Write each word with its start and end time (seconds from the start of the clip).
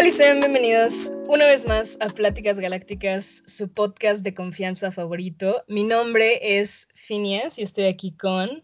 tal? 0.00 0.06
Y 0.06 0.10
sean 0.10 0.40
bienvenidos 0.40 1.12
una 1.28 1.44
vez 1.44 1.66
más 1.66 1.98
a 2.00 2.06
Pláticas 2.06 2.58
Galácticas, 2.58 3.42
su 3.46 3.70
podcast 3.70 4.24
de 4.24 4.32
confianza 4.32 4.90
favorito. 4.90 5.62
Mi 5.68 5.84
nombre 5.84 6.58
es 6.58 6.88
Phineas 6.94 7.58
y 7.58 7.62
estoy 7.62 7.84
aquí 7.84 8.16
con... 8.16 8.62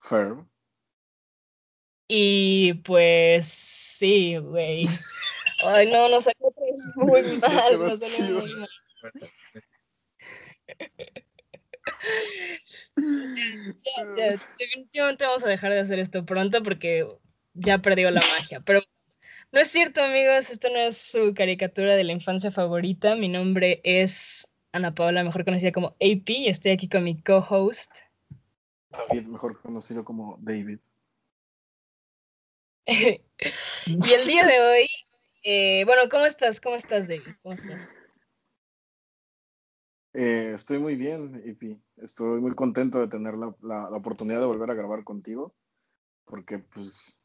Ferb. 0.00 0.44
Y 2.08 2.74
pues 2.84 3.46
sí, 3.46 4.36
güey. 4.38 4.86
Ay, 5.64 5.86
no, 5.86 6.08
nos 6.08 6.24
salió 6.24 6.52
muy 6.96 7.22
mal, 7.38 7.78
nos 7.78 8.00
salió 8.00 8.40
muy 8.40 8.54
mal. 8.54 8.68
Ya, 12.96 14.16
ya, 14.16 14.38
definitivamente 14.58 15.24
vamos 15.24 15.44
a 15.44 15.48
dejar 15.48 15.72
de 15.72 15.80
hacer 15.80 15.98
esto 16.00 16.26
pronto 16.26 16.60
porque 16.62 17.06
ya 17.54 17.78
perdió 17.78 18.10
la 18.10 18.20
magia. 18.20 18.60
Pero 18.66 18.82
no 19.52 19.60
es 19.60 19.68
cierto, 19.68 20.02
amigos, 20.02 20.50
esto 20.50 20.68
no 20.70 20.78
es 20.78 20.96
su 20.96 21.34
caricatura 21.34 21.94
de 21.94 22.04
la 22.04 22.12
infancia 22.12 22.50
favorita. 22.50 23.14
Mi 23.16 23.28
nombre 23.28 23.80
es 23.84 24.52
Ana 24.72 24.94
Paula, 24.94 25.22
mejor 25.22 25.44
conocida 25.44 25.72
como 25.72 25.88
AP, 25.88 26.28
y 26.30 26.48
estoy 26.48 26.72
aquí 26.72 26.88
con 26.88 27.04
mi 27.04 27.22
co-host. 27.22 27.92
David, 28.90 29.26
mejor 29.26 29.60
conocido 29.60 30.04
como 30.04 30.38
David. 30.40 30.78
y 32.86 34.12
el 34.12 34.26
día 34.26 34.46
de 34.46 34.60
hoy, 34.60 34.88
eh, 35.44 35.84
bueno, 35.84 36.02
¿cómo 36.10 36.24
estás? 36.26 36.60
¿Cómo 36.60 36.76
estás, 36.76 37.08
David? 37.08 37.34
¿Cómo 37.42 37.54
estás? 37.54 37.94
Eh, 40.14 40.52
estoy 40.54 40.78
muy 40.78 40.96
bien, 40.96 41.42
Ipi. 41.44 41.80
Estoy 41.96 42.40
muy 42.40 42.54
contento 42.54 43.00
de 43.00 43.08
tener 43.08 43.34
la, 43.34 43.54
la, 43.62 43.88
oportunidad 43.88 44.40
de 44.40 44.46
volver 44.46 44.70
a 44.70 44.74
grabar 44.74 45.04
contigo, 45.04 45.54
porque 46.24 46.58
pues, 46.58 47.21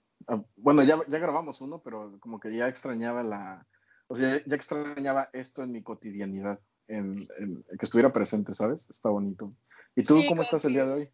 bueno, 0.56 0.84
ya, 0.84 1.00
ya 1.08 1.20
grabamos 1.20 1.62
uno, 1.62 1.82
pero 1.84 2.18
como 2.20 2.40
que 2.40 2.56
ya 2.56 2.68
extrañaba 2.68 3.24
la, 3.24 3.66
o 4.08 4.16
sea, 4.16 4.42
ya 4.46 4.56
extrañaba 4.56 5.30
esto 5.34 5.64
en 5.64 5.72
mi 5.72 5.84
cotidianidad, 5.84 6.60
en, 6.88 7.28
que 7.28 7.86
estuviera 7.86 8.14
presente, 8.14 8.54
¿sabes? 8.54 8.90
Está 8.90 9.10
bonito. 9.10 9.54
¿Y 9.96 10.04
tú 10.04 10.24
cómo 10.28 10.42
estás 10.42 10.66
el 10.66 10.74
día 10.74 10.86
de 10.86 10.94
hoy? 10.94 11.10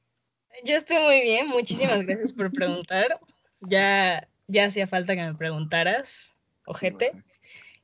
Yo 0.64 0.76
estoy 0.76 1.00
muy 1.00 1.22
bien, 1.22 1.48
muchísimas 1.48 2.06
gracias 2.06 2.34
por 2.34 2.52
preguntar. 2.52 3.20
Ya, 3.62 4.28
ya 4.48 4.66
hacía 4.66 4.88
falta 4.88 5.16
que 5.16 5.24
me 5.24 5.34
preguntaras, 5.34 6.36
ojete. 6.66 7.12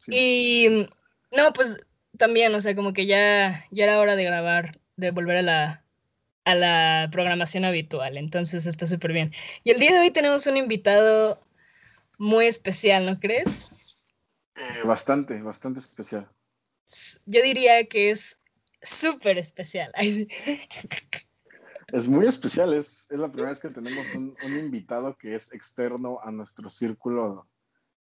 Y 0.08 0.88
no, 1.36 1.54
pues 1.54 1.78
también, 2.18 2.54
o 2.54 2.62
sea, 2.62 2.76
como 2.76 2.94
que 2.94 3.06
ya, 3.06 3.66
ya 3.72 3.86
era 3.86 4.00
hora 4.00 4.16
de 4.16 4.24
grabar, 4.24 4.80
de 4.98 5.12
volver 5.12 5.38
a 5.38 5.42
la, 5.42 5.84
a 6.50 6.56
la 6.56 7.10
programación 7.12 7.66
habitual, 7.66 8.18
entonces 8.18 8.66
está 8.66 8.88
súper 8.88 9.14
bien. 9.14 9.34
Y 9.64 9.72
el 9.72 9.80
día 9.80 9.94
de 9.94 10.00
hoy 10.00 10.12
tenemos 10.12 10.48
un 10.48 10.58
invitado 10.58 11.40
muy 12.18 12.46
especial, 12.48 13.06
¿no 13.06 13.20
crees? 13.20 13.70
Eh, 14.56 14.84
bastante, 14.84 15.42
bastante 15.42 15.80
especial. 15.80 16.28
Yo 17.26 17.42
diría 17.44 17.86
que 17.86 18.12
es 18.12 18.40
súper 18.82 19.38
especial. 19.38 19.92
Es 21.92 22.08
muy 22.08 22.28
especial, 22.28 22.72
es, 22.76 23.10
es, 23.10 23.18
la 23.18 23.32
primera 23.32 23.50
vez 23.50 23.60
que 23.60 23.70
tenemos 23.70 24.14
un, 24.14 24.36
un, 24.44 24.60
invitado 24.60 25.18
que 25.18 25.34
es 25.34 25.52
externo 25.52 26.20
a 26.22 26.30
nuestro 26.30 26.70
círculo 26.70 27.50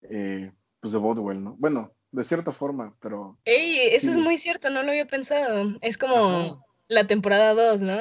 eh, 0.03 0.47
pues 0.79 0.93
de 0.93 0.99
Bodwell, 0.99 1.43
¿no? 1.43 1.55
Bueno, 1.57 1.91
de 2.11 2.23
cierta 2.23 2.51
forma, 2.51 2.95
pero... 3.01 3.39
Ey, 3.45 3.79
eso 3.91 4.11
es 4.11 4.17
muy 4.17 4.37
cierto, 4.37 4.69
no 4.69 4.83
lo 4.83 4.91
había 4.91 5.07
pensado. 5.07 5.75
Es 5.81 5.97
como 5.97 6.63
la 6.87 7.07
temporada 7.07 7.55
2, 7.55 7.81
¿no? 7.81 7.99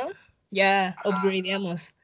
Ya 0.51 0.97
upgradeamos. 1.05 1.95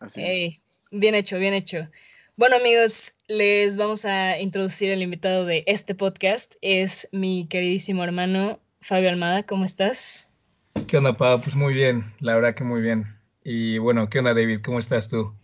Así 0.00 0.62
Bien 0.90 1.14
hecho, 1.14 1.38
bien 1.38 1.54
hecho. 1.54 1.88
Bueno, 2.36 2.56
amigos, 2.56 3.14
les 3.26 3.76
vamos 3.76 4.04
a 4.04 4.38
introducir 4.38 4.90
el 4.90 5.02
invitado 5.02 5.44
de 5.44 5.64
este 5.66 5.94
podcast. 5.94 6.54
Es 6.62 7.08
mi 7.10 7.48
queridísimo 7.48 8.04
hermano 8.04 8.60
Fabio 8.80 9.08
Almada. 9.08 9.42
¿Cómo 9.42 9.64
estás? 9.64 10.30
¿Qué 10.86 10.96
onda, 10.98 11.16
Pau? 11.16 11.40
Pues 11.40 11.56
muy 11.56 11.74
bien, 11.74 12.04
la 12.20 12.34
verdad 12.36 12.54
que 12.54 12.64
muy 12.64 12.80
bien. 12.80 13.04
Y 13.42 13.78
bueno, 13.78 14.08
¿qué 14.08 14.20
onda, 14.20 14.34
David? 14.34 14.60
¿Cómo 14.64 14.78
estás 14.78 15.08
tú? 15.08 15.34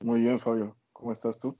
Muy 0.00 0.20
bien, 0.20 0.38
Fabio. 0.38 0.76
¿Cómo 0.92 1.12
estás 1.12 1.38
tú? 1.38 1.56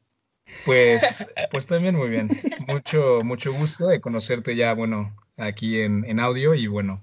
Pues, 0.64 1.32
pues 1.50 1.66
también 1.66 1.96
muy 1.96 2.10
bien. 2.10 2.28
Mucho, 2.66 3.22
mucho 3.24 3.52
gusto 3.52 3.88
de 3.88 4.00
conocerte 4.00 4.54
ya, 4.54 4.74
bueno, 4.74 5.16
aquí 5.36 5.80
en, 5.80 6.04
en 6.04 6.20
audio 6.20 6.54
y 6.54 6.66
bueno, 6.66 7.00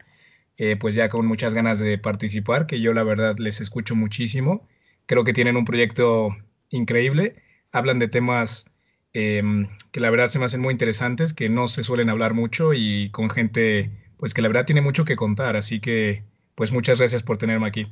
eh, 0.58 0.78
pues 0.78 0.96
ya 0.96 1.10
con 1.10 1.28
muchas 1.28 1.54
ganas 1.54 1.80
de 1.80 1.98
participar, 1.98 2.66
que 2.68 2.80
yo 2.82 2.94
la 2.94 3.04
verdad 3.04 3.36
les 3.38 3.62
escucho 3.62 3.96
muchísimo. 3.96 4.68
Creo 5.06 5.24
que 5.24 5.34
tienen 5.34 5.58
un 5.58 5.66
proyecto 5.66 6.30
increíble. 6.70 7.36
Hablan 7.72 8.00
de 8.00 8.08
temas 8.08 8.66
em, 9.14 9.68
que 9.92 10.00
la 10.00 10.10
verdad 10.10 10.28
se 10.28 10.40
me 10.40 10.46
hacen 10.46 10.62
muy 10.62 10.72
interesantes, 10.72 11.34
que 11.34 11.50
no 11.50 11.68
se 11.68 11.84
suelen 11.84 12.10
hablar 12.10 12.34
mucho 12.34 12.74
y 12.74 13.10
con 13.12 13.30
gente, 13.30 13.92
pues 14.18 14.34
que 14.34 14.42
la 14.42 14.48
verdad 14.48 14.66
tiene 14.66 14.82
mucho 14.82 15.06
que 15.06 15.16
contar. 15.16 15.56
Así 15.56 15.80
que, 15.80 16.24
pues 16.56 16.72
muchas 16.72 17.00
gracias 17.00 17.24
por 17.24 17.38
tenerme 17.38 17.68
aquí. 17.68 17.88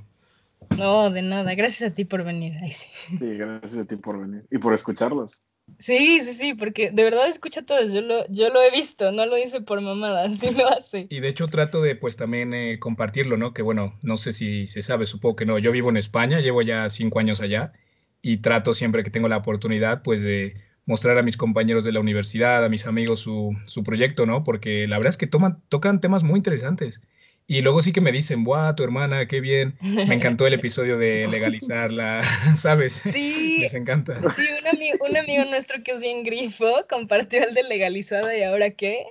No, 0.78 1.10
de 1.12 1.22
nada. 1.22 1.54
Gracias 1.54 1.92
a 1.92 1.94
ti 1.94 2.06
por 2.06 2.24
venir. 2.24 2.54
sí. 2.72 3.36
gracias 3.36 3.78
a 3.78 3.86
ti 3.86 3.98
por 3.98 4.20
venir 4.20 4.46
y 4.50 4.58
por 4.58 4.74
escucharlos. 4.74 5.44
Sí, 5.80 6.22
sí, 6.24 6.34
sí, 6.34 6.54
porque 6.54 6.92
de 6.92 7.04
verdad 7.04 7.28
escucha 7.28 7.62
todo. 7.64 7.86
Yo 7.88 8.02
lo, 8.02 8.28
yo 8.30 8.50
lo 8.50 8.62
he 8.62 8.72
visto, 8.72 9.12
no 9.12 9.26
lo 9.26 9.36
dice 9.36 9.62
por 9.62 9.82
mamada, 9.82 10.30
sí 10.34 10.52
lo 10.52 10.68
hace. 10.68 11.08
Y 11.10 11.20
de 11.20 11.30
hecho 11.30 11.48
trato 11.48 11.82
de 11.82 11.96
pues 11.96 12.16
también 12.18 12.54
eh, 12.54 12.80
compartirlo, 12.80 13.38
¿no? 13.38 13.54
Que 13.54 13.62
bueno, 13.62 13.94
no 14.02 14.18
sé 14.18 14.34
si 14.34 14.68
se 14.68 14.82
sabe, 14.82 15.06
supongo 15.06 15.36
que 15.36 15.46
no. 15.46 15.60
Yo 15.60 15.72
vivo 15.72 15.90
en 15.90 15.98
España, 15.98 16.40
llevo 16.40 16.62
ya 16.62 16.90
cinco 16.90 17.20
años 17.20 17.42
allá 17.42 17.74
y 18.22 18.38
trato 18.38 18.74
siempre 18.74 19.04
que 19.04 19.10
tengo 19.12 19.28
la 19.28 19.38
oportunidad 19.38 20.04
pues 20.04 20.22
de 20.22 20.56
mostrar 20.86 21.18
a 21.18 21.24
mis 21.24 21.38
compañeros 21.38 21.84
de 21.84 21.94
la 21.94 22.00
universidad, 22.00 22.64
a 22.64 22.70
mis 22.70 22.86
amigos 22.86 23.22
su, 23.22 23.52
su 23.68 23.84
proyecto, 23.84 24.26
¿no? 24.26 24.44
Porque 24.44 24.88
la 24.88 24.98
verdad 24.98 25.12
es 25.12 25.18
que 25.18 25.28
toman, 25.28 25.62
tocan 25.70 26.02
temas 26.02 26.24
muy 26.24 26.38
interesantes. 26.38 27.02
Y 27.46 27.62
luego 27.62 27.82
sí 27.82 27.92
que 27.92 28.02
me 28.02 28.12
dicen, 28.12 28.44
¡buah, 28.44 28.76
tu 28.76 28.84
hermana, 28.84 29.28
qué 29.28 29.42
bien! 29.42 29.76
Me 29.82 30.16
encantó 30.16 30.48
el 30.48 30.54
episodio 30.54 30.98
de 30.98 31.28
legalizarla, 31.30 32.22
¿sabes? 32.56 32.94
Sí. 32.94 33.58
Les 33.60 33.74
encanta. 33.74 34.16
Sí, 34.34 34.46
un 34.60 34.68
amigo, 34.68 34.98
un 35.10 35.18
amigo 35.18 35.46
nuestro 35.46 35.84
que 35.84 35.92
es 35.92 36.02
bien 36.02 36.24
grifo 36.24 36.86
compartió 36.90 37.46
el 37.46 37.54
de 37.54 37.64
legalizada 37.64 38.36
y 38.38 38.44
ahora 38.44 38.72
qué. 38.72 39.06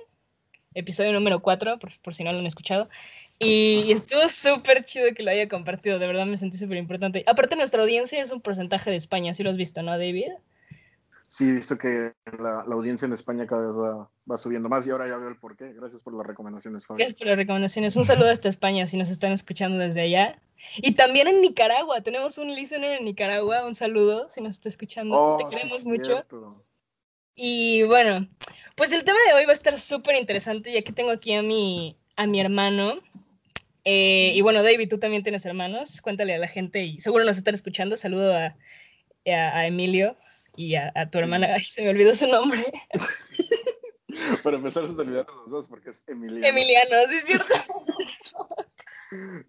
Episodio 0.75 1.13
número 1.13 1.39
4, 1.39 1.77
por, 1.77 1.91
por 2.01 2.15
si 2.15 2.23
no 2.23 2.33
lo 2.33 2.39
han 2.39 2.47
escuchado. 2.47 2.89
Y 3.37 3.91
estuvo 3.91 4.27
súper 4.29 4.83
chido 4.83 5.13
que 5.13 5.21
lo 5.21 5.29
haya 5.29 5.47
compartido, 5.47 5.99
de 5.99 6.07
verdad 6.07 6.25
me 6.25 6.37
sentí 6.37 6.57
súper 6.57 6.77
importante. 6.77 7.23
Aparte, 7.27 7.55
nuestra 7.55 7.83
audiencia 7.83 8.21
es 8.21 8.31
un 8.31 8.41
porcentaje 8.41 8.89
de 8.89 8.95
España, 8.95 9.33
¿sí 9.33 9.43
lo 9.43 9.51
has 9.51 9.57
visto, 9.57 9.83
no, 9.83 9.91
David? 9.91 10.31
Sí 11.33 11.49
he 11.49 11.53
visto 11.53 11.79
que 11.79 12.13
la, 12.39 12.59
audiencia 12.59 13.07
en 13.07 13.13
España 13.13 13.47
cada 13.47 13.63
vez 13.63 13.73
va, 14.29 14.37
subiendo 14.37 14.69
más 14.69 14.85
y 14.85 14.91
ahora 14.91 15.07
ya 15.07 15.17
veo 15.17 15.29
el 15.29 15.39
porqué. 15.39 15.73
Gracias 15.73 16.03
por 16.03 16.13
las 16.13 16.27
recomendaciones, 16.27 16.85
Fabio. 16.85 16.99
Gracias 16.99 17.17
por 17.17 17.25
las 17.25 17.37
recomendaciones. 17.37 17.95
Un 17.95 18.05
saludo 18.05 18.29
hasta 18.29 18.49
España 18.49 18.85
si 18.85 18.97
nos 18.97 19.09
están 19.09 19.31
escuchando 19.31 19.79
desde 19.79 20.01
allá. 20.01 20.39
Y 20.77 20.91
también 20.91 21.27
en 21.27 21.41
Nicaragua. 21.41 22.01
Tenemos 22.01 22.37
un 22.37 22.53
listener 22.53 22.99
en 22.99 23.05
Nicaragua. 23.05 23.65
Un 23.65 23.73
saludo 23.73 24.29
si 24.29 24.41
nos 24.41 24.51
está 24.51 24.69
escuchando. 24.69 25.19
Oh, 25.19 25.37
Te 25.37 25.45
queremos 25.45 25.83
mucho. 25.85 26.23
Y 27.33 27.81
bueno, 27.81 28.27
pues 28.75 28.91
el 28.91 29.03
tema 29.03 29.17
de 29.27 29.33
hoy 29.33 29.45
va 29.45 29.53
a 29.53 29.55
estar 29.55 29.75
súper 29.75 30.15
interesante 30.17 30.71
ya 30.71 30.83
que 30.83 30.93
tengo 30.93 31.09
aquí 31.09 31.33
a 31.33 31.41
mi, 31.41 31.97
a 32.15 32.27
mi 32.27 32.41
hermano. 32.41 32.99
Eh, 33.85 34.33
y 34.35 34.41
bueno, 34.41 34.61
David, 34.61 34.87
tú 34.87 34.99
también 34.99 35.23
tienes 35.23 35.47
hermanos. 35.47 35.99
Cuéntale 35.99 36.35
a 36.35 36.37
la 36.37 36.47
gente 36.47 36.83
y 36.83 36.99
seguro 36.99 37.23
nos 37.23 37.39
están 37.39 37.55
escuchando. 37.55 37.97
Saludo 37.97 38.35
a, 38.37 38.55
a 39.25 39.65
Emilio 39.65 40.15
y 40.55 40.75
a, 40.75 40.91
tu 41.11 41.19
hermana, 41.19 41.47
ay, 41.55 41.63
se 41.63 41.81
me 41.81 41.89
olvidó 41.89 42.13
su 42.13 42.27
nombre. 42.27 42.63
Para 44.43 44.57
empezar, 44.57 44.87
se 44.87 44.93
te 44.93 45.01
olvidaron 45.01 45.35
los 45.37 45.49
dos 45.49 45.67
porque 45.67 45.89
es 45.89 46.07
Emiliano. 46.07 46.45
Emiliano, 46.45 46.95
sí 47.09 47.15
es 47.15 47.25
cierto. 47.25 47.53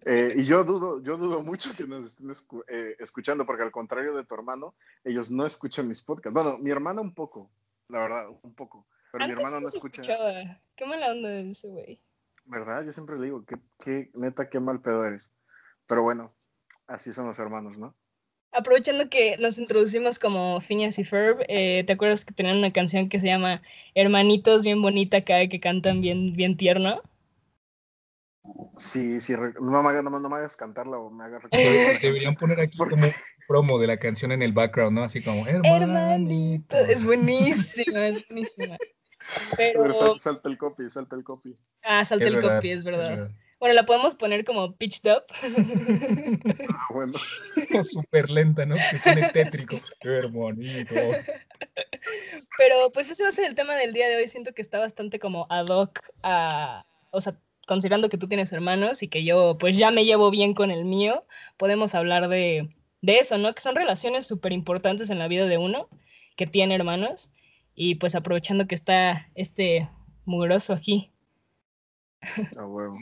Eh, 0.05 0.33
y 0.37 0.43
yo 0.43 0.63
dudo, 0.63 1.01
yo 1.01 1.17
dudo 1.17 1.41
mucho 1.41 1.75
que 1.75 1.85
nos 1.87 2.05
estén 2.05 2.31
eh, 2.67 2.95
escuchando, 2.99 3.45
porque 3.45 3.63
al 3.63 3.71
contrario 3.71 4.15
de 4.15 4.23
tu 4.23 4.35
hermano, 4.35 4.75
ellos 5.03 5.31
no 5.31 5.45
escuchan 5.45 5.87
mis 5.87 6.03
podcasts. 6.03 6.33
Bueno, 6.33 6.57
mi 6.59 6.69
hermana 6.69 7.01
un 7.01 7.13
poco, 7.13 7.49
la 7.87 7.99
verdad, 7.99 8.27
un 8.43 8.53
poco. 8.53 8.87
Pero 9.11 9.25
mi 9.25 9.33
hermano 9.33 9.61
no 9.61 9.67
escucha. 9.69 10.01
Escuchaba. 10.01 10.61
Qué 10.75 10.85
mala 10.85 11.11
onda 11.11 11.29
de 11.29 11.49
ese 11.49 11.69
güey. 11.69 12.01
¿Verdad? 12.45 12.83
Yo 12.83 12.91
siempre 12.91 13.17
le 13.17 13.25
digo, 13.25 13.43
qué, 13.45 13.55
qué 13.79 14.11
neta, 14.13 14.49
qué 14.49 14.59
mal 14.59 14.81
pedo 14.81 15.05
eres. 15.05 15.31
Pero 15.87 16.03
bueno, 16.03 16.35
así 16.87 17.11
son 17.13 17.27
los 17.27 17.39
hermanos, 17.39 17.77
¿no? 17.77 17.95
Aprovechando 18.55 19.09
que 19.09 19.37
nos 19.37 19.57
introducimos 19.57 20.17
como 20.17 20.59
Phineas 20.61 20.97
y 20.97 21.03
Ferb, 21.03 21.43
eh, 21.47 21.83
¿te 21.85 21.93
acuerdas 21.93 22.25
que 22.25 22.33
tenían 22.33 22.57
una 22.57 22.71
canción 22.71 23.09
que 23.09 23.19
se 23.19 23.27
llama 23.27 23.61
Hermanitos, 23.93 24.63
bien 24.63 24.81
bonita, 24.81 25.23
cada 25.23 25.47
que 25.47 25.59
cantan 25.59 26.01
bien, 26.01 26.33
bien 26.33 26.57
tierno? 26.57 27.01
Sí, 28.77 29.19
sí, 29.19 29.33
no 29.33 29.83
me, 29.83 30.03
no, 30.03 30.19
no 30.19 30.29
me 30.29 30.35
hagas 30.35 30.55
cantarla 30.55 30.97
o 30.97 31.09
me 31.09 31.25
hagas 31.25 31.41
Deberían 32.01 32.35
poner 32.35 32.59
aquí 32.59 32.77
como 32.77 33.07
promo 33.47 33.79
de 33.79 33.87
la 33.87 33.97
canción 33.97 34.31
en 34.31 34.41
el 34.41 34.53
background, 34.53 34.97
¿no? 34.97 35.03
Así 35.03 35.21
como 35.21 35.45
Hermanito. 35.47 36.77
Es 36.77 37.03
buenísima, 37.05 38.07
es 38.07 38.27
buenísima. 38.27 38.77
Pero, 39.57 40.17
salta, 40.17 40.49
el 40.49 40.57
copy, 40.57 40.89
salta 40.89 41.15
el 41.15 41.23
copy. 41.23 41.55
Ah, 41.83 42.05
salta 42.05 42.25
el 42.25 42.39
copy, 42.39 42.69
es 42.69 42.83
verdad. 42.83 43.31
Bueno, 43.59 43.73
la 43.73 43.85
podemos 43.85 44.15
poner 44.15 44.43
como 44.43 44.75
pitched 44.75 45.11
up. 45.11 45.23
Ah, 46.69 46.87
bueno. 46.93 47.13
Súper 47.83 48.29
lenta, 48.29 48.65
¿no? 48.65 48.75
Que 48.75 48.97
suene 48.97 49.29
tétrico. 49.29 49.79
Qué 50.01 50.21
bonito. 50.27 50.95
Pero 52.57 52.91
pues 52.91 53.09
ese 53.09 53.23
va 53.23 53.29
a 53.29 53.31
ser 53.31 53.45
el 53.45 53.55
tema 53.55 53.75
del 53.75 53.93
día 53.93 54.07
de 54.07 54.17
hoy. 54.17 54.27
Siento 54.27 54.53
que 54.53 54.61
está 54.61 54.79
bastante 54.79 55.19
como 55.19 55.47
ad 55.49 55.67
hoc 55.67 56.01
a, 56.23 56.85
o 57.11 57.21
sea, 57.21 57.39
considerando 57.65 58.09
que 58.09 58.17
tú 58.17 58.27
tienes 58.27 58.51
hermanos 58.51 59.03
y 59.03 59.07
que 59.07 59.23
yo 59.23 59.57
pues 59.57 59.77
ya 59.77 59.91
me 59.91 60.05
llevo 60.05 60.29
bien 60.31 60.53
con 60.53 60.71
el 60.71 60.85
mío, 60.85 61.25
podemos 61.57 61.95
hablar 61.95 62.27
de, 62.27 62.69
de 63.01 63.19
eso, 63.19 63.37
¿no? 63.37 63.53
Que 63.53 63.61
son 63.61 63.75
relaciones 63.75 64.27
súper 64.27 64.51
importantes 64.53 65.09
en 65.09 65.19
la 65.19 65.27
vida 65.27 65.45
de 65.45 65.57
uno 65.57 65.89
que 66.35 66.47
tiene 66.47 66.75
hermanos. 66.75 67.31
Y 67.73 67.95
pues 67.95 68.15
aprovechando 68.15 68.67
que 68.67 68.75
está 68.75 69.29
este 69.35 69.89
mugroso 70.25 70.73
aquí. 70.73 71.11
Huevo. 72.55 72.97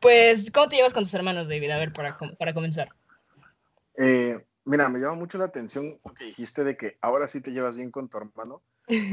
Pues, 0.00 0.50
¿cómo 0.50 0.68
te 0.68 0.76
llevas 0.76 0.94
con 0.94 1.02
tus 1.02 1.14
hermanos, 1.14 1.48
David? 1.48 1.70
A 1.70 1.78
ver, 1.78 1.92
para, 1.92 2.16
para 2.16 2.54
comenzar. 2.54 2.88
Eh, 3.96 4.36
Mira, 4.66 4.88
me 4.88 4.98
llama 4.98 5.16
mucho 5.16 5.36
la 5.36 5.44
atención 5.44 6.00
lo 6.04 6.14
que 6.14 6.24
dijiste 6.24 6.64
de 6.64 6.76
que 6.76 6.96
ahora 7.02 7.28
sí 7.28 7.42
te 7.42 7.52
llevas 7.52 7.76
bien 7.76 7.90
con 7.90 8.08
tu 8.08 8.16
hermano, 8.16 8.62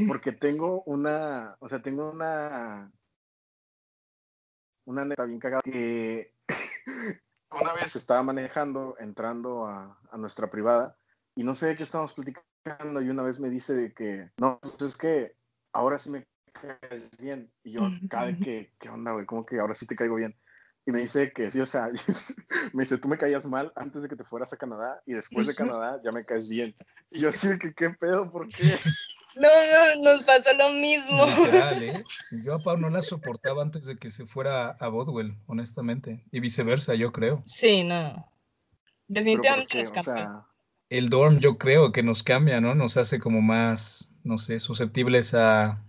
porque 0.08 0.32
tengo 0.40 0.82
una, 0.84 1.56
o 1.60 1.68
sea, 1.68 1.82
tengo 1.82 2.10
una, 2.10 2.90
una 4.86 5.04
neta 5.04 5.26
bien 5.26 5.38
cagada 5.38 5.60
que 5.62 6.34
una 7.50 7.74
vez 7.74 7.94
estaba 7.96 8.22
manejando, 8.22 8.96
entrando 8.98 9.66
a, 9.66 10.00
a, 10.10 10.16
nuestra 10.16 10.48
privada, 10.48 10.96
y 11.34 11.44
no 11.44 11.54
sé 11.54 11.66
de 11.66 11.76
qué 11.76 11.82
estábamos 11.82 12.14
platicando, 12.14 13.02
y 13.02 13.10
una 13.10 13.22
vez 13.22 13.38
me 13.38 13.50
dice 13.50 13.74
de 13.74 13.92
que, 13.92 14.30
no, 14.38 14.58
pues 14.58 14.82
es 14.82 14.96
que 14.96 15.36
ahora 15.74 15.98
sí 15.98 16.08
me 16.08 16.26
caes 16.62 17.10
bien, 17.18 17.50
y 17.64 17.72
yo, 17.72 17.90
cada 18.08 18.36
que, 18.36 18.72
¿qué 18.78 18.88
onda, 18.88 19.12
güey? 19.12 19.26
¿Cómo 19.26 19.44
que 19.44 19.58
ahora 19.58 19.74
sí 19.74 19.86
te 19.86 19.96
caigo 19.96 20.16
bien? 20.16 20.36
Y 20.84 20.90
me 20.90 20.98
dice 20.98 21.32
que 21.32 21.50
sí, 21.50 21.60
o 21.60 21.66
sea, 21.66 21.90
me 22.72 22.82
dice, 22.82 22.98
tú 22.98 23.08
me 23.08 23.18
caías 23.18 23.46
mal 23.46 23.72
antes 23.76 24.02
de 24.02 24.08
que 24.08 24.16
te 24.16 24.24
fueras 24.24 24.52
a 24.52 24.56
Canadá 24.56 25.00
y 25.06 25.12
después 25.12 25.46
de 25.46 25.54
Canadá 25.54 26.00
ya 26.04 26.10
me 26.10 26.24
caes 26.24 26.48
bien. 26.48 26.74
Y 27.10 27.20
yo 27.20 27.28
así 27.28 27.58
que, 27.58 27.72
¿qué 27.72 27.90
pedo? 27.90 28.30
¿Por 28.30 28.48
qué? 28.48 28.76
No, 29.36 29.48
no, 29.48 30.02
nos 30.02 30.22
pasó 30.24 30.52
lo 30.54 30.70
mismo. 30.72 31.24
¿eh? 31.26 32.04
Yo 32.44 32.54
a 32.54 32.58
Pau 32.58 32.76
no 32.76 32.90
la 32.90 33.00
soportaba 33.00 33.62
antes 33.62 33.86
de 33.86 33.96
que 33.96 34.10
se 34.10 34.26
fuera 34.26 34.72
a 34.72 34.88
Bodwell, 34.88 35.38
honestamente. 35.46 36.22
Y 36.30 36.40
viceversa, 36.40 36.94
yo 36.94 37.12
creo. 37.12 37.40
Sí, 37.46 37.82
no. 37.82 38.30
Definitivamente 39.08 39.78
nos 39.78 39.92
cambia. 39.92 40.46
el 40.90 41.08
dorm 41.08 41.38
yo 41.38 41.56
creo 41.56 41.92
que 41.92 42.02
nos 42.02 42.22
cambia, 42.22 42.60
¿no? 42.60 42.74
Nos 42.74 42.98
hace 42.98 43.18
como 43.18 43.40
más, 43.40 44.12
no 44.22 44.36
sé, 44.36 44.60
susceptibles 44.60 45.32
a, 45.32 45.80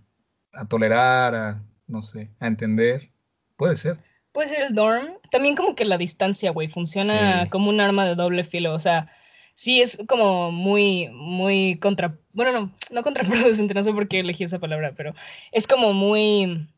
a 0.56 0.66
tolerar, 0.66 1.34
a, 1.34 1.62
no 1.86 2.02
sé, 2.02 2.30
a 2.40 2.46
entender. 2.46 3.10
Puede 3.56 3.76
ser. 3.76 3.98
Puede 4.32 4.48
ser 4.48 4.62
el 4.62 4.74
dorm. 4.74 5.18
También 5.30 5.54
como 5.54 5.74
que 5.74 5.84
la 5.84 5.98
distancia, 5.98 6.50
güey, 6.50 6.68
funciona 6.68 7.48
como 7.50 7.70
un 7.70 7.80
arma 7.80 8.04
de 8.04 8.14
doble 8.14 8.44
filo. 8.44 8.74
O 8.74 8.78
sea, 8.78 9.08
sí 9.54 9.80
es 9.80 9.98
como 10.08 10.50
muy, 10.50 11.08
muy 11.12 11.78
contra... 11.78 12.18
Bueno, 12.32 12.52
no, 12.52 12.72
no 12.90 13.02
contraproducente, 13.02 13.74
no 13.74 13.82
sé 13.82 13.92
por 13.92 14.08
qué 14.08 14.20
elegí 14.20 14.44
esa 14.44 14.58
palabra, 14.58 14.92
pero 14.96 15.14
es 15.52 15.66
como 15.66 15.92
muy... 15.92 16.68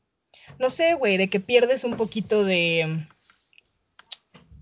No 0.59 0.69
sé, 0.69 0.95
güey, 0.95 1.17
de 1.17 1.29
que 1.29 1.41
pierdes 1.41 1.83
un 1.85 1.97
poquito 1.97 2.45
de 2.45 3.07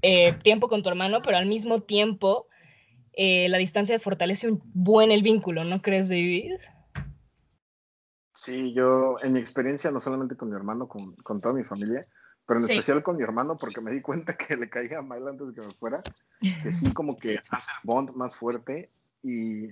eh, 0.02 0.32
tiempo 0.42 0.68
con 0.68 0.82
tu 0.82 0.88
hermano, 0.88 1.20
pero 1.22 1.36
al 1.36 1.46
mismo 1.46 1.80
tiempo 1.80 2.46
eh, 3.12 3.48
la 3.48 3.58
distancia 3.58 3.98
fortalece 3.98 4.48
un 4.50 4.62
buen 4.72 5.12
el 5.12 5.22
vínculo, 5.22 5.64
¿no 5.64 5.82
crees, 5.82 6.08
David? 6.08 6.54
Sí, 8.44 8.74
yo, 8.74 9.14
en 9.22 9.32
mi 9.32 9.40
experiencia, 9.40 9.90
no 9.90 10.00
solamente 10.00 10.36
con 10.36 10.50
mi 10.50 10.54
hermano, 10.54 10.86
con, 10.86 11.14
con 11.16 11.40
toda 11.40 11.54
mi 11.54 11.64
familia, 11.64 12.06
pero 12.46 12.60
en 12.60 12.66
especial 12.66 13.02
con 13.02 13.16
mi 13.16 13.22
hermano, 13.22 13.56
porque 13.56 13.80
me 13.80 13.90
di 13.90 14.02
cuenta 14.02 14.36
que 14.36 14.54
le 14.54 14.68
caía 14.68 15.00
mal 15.00 15.26
antes 15.26 15.48
de 15.48 15.54
que 15.54 15.60
me 15.62 15.70
fuera, 15.70 16.02
que 16.40 16.70
sí 16.70 16.92
como 16.94 17.16
que 17.16 17.40
hace 17.48 17.72
el 17.72 17.88
bond 17.88 18.14
más 18.14 18.36
fuerte 18.36 18.90
y, 19.22 19.68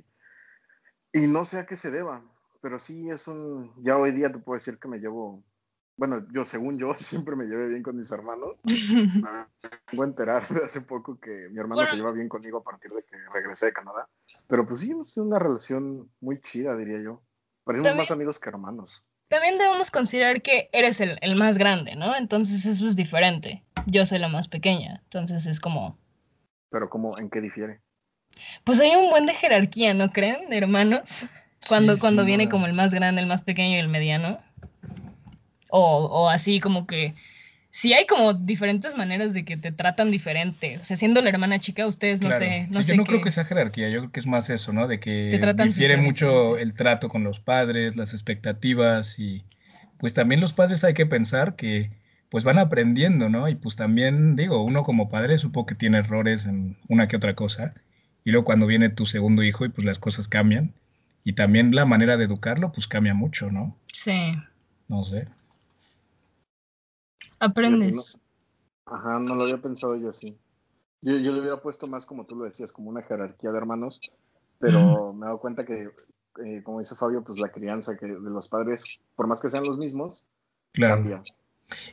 y 1.12 1.26
no 1.28 1.44
sé 1.44 1.58
a 1.58 1.66
qué 1.66 1.76
se 1.76 1.90
deba, 1.90 2.22
pero 2.62 2.78
sí 2.78 3.10
es 3.10 3.28
un, 3.28 3.74
ya 3.84 3.98
hoy 3.98 4.12
día 4.12 4.32
te 4.32 4.38
puedo 4.38 4.54
decir 4.54 4.78
que 4.78 4.88
me 4.88 4.98
llevo, 4.98 5.44
bueno, 5.98 6.26
yo 6.32 6.46
según 6.46 6.78
yo 6.78 6.94
siempre 6.96 7.36
me 7.36 7.44
llevé 7.44 7.69
bien 7.69 7.82
con 7.82 7.98
mis 7.98 8.10
hermanos, 8.10 8.56
me 8.64 9.46
vengo 9.90 10.02
a 10.02 10.06
enterar 10.06 10.48
de 10.48 10.64
hace 10.64 10.80
poco 10.80 11.20
que 11.20 11.50
mi 11.50 11.60
hermano 11.60 11.86
se 11.86 11.96
lleva 11.96 12.12
bien 12.12 12.30
conmigo 12.30 12.56
a 12.56 12.64
partir 12.64 12.90
de 12.90 13.02
que 13.02 13.19
regresé 13.34 13.66
de 13.66 13.74
Canadá, 13.74 14.08
pero 14.48 14.66
pues 14.66 14.80
sí, 14.80 14.96
es 14.98 15.19
una 15.19 15.38
relación 15.38 16.10
muy 16.22 16.40
chida, 16.40 16.74
diría 16.74 17.02
yo, 17.02 17.20
parecemos 17.64 17.97
más 17.97 18.11
amigos 18.11 18.38
que 18.38 18.49
hermanos 18.49 19.05
también 19.32 19.56
debemos 19.56 19.91
considerar 19.91 20.43
que 20.43 20.69
eres 20.73 21.00
el, 21.00 21.17
el, 21.23 21.37
más 21.37 21.56
grande, 21.56 21.97
¿no? 21.97 22.14
Entonces 22.14 22.67
eso 22.67 22.87
es 22.87 22.97
diferente. 22.97 23.64
Yo 23.87 24.05
soy 24.05 24.19
la 24.19 24.29
más 24.29 24.47
pequeña, 24.47 25.00
entonces 25.05 25.47
es 25.47 25.59
como... 25.59 25.97
Pero 26.70 26.91
¿cómo, 26.91 27.19
en 27.19 27.31
qué 27.31 27.41
difiere? 27.41 27.81
Pues 28.62 28.79
hay 28.79 28.94
un 28.94 29.09
buen 29.09 29.25
de 29.25 29.32
jerarquía, 29.32 29.94
¿no 29.94 30.11
creen, 30.11 30.50
de 30.50 30.59
hermanos? 30.59 31.26
Cuando, 31.67 31.99
cuando 31.99 32.26
viene 32.26 32.50
como 32.50 32.67
el 32.67 32.75
más 32.75 32.93
grande, 32.93 33.23
el 33.23 33.26
más 33.26 33.41
pequeño 33.41 33.76
y 33.76 33.81
el 33.81 33.88
mediano. 33.88 34.38
O, 35.70 36.05
o 36.05 36.29
así 36.29 36.61
como 36.61 36.87
que 36.87 37.15
sí 37.72 37.94
hay 37.94 38.06
como 38.06 38.34
diferentes 38.34 38.96
maneras 38.96 39.32
de 39.32 39.44
que 39.44 39.56
te 39.56 39.72
tratan 39.72 40.10
diferente. 40.10 40.78
O 40.78 40.84
sea, 40.84 40.96
siendo 40.96 41.22
la 41.22 41.30
hermana 41.30 41.58
chica, 41.58 41.86
ustedes 41.86 42.20
no 42.20 42.30
sé. 42.30 42.69
No 42.70 42.82
sí, 42.82 42.90
yo 42.90 42.96
no 42.96 43.04
creo 43.04 43.22
que 43.22 43.30
sea 43.30 43.44
jerarquía, 43.44 43.88
yo 43.88 44.00
creo 44.00 44.12
que 44.12 44.20
es 44.20 44.26
más 44.26 44.50
eso, 44.50 44.72
¿no? 44.72 44.86
De 44.86 45.00
que 45.00 45.40
difiere 45.64 45.96
mucho 45.96 46.58
el 46.58 46.74
trato 46.74 47.08
con 47.08 47.24
los 47.24 47.40
padres, 47.40 47.96
las 47.96 48.12
expectativas 48.12 49.19
y 49.19 49.44
pues 49.98 50.12
también 50.14 50.40
los 50.40 50.52
padres 50.52 50.84
hay 50.84 50.94
que 50.94 51.06
pensar 51.06 51.56
que 51.56 51.90
pues 52.28 52.44
van 52.44 52.58
aprendiendo, 52.58 53.28
¿no? 53.28 53.48
Y 53.48 53.54
pues 53.54 53.76
también, 53.76 54.36
digo, 54.36 54.62
uno 54.62 54.84
como 54.84 55.08
padre 55.08 55.38
supongo 55.38 55.66
que 55.66 55.74
tiene 55.74 55.98
errores 55.98 56.46
en 56.46 56.76
una 56.88 57.08
que 57.08 57.16
otra 57.16 57.34
cosa. 57.34 57.74
Y 58.24 58.30
luego 58.30 58.44
cuando 58.44 58.66
viene 58.66 58.90
tu 58.90 59.06
segundo 59.06 59.42
hijo 59.42 59.64
y 59.64 59.70
pues 59.70 59.86
las 59.86 59.98
cosas 59.98 60.28
cambian. 60.28 60.74
Y 61.24 61.32
también 61.32 61.74
la 61.74 61.86
manera 61.86 62.16
de 62.16 62.24
educarlo 62.24 62.70
pues 62.72 62.86
cambia 62.86 63.14
mucho, 63.14 63.50
¿no? 63.50 63.78
Sí. 63.92 64.32
No 64.88 65.04
sé. 65.04 65.24
Aprendes. 67.43 68.21
ajá, 68.87 69.19
no 69.19 69.35
lo 69.35 69.43
había 69.43 69.61
pensado 69.61 69.97
yo 69.97 70.11
así. 70.11 70.39
Yo, 71.00 71.17
yo 71.17 71.33
le 71.33 71.41
hubiera 71.41 71.61
puesto 71.61 71.89
más, 71.89 72.06
como 72.06 72.25
tú 72.25 72.37
lo 72.37 72.44
decías, 72.44 72.71
como 72.71 72.89
una 72.89 73.03
jerarquía 73.03 73.50
de 73.50 73.59
hermanos, 73.59 74.00
pero 74.61 75.12
me 75.12 75.25
he 75.25 75.27
dado 75.27 75.41
cuenta 75.41 75.65
que, 75.67 75.91
eh, 76.44 76.62
como 76.62 76.79
dice 76.79 76.94
Fabio, 76.94 77.25
pues 77.25 77.41
la 77.41 77.49
crianza 77.49 77.97
que 77.97 78.06
de 78.06 78.31
los 78.31 78.49
padres, 78.49 79.00
por 79.17 79.27
más 79.27 79.41
que 79.41 79.49
sean 79.49 79.65
los 79.65 79.77
mismos, 79.77 80.29
cambia. 80.73 81.21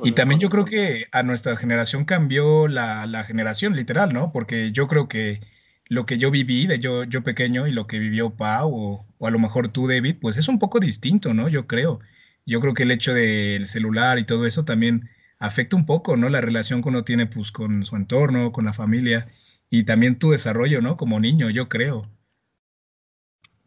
Y 0.04 0.12
también 0.12 0.40
yo 0.40 0.50
creo 0.50 0.66
que 0.66 1.06
a 1.12 1.24
nuestra 1.24 1.56
generación 1.56 2.06
cambió 2.06 2.68
la, 2.68 3.08
la, 3.08 3.24
generación, 3.24 3.76
literal, 3.76 4.14
¿no? 4.14 4.32
Porque 4.32 4.72
yo 4.72 4.88
creo 4.88 5.08
que 5.08 5.42
lo 5.86 6.06
que 6.06 6.20
yo 6.20 6.30
viví 6.30 6.68
de 6.68 6.78
yo, 6.78 7.06
yo 7.06 7.24
pequeño 7.24 7.66
y 7.66 7.72
lo 7.72 7.88
que 7.88 7.98
vivió 7.98 8.36
Pau 8.36 8.72
o, 8.72 9.06
o, 9.18 9.28
a 9.28 9.32
lo 9.32 9.40
mejor 9.40 9.70
tú, 9.70 9.88
David, 9.88 10.18
pues 10.22 10.38
es 10.38 10.48
un 10.48 10.60
poco 10.60 10.80
distinto, 10.80 11.34
¿no? 11.34 11.48
Yo 11.48 11.66
creo. 11.66 12.00
Yo 12.46 12.62
creo 12.62 12.76
que 12.76 12.84
el 12.84 12.92
hecho 12.92 13.16
del 13.16 13.66
celular 13.66 14.20
y 14.20 14.26
todo 14.26 14.46
eso 14.46 14.64
también 14.64 15.10
afecta 15.40 15.76
un 15.76 15.86
poco, 15.86 16.18
¿no? 16.18 16.30
La 16.30 16.42
relación 16.42 16.82
que 16.82 16.90
uno 16.90 17.04
tiene, 17.04 17.26
pues, 17.26 17.52
con 17.52 17.86
su 17.86 17.96
entorno, 17.96 18.52
con 18.52 18.66
la 18.66 18.74
familia 18.74 19.28
y 19.70 19.84
también 19.84 20.20
tu 20.20 20.32
desarrollo, 20.32 20.82
¿no? 20.82 20.98
Como 20.98 21.20
niño, 21.20 21.50
yo 21.50 21.70
creo. 21.70 22.10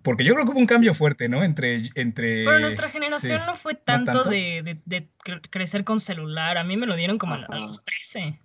Porque 0.02 0.24
yo 0.24 0.34
creo 0.34 0.44
que 0.44 0.52
hubo 0.52 0.58
un 0.58 0.66
cambio 0.66 0.94
fuerte, 0.94 1.28
¿no? 1.28 1.42
Entre... 1.42 1.90
entre 1.94 2.44
Pero 2.44 2.58
nuestra 2.58 2.90
generación 2.90 3.46
no 3.46 3.54
fue 3.54 3.74
tanto, 3.74 4.24
De, 4.24 4.80
de, 4.84 5.08
crecer 5.50 5.84
con 5.84 6.00
celular. 6.00 6.58
A 6.58 6.64
mí 6.64 6.76
me 6.76 6.86
lo 6.86 6.96
dieron 6.96 7.18
como 7.18 7.34
a 7.34 7.58
los 7.58 7.84
13. 7.84 8.40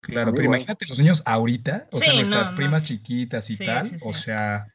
Claro, 0.00 0.32
pero 0.32 0.46
imagínate 0.46 0.86
los 0.86 0.98
niños 0.98 1.22
ahorita, 1.26 1.88
o 1.92 1.98
sea, 1.98 2.14
nuestras 2.14 2.50
primas 2.52 2.84
chiquitas 2.84 3.50
y 3.50 3.58
tal, 3.58 3.90
o 4.04 4.14
sea, 4.14 4.68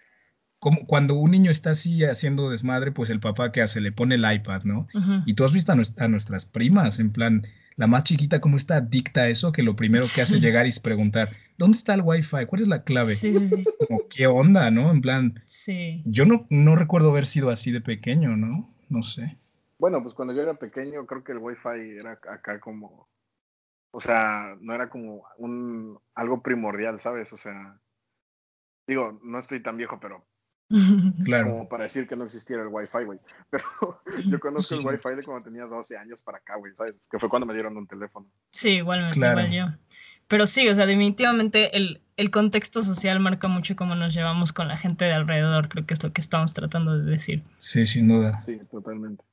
como 0.59 0.85
cuando 0.85 1.15
un 1.15 1.31
niño 1.31 1.50
está 1.50 1.71
así 1.71 2.03
haciendo 2.03 2.51
desmadre, 2.51 2.91
pues 2.91 3.09
el 3.09 3.19
papá 3.19 3.51
que 3.51 3.62
hace, 3.62 3.81
le 3.81 3.91
pone 3.91 4.15
el 4.15 4.31
iPad, 4.31 4.63
¿no? 4.63 4.88
Y 5.25 5.33
tú 5.33 5.43
has 5.43 5.51
visto 5.51 5.71
a, 5.71 6.07
nuestras 6.07 6.45
primas, 6.45 7.00
en 7.00 7.12
plan, 7.12 7.47
la 7.77 7.88
más 7.88 8.03
chiquita, 8.03 8.39
cómo 8.39 8.58
está 8.58 8.77
adicta 8.77 9.22
a 9.22 9.27
eso, 9.27 9.51
que 9.51 9.63
lo 9.63 9.75
primero 9.75 10.05
que 10.13 10.22
hace 10.22 10.39
llegar 10.39 10.65
es 10.65 10.79
preguntar, 10.79 11.32
¿dónde 11.58 11.77
está 11.77 11.94
el 11.94 12.01
Wi-Fi? 12.01 12.46
¿Cuál 12.48 12.62
es 12.62 12.67
la 12.67 12.84
clave? 12.84 13.13
Sí, 13.13 13.34
sí, 13.34 13.63
Como, 13.88 14.08
¿qué 14.10 14.27
onda, 14.27 14.72
no? 14.72 14.91
En 14.91 15.01
plan, 15.01 15.41
sí. 15.46 16.01
yo 16.05 16.25
no, 16.25 16.48
no 16.50 16.75
recuerdo 16.75 17.10
haber 17.10 17.25
sido 17.25 17.50
así 17.50 17.72
de 17.72 17.82
pequeño, 17.82 18.38
¿no? 18.38 18.74
No 18.89 19.01
sé. 19.01 19.38
Bueno, 19.77 20.01
pues 20.01 20.13
cuando 20.13 20.34
yo 20.34 20.41
era 20.41 20.53
pequeño, 20.53 21.05
creo 21.05 21.24
que 21.24 21.34
el 21.34 21.39
Wi-Fi 21.39 21.98
era 22.00 22.13
acá 22.13 22.60
como, 22.62 23.10
o 23.91 24.00
sea, 24.00 24.55
no 24.62 24.74
era 24.74 24.89
como 24.89 25.25
un, 25.38 26.00
algo 26.13 26.41
primordial, 26.41 27.00
¿sabes? 27.00 27.34
O 27.34 27.38
sea, 27.38 27.77
digo, 28.88 29.20
no 29.22 29.39
estoy 29.39 29.62
tan 29.62 29.75
viejo, 29.75 30.00
pero 30.00 30.25
Claro. 31.25 31.50
Como 31.50 31.69
para 31.69 31.84
decir 31.84 32.07
que 32.07 32.15
no 32.15 32.24
existiera 32.24 32.63
el 32.63 32.69
Wi-Fi, 32.69 33.03
güey. 33.05 33.19
Pero 33.50 33.63
yo 34.25 34.39
conozco 34.39 34.75
el 34.75 34.86
Wi-Fi 34.86 35.15
de 35.15 35.24
cuando 35.24 35.43
tenía 35.43 35.65
12 35.65 35.98
años 35.98 36.22
para 36.24 36.39
acá, 36.39 36.55
güey, 36.57 36.74
¿sabes? 36.75 36.95
Que 37.10 37.19
fue 37.19 37.29
cuando 37.29 37.45
me 37.45 37.53
dieron 37.53 37.77
un 37.77 37.88
teléfono. 37.88 38.27
Sí, 38.51 38.77
igual, 38.77 39.15
igual 39.15 39.51
yo. 39.51 39.65
Pero 40.27 40.48
sí, 40.48 40.67
o 40.67 40.74
sea, 40.74 40.88
definitivamente 40.88 41.77
el, 41.77 42.01
el, 42.17 42.31
contexto 42.31 42.81
social 42.81 43.19
marca 43.19 43.48
mucho 43.48 43.75
cómo 43.75 43.93
nos 43.93 44.13
llevamos 44.13 44.53
con 44.53 44.67
la 44.67 44.75
gente 44.75 45.05
de 45.05 45.13
alrededor. 45.13 45.69
Creo 45.69 45.86
que 45.86 45.93
es 45.93 46.03
lo 46.03 46.12
que 46.12 46.22
estamos 46.22 46.53
tratando 46.53 46.98
de 46.98 47.12
decir. 47.12 47.43
Sí, 47.57 47.86
sin 47.86 48.07
duda. 48.07 48.39
Sí, 48.41 48.60
totalmente. 48.72 49.24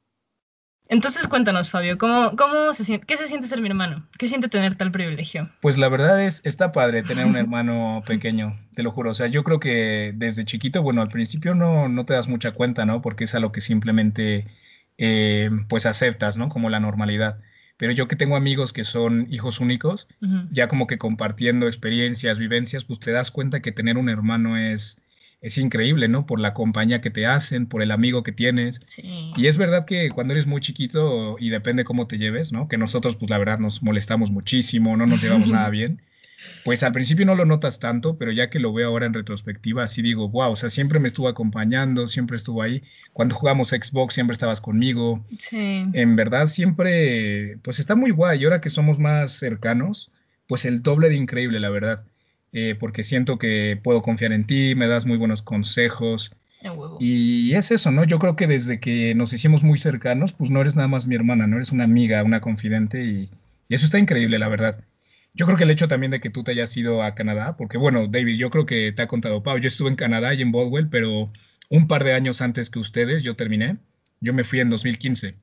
Entonces 0.88 1.26
cuéntanos, 1.26 1.70
Fabio, 1.70 1.96
¿cómo, 1.96 2.36
cómo 2.36 2.74
se 2.74 2.84
siente, 2.84 3.06
¿qué 3.06 3.16
se 3.16 3.26
siente 3.26 3.46
ser 3.46 3.60
mi 3.60 3.68
hermano? 3.68 4.06
¿Qué 4.18 4.28
siente 4.28 4.48
tener 4.48 4.74
tal 4.74 4.92
privilegio? 4.92 5.50
Pues 5.60 5.78
la 5.78 5.88
verdad 5.88 6.22
es, 6.22 6.42
está 6.44 6.72
padre 6.72 7.02
tener 7.02 7.24
un 7.26 7.36
hermano 7.36 8.02
pequeño, 8.06 8.58
te 8.74 8.82
lo 8.82 8.90
juro. 8.90 9.10
O 9.10 9.14
sea, 9.14 9.28
yo 9.28 9.44
creo 9.44 9.60
que 9.60 10.12
desde 10.14 10.44
chiquito, 10.44 10.82
bueno, 10.82 11.00
al 11.02 11.08
principio 11.08 11.54
no, 11.54 11.88
no 11.88 12.04
te 12.04 12.14
das 12.14 12.28
mucha 12.28 12.52
cuenta, 12.52 12.84
¿no? 12.84 13.00
Porque 13.00 13.24
es 13.24 13.34
algo 13.34 13.52
que 13.52 13.60
simplemente, 13.60 14.46
eh, 14.98 15.48
pues 15.68 15.86
aceptas, 15.86 16.36
¿no? 16.36 16.48
Como 16.48 16.68
la 16.68 16.80
normalidad. 16.80 17.40
Pero 17.82 17.92
yo 17.92 18.06
que 18.06 18.14
tengo 18.14 18.36
amigos 18.36 18.72
que 18.72 18.84
son 18.84 19.26
hijos 19.28 19.58
únicos, 19.58 20.06
ya 20.52 20.68
como 20.68 20.86
que 20.86 20.98
compartiendo 20.98 21.66
experiencias, 21.66 22.38
vivencias, 22.38 22.84
pues 22.84 23.00
te 23.00 23.10
das 23.10 23.32
cuenta 23.32 23.60
que 23.60 23.72
tener 23.72 23.98
un 23.98 24.08
hermano 24.08 24.56
es, 24.56 25.01
es 25.42 25.58
increíble, 25.58 26.08
¿no? 26.08 26.24
Por 26.24 26.38
la 26.38 26.54
compañía 26.54 27.00
que 27.00 27.10
te 27.10 27.26
hacen, 27.26 27.66
por 27.66 27.82
el 27.82 27.90
amigo 27.90 28.22
que 28.22 28.30
tienes. 28.30 28.80
Y 29.36 29.46
es 29.48 29.58
verdad 29.58 29.84
que 29.84 30.08
cuando 30.10 30.32
eres 30.34 30.46
muy 30.46 30.60
chiquito 30.60 31.36
y 31.38 31.50
depende 31.50 31.84
cómo 31.84 32.06
te 32.06 32.16
lleves, 32.16 32.52
¿no? 32.52 32.68
Que 32.68 32.78
nosotros, 32.78 33.16
pues 33.16 33.28
la 33.28 33.38
verdad, 33.38 33.58
nos 33.58 33.82
molestamos 33.82 34.30
muchísimo, 34.30 34.96
no 34.96 35.04
nos 35.04 35.20
llevamos 35.20 35.50
nada 35.50 35.68
bien. 35.70 36.00
Pues 36.64 36.82
al 36.84 36.92
principio 36.92 37.26
no 37.26 37.34
lo 37.34 37.44
notas 37.44 37.80
tanto, 37.80 38.18
pero 38.18 38.30
ya 38.30 38.50
que 38.50 38.60
lo 38.60 38.72
veo 38.72 38.88
ahora 38.88 39.06
en 39.06 39.14
retrospectiva, 39.14 39.82
así 39.82 40.00
digo, 40.00 40.28
wow, 40.28 40.52
o 40.52 40.56
sea, 40.56 40.70
siempre 40.70 41.00
me 41.00 41.08
estuvo 41.08 41.28
acompañando, 41.28 42.06
siempre 42.06 42.36
estuvo 42.36 42.62
ahí. 42.62 42.82
Cuando 43.12 43.34
jugamos 43.34 43.70
Xbox 43.70 44.14
siempre 44.14 44.32
estabas 44.32 44.60
conmigo. 44.60 45.24
Sí. 45.40 45.84
En 45.92 46.14
verdad 46.16 46.46
siempre, 46.46 47.58
pues 47.62 47.80
está 47.80 47.96
muy 47.96 48.12
guay. 48.12 48.40
Y 48.40 48.44
ahora 48.44 48.60
que 48.60 48.70
somos 48.70 49.00
más 49.00 49.32
cercanos, 49.32 50.12
pues 50.46 50.64
el 50.64 50.82
doble 50.82 51.08
de 51.08 51.16
increíble, 51.16 51.58
la 51.58 51.70
verdad. 51.70 52.04
Eh, 52.52 52.76
porque 52.78 53.02
siento 53.02 53.38
que 53.38 53.80
puedo 53.82 54.02
confiar 54.02 54.32
en 54.32 54.46
ti, 54.46 54.74
me 54.74 54.86
das 54.86 55.06
muy 55.06 55.16
buenos 55.16 55.42
consejos. 55.42 56.32
Y 57.00 57.54
es 57.54 57.70
eso, 57.70 57.90
¿no? 57.90 58.04
Yo 58.04 58.18
creo 58.18 58.36
que 58.36 58.46
desde 58.46 58.78
que 58.78 59.14
nos 59.14 59.32
hicimos 59.32 59.64
muy 59.64 59.78
cercanos, 59.78 60.32
pues 60.32 60.50
no 60.50 60.60
eres 60.60 60.76
nada 60.76 60.86
más 60.86 61.06
mi 61.06 61.14
hermana, 61.14 61.46
no 61.46 61.56
eres 61.56 61.72
una 61.72 61.84
amiga, 61.84 62.22
una 62.22 62.40
confidente 62.40 63.04
y, 63.04 63.30
eso 63.68 63.86
está 63.86 63.98
increíble, 63.98 64.38
la 64.38 64.48
verdad. 64.48 64.84
Yo 65.34 65.46
creo 65.46 65.56
que 65.56 65.64
el 65.64 65.70
hecho 65.70 65.88
también 65.88 66.10
de 66.10 66.20
que 66.20 66.28
tú 66.28 66.44
te 66.44 66.50
hayas 66.50 66.76
ido 66.76 67.02
a 67.02 67.14
Canadá, 67.14 67.56
porque 67.56 67.78
bueno, 67.78 68.06
David, 68.06 68.36
yo 68.36 68.50
creo 68.50 68.66
que 68.66 68.92
te 68.92 69.00
ha 69.00 69.06
contado 69.06 69.42
Pau, 69.42 69.58
yo 69.58 69.68
estuve 69.68 69.88
en 69.88 69.96
Canadá 69.96 70.34
y 70.34 70.42
en 70.42 70.52
Bodwell, 70.52 70.88
pero 70.90 71.32
un 71.70 71.88
par 71.88 72.04
de 72.04 72.12
años 72.12 72.42
antes 72.42 72.68
que 72.68 72.78
ustedes, 72.78 73.22
yo 73.22 73.34
terminé, 73.34 73.78
yo 74.20 74.34
me 74.34 74.44
fui 74.44 74.60
en 74.60 74.68
2015. 74.68 75.34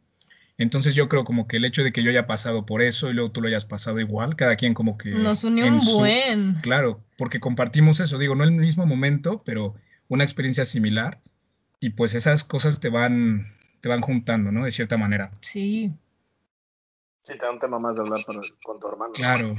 Entonces 0.60 0.94
yo 0.94 1.08
creo 1.08 1.24
como 1.24 1.48
que 1.48 1.58
el 1.58 1.64
hecho 1.64 1.84
de 1.84 1.94
que 1.94 2.04
yo 2.04 2.10
haya 2.10 2.28
pasado 2.28 2.66
por 2.66 2.82
eso 2.82 3.10
y 3.10 3.14
luego 3.14 3.32
tú 3.32 3.42
lo 3.42 3.48
hayas 3.48 3.64
pasado 3.64 4.00
igual, 4.00 4.36
cada 4.36 4.58
quien 4.58 4.74
como 4.74 4.98
que... 4.98 5.10
Nos 5.12 5.46
unió 5.46 5.66
un 5.66 5.80
buen. 5.80 6.56
Claro, 6.62 7.02
porque 7.18 7.40
compartimos 7.40 8.02
eso, 8.02 8.18
digo, 8.18 8.36
no 8.36 8.44
en 8.44 8.56
el 8.56 8.60
mismo 8.60 8.86
momento, 8.86 9.42
pero 9.46 9.74
una 10.10 10.26
experiencia 10.26 10.66
similar 10.66 11.22
y 11.80 11.92
pues 11.92 12.14
esas 12.14 12.44
cosas 12.44 12.82
te 12.82 12.90
van, 12.90 13.46
te 13.80 13.88
van 13.88 14.02
juntando, 14.02 14.52
¿no? 14.52 14.66
De 14.66 14.72
cierta 14.72 14.98
manera. 14.98 15.32
Sí. 15.40 15.94
Sí, 17.24 17.34
te 17.38 17.46
da 17.46 17.52
un 17.52 17.60
tema 17.60 17.80
más 17.80 17.96
de 17.96 18.02
hablar 18.02 18.20
con 18.62 18.80
tu 18.82 18.88
hermano. 18.90 19.14
Claro. 19.14 19.56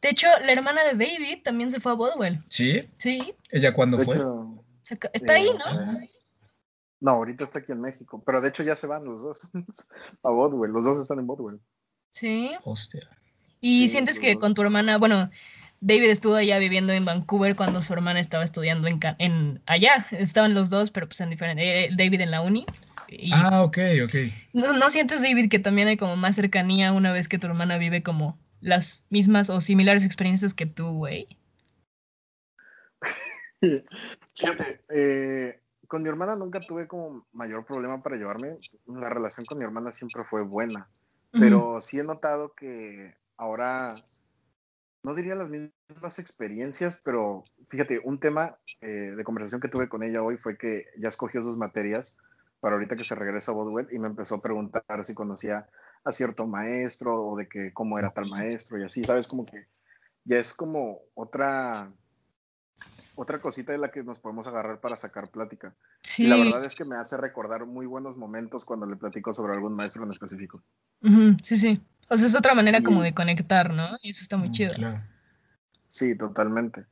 De 0.00 0.08
hecho, 0.08 0.26
la 0.44 0.50
hermana 0.50 0.82
de 0.82 0.90
David 0.90 1.44
también 1.44 1.70
se 1.70 1.78
fue 1.78 1.92
a 1.92 1.94
Bodwell. 1.94 2.40
¿Sí? 2.48 2.82
Sí. 2.98 3.32
¿Ella 3.48 3.72
cuándo 3.72 3.96
fue? 4.00 4.16
Está 5.12 5.34
ahí, 5.34 5.50
¿no? 5.56 6.00
No, 7.02 7.10
ahorita 7.10 7.44
está 7.44 7.58
aquí 7.58 7.72
en 7.72 7.80
México, 7.80 8.22
pero 8.24 8.40
de 8.40 8.48
hecho 8.48 8.62
ya 8.62 8.76
se 8.76 8.86
van 8.86 9.04
los 9.04 9.22
dos 9.22 9.50
a 10.22 10.30
Bodwell, 10.30 10.70
los 10.70 10.84
dos 10.84 11.00
están 11.00 11.18
en 11.18 11.26
Bodwell. 11.26 11.58
Sí. 12.12 12.52
Hostia. 12.62 13.02
¿Y 13.60 13.88
sientes 13.88 14.20
que 14.20 14.36
con 14.36 14.54
tu 14.54 14.62
hermana, 14.62 14.98
bueno, 14.98 15.28
David 15.80 16.10
estuvo 16.10 16.36
allá 16.36 16.60
viviendo 16.60 16.92
en 16.92 17.04
Vancouver 17.04 17.56
cuando 17.56 17.82
su 17.82 17.92
hermana 17.92 18.20
estaba 18.20 18.44
estudiando 18.44 18.86
en, 18.86 19.00
en 19.18 19.60
allá, 19.66 20.06
estaban 20.12 20.54
los 20.54 20.70
dos, 20.70 20.92
pero 20.92 21.08
pues 21.08 21.20
en 21.20 21.30
diferente, 21.30 21.86
eh, 21.86 21.90
David 21.96 22.20
en 22.20 22.30
la 22.30 22.40
uni. 22.40 22.66
ah, 23.32 23.62
ok, 23.62 23.78
ok. 24.04 24.14
¿no, 24.52 24.72
¿No 24.72 24.88
sientes, 24.88 25.22
David, 25.22 25.50
que 25.50 25.58
también 25.58 25.88
hay 25.88 25.96
como 25.96 26.14
más 26.14 26.36
cercanía 26.36 26.92
una 26.92 27.12
vez 27.12 27.26
que 27.26 27.38
tu 27.38 27.48
hermana 27.48 27.78
vive 27.78 28.04
como 28.04 28.38
las 28.60 29.02
mismas 29.10 29.50
o 29.50 29.60
similares 29.60 30.04
experiencias 30.04 30.54
que 30.54 30.66
tú, 30.66 30.92
güey? 30.92 31.26
Fíjate, 34.34 34.84
eh, 34.88 35.61
con 35.92 36.02
mi 36.02 36.08
hermana 36.08 36.34
nunca 36.36 36.58
tuve 36.58 36.88
como 36.88 37.26
mayor 37.34 37.66
problema 37.66 38.02
para 38.02 38.16
llevarme. 38.16 38.56
La 38.86 39.10
relación 39.10 39.44
con 39.44 39.58
mi 39.58 39.64
hermana 39.64 39.92
siempre 39.92 40.24
fue 40.24 40.40
buena. 40.40 40.88
Pero 41.32 41.82
sí 41.82 42.00
he 42.00 42.02
notado 42.02 42.54
que 42.54 43.14
ahora, 43.36 43.94
no 45.02 45.14
diría 45.14 45.34
las 45.34 45.50
mismas 45.50 46.18
experiencias, 46.18 46.98
pero 47.04 47.44
fíjate, 47.68 48.00
un 48.02 48.18
tema 48.18 48.56
eh, 48.80 49.12
de 49.14 49.22
conversación 49.22 49.60
que 49.60 49.68
tuve 49.68 49.90
con 49.90 50.02
ella 50.02 50.22
hoy 50.22 50.38
fue 50.38 50.56
que 50.56 50.86
ya 50.98 51.08
escogió 51.08 51.42
sus 51.42 51.58
materias 51.58 52.16
para 52.60 52.76
ahorita 52.76 52.96
que 52.96 53.04
se 53.04 53.14
regresa 53.14 53.52
a 53.52 53.54
Bodwell 53.54 53.88
y 53.92 53.98
me 53.98 54.08
empezó 54.08 54.36
a 54.36 54.40
preguntar 54.40 55.04
si 55.04 55.12
conocía 55.12 55.68
a 56.04 56.12
cierto 56.12 56.46
maestro 56.46 57.22
o 57.22 57.36
de 57.36 57.48
que 57.48 57.70
cómo 57.74 57.98
era 57.98 58.14
tal 58.14 58.30
maestro 58.30 58.78
y 58.78 58.84
así, 58.84 59.04
¿sabes? 59.04 59.28
Como 59.28 59.44
que 59.44 59.66
ya 60.24 60.38
es 60.38 60.54
como 60.54 61.00
otra 61.12 61.86
otra 63.14 63.40
cosita 63.40 63.72
de 63.72 63.78
la 63.78 63.90
que 63.90 64.02
nos 64.02 64.18
podemos 64.18 64.46
agarrar 64.46 64.80
para 64.80 64.96
sacar 64.96 65.30
plática. 65.30 65.74
Sí. 66.02 66.24
Y 66.24 66.28
la 66.28 66.36
verdad 66.36 66.64
es 66.64 66.74
que 66.74 66.84
me 66.84 66.96
hace 66.96 67.16
recordar 67.16 67.66
muy 67.66 67.86
buenos 67.86 68.16
momentos 68.16 68.64
cuando 68.64 68.86
le 68.86 68.96
platico 68.96 69.32
sobre 69.32 69.54
algún 69.54 69.74
maestro 69.74 70.04
en 70.04 70.10
específico. 70.10 70.62
sí, 71.42 71.58
sí. 71.58 71.80
O 72.08 72.16
sea, 72.16 72.26
es 72.26 72.34
otra 72.34 72.54
manera 72.54 72.82
como 72.82 73.02
de 73.02 73.14
conectar, 73.14 73.72
¿no? 73.72 73.96
Y 74.02 74.10
eso 74.10 74.22
está 74.22 74.36
muy 74.36 74.50
mm, 74.50 74.52
chido. 74.52 74.74
Sí, 75.88 76.16
totalmente. 76.16 76.84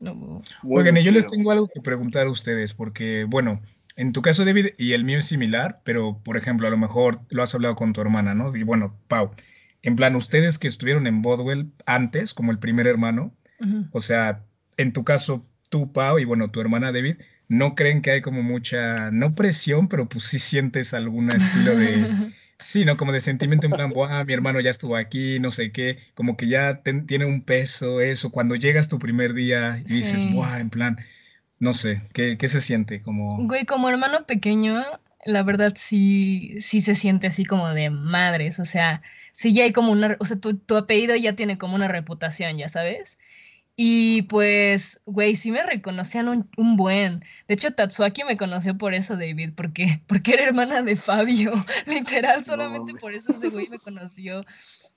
No, 0.00 0.42
Oigan, 0.64 0.96
yo 0.96 1.12
les 1.12 1.26
tengo 1.26 1.52
algo 1.52 1.68
que 1.72 1.80
preguntar 1.80 2.26
a 2.26 2.30
ustedes, 2.30 2.74
porque, 2.74 3.24
bueno, 3.24 3.60
en 3.94 4.12
tu 4.12 4.20
caso, 4.20 4.44
David, 4.44 4.70
y 4.78 4.92
el 4.92 5.04
mío 5.04 5.18
es 5.18 5.26
similar, 5.26 5.80
pero, 5.84 6.18
por 6.24 6.36
ejemplo, 6.36 6.66
a 6.66 6.70
lo 6.70 6.76
mejor 6.76 7.20
lo 7.28 7.42
has 7.42 7.54
hablado 7.54 7.76
con 7.76 7.92
tu 7.92 8.00
hermana, 8.00 8.34
¿no? 8.34 8.54
Y 8.56 8.64
bueno, 8.64 8.96
Pau, 9.06 9.30
en 9.82 9.96
plan, 9.96 10.16
ustedes 10.16 10.58
que 10.58 10.68
estuvieron 10.68 11.06
en 11.06 11.22
Bodwell 11.22 11.72
antes, 11.86 12.34
como 12.34 12.52
el 12.52 12.58
primer 12.58 12.86
hermano, 12.86 13.32
o 13.92 14.00
sea, 14.00 14.44
en 14.76 14.92
tu 14.92 15.04
caso, 15.04 15.46
tú, 15.68 15.92
Pau, 15.92 16.18
y 16.18 16.24
bueno, 16.24 16.48
tu 16.48 16.60
hermana 16.60 16.92
David, 16.92 17.16
¿no 17.48 17.74
creen 17.74 18.02
que 18.02 18.10
hay 18.10 18.20
como 18.22 18.42
mucha, 18.42 19.10
no 19.10 19.34
presión, 19.34 19.88
pero 19.88 20.08
pues 20.08 20.24
sí 20.24 20.38
sientes 20.38 20.94
algún 20.94 21.30
estilo 21.30 21.76
de, 21.76 22.06
sí, 22.58 22.84
¿no? 22.84 22.96
Como 22.96 23.12
de 23.12 23.20
sentimiento 23.20 23.66
en 23.66 23.72
plan, 23.72 23.92
ah, 24.08 24.24
mi 24.24 24.32
hermano 24.32 24.60
ya 24.60 24.70
estuvo 24.70 24.96
aquí, 24.96 25.38
no 25.38 25.50
sé 25.50 25.72
qué, 25.72 25.98
como 26.14 26.36
que 26.36 26.48
ya 26.48 26.82
tiene 26.82 27.24
un 27.24 27.42
peso 27.42 28.00
eso, 28.00 28.30
cuando 28.30 28.54
llegas 28.54 28.88
tu 28.88 28.98
primer 28.98 29.34
día 29.34 29.82
y 29.86 29.92
dices, 29.92 30.30
¡buah! 30.32 30.60
En 30.60 30.70
plan, 30.70 30.98
no 31.58 31.74
sé, 31.74 32.02
¿qué, 32.12 32.38
¿qué 32.38 32.48
se 32.48 32.60
siente? 32.60 33.02
Como... 33.02 33.46
Güey, 33.46 33.66
como 33.66 33.88
hermano 33.88 34.26
pequeño, 34.26 34.82
la 35.24 35.42
verdad 35.42 35.74
sí, 35.76 36.56
sí 36.58 36.80
se 36.80 36.94
siente 36.94 37.26
así 37.26 37.44
como 37.44 37.68
de 37.68 37.90
madres, 37.90 38.58
o 38.58 38.64
sea, 38.64 39.02
sí 39.32 39.54
ya 39.54 39.64
hay 39.64 39.72
como 39.72 39.92
una, 39.92 40.16
o 40.18 40.24
sea, 40.24 40.38
tu, 40.38 40.56
tu 40.56 40.76
apellido 40.76 41.14
ya 41.16 41.34
tiene 41.34 41.58
como 41.58 41.74
una 41.74 41.88
reputación, 41.88 42.56
ya 42.58 42.68
sabes. 42.68 43.18
Y 43.84 44.22
pues, 44.22 45.00
güey, 45.06 45.34
sí 45.34 45.50
me 45.50 45.60
reconocían 45.64 46.28
un, 46.56 46.76
buen. 46.76 47.24
De 47.48 47.54
hecho, 47.54 47.72
Tatsuaki 47.72 48.22
me 48.22 48.36
conoció 48.36 48.78
por 48.78 48.94
eso, 48.94 49.16
David, 49.16 49.54
porque, 49.56 50.00
porque 50.06 50.34
era 50.34 50.44
hermana 50.44 50.84
de 50.84 50.94
Fabio. 50.94 51.52
Literal, 51.86 52.44
solamente 52.44 52.94
por 52.94 53.12
eso 53.12 53.32
ese 53.32 53.50
güey 53.50 53.68
me 53.68 53.78
conoció. 53.80 54.44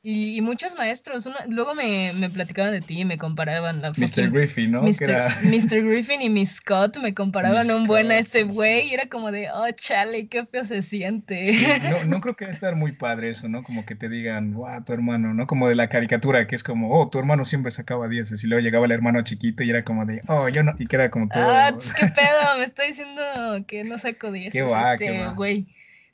Y, 0.07 0.39
muchos 0.41 0.75
maestros, 0.75 1.27
luego 1.49 1.73
me, 1.73 2.13
me, 2.13 2.29
platicaban 2.29 2.73
de 2.73 2.81
ti 2.81 3.01
y 3.01 3.05
me 3.05 3.17
comparaban. 3.17 3.81
La 3.81 3.89
Mr. 3.89 4.29
Griffin, 4.29 4.69
¿no? 4.69 4.83
Mr. 4.83 5.81
Griffin 5.83 6.21
y 6.21 6.29
Miss 6.29 6.57
Scott 6.57 6.99
me 6.99 7.15
comparaban 7.15 7.71
un 7.71 7.87
buen 7.87 8.11
a 8.11 8.19
este 8.19 8.43
güey 8.43 8.89
y 8.89 8.93
era 8.93 9.07
como 9.07 9.31
de, 9.31 9.49
oh, 9.49 9.65
chale, 9.71 10.27
qué 10.27 10.45
feo 10.45 10.63
se 10.63 10.83
siente. 10.83 11.41
no, 11.89 12.03
no, 12.05 12.21
creo 12.21 12.35
que 12.35 12.45
debe 12.45 12.53
estar 12.53 12.75
muy 12.75 12.91
padre 12.91 13.31
eso, 13.31 13.49
¿no? 13.49 13.63
Como 13.63 13.83
que 13.83 13.95
te 13.95 14.07
digan, 14.07 14.53
wow, 14.53 14.83
tu 14.83 14.93
hermano, 14.93 15.33
¿no? 15.33 15.47
Como 15.47 15.67
de 15.67 15.73
la 15.73 15.89
caricatura, 15.89 16.45
que 16.45 16.55
es 16.55 16.61
como, 16.61 16.93
oh, 16.93 17.09
tu 17.09 17.17
hermano 17.17 17.43
siempre 17.43 17.71
sacaba 17.71 18.07
10 18.07 18.43
y 18.43 18.47
luego 18.47 18.61
llegaba 18.61 18.85
el 18.85 18.91
hermano 18.91 19.23
chiquito 19.23 19.63
y 19.63 19.71
era 19.71 19.83
como 19.83 20.05
de, 20.05 20.21
oh, 20.27 20.49
yo 20.49 20.61
no, 20.61 20.75
y 20.77 20.85
que 20.85 20.97
era 20.97 21.09
como 21.09 21.29
todo. 21.29 21.49
Ah, 21.49 21.75
qué 21.99 22.05
pedo, 22.09 22.57
me 22.59 22.63
está 22.63 22.83
diciendo 22.83 23.23
que 23.65 23.83
no 23.83 23.97
saco 23.97 24.31
10 24.31 24.53
este 24.53 25.25
güey. 25.35 25.65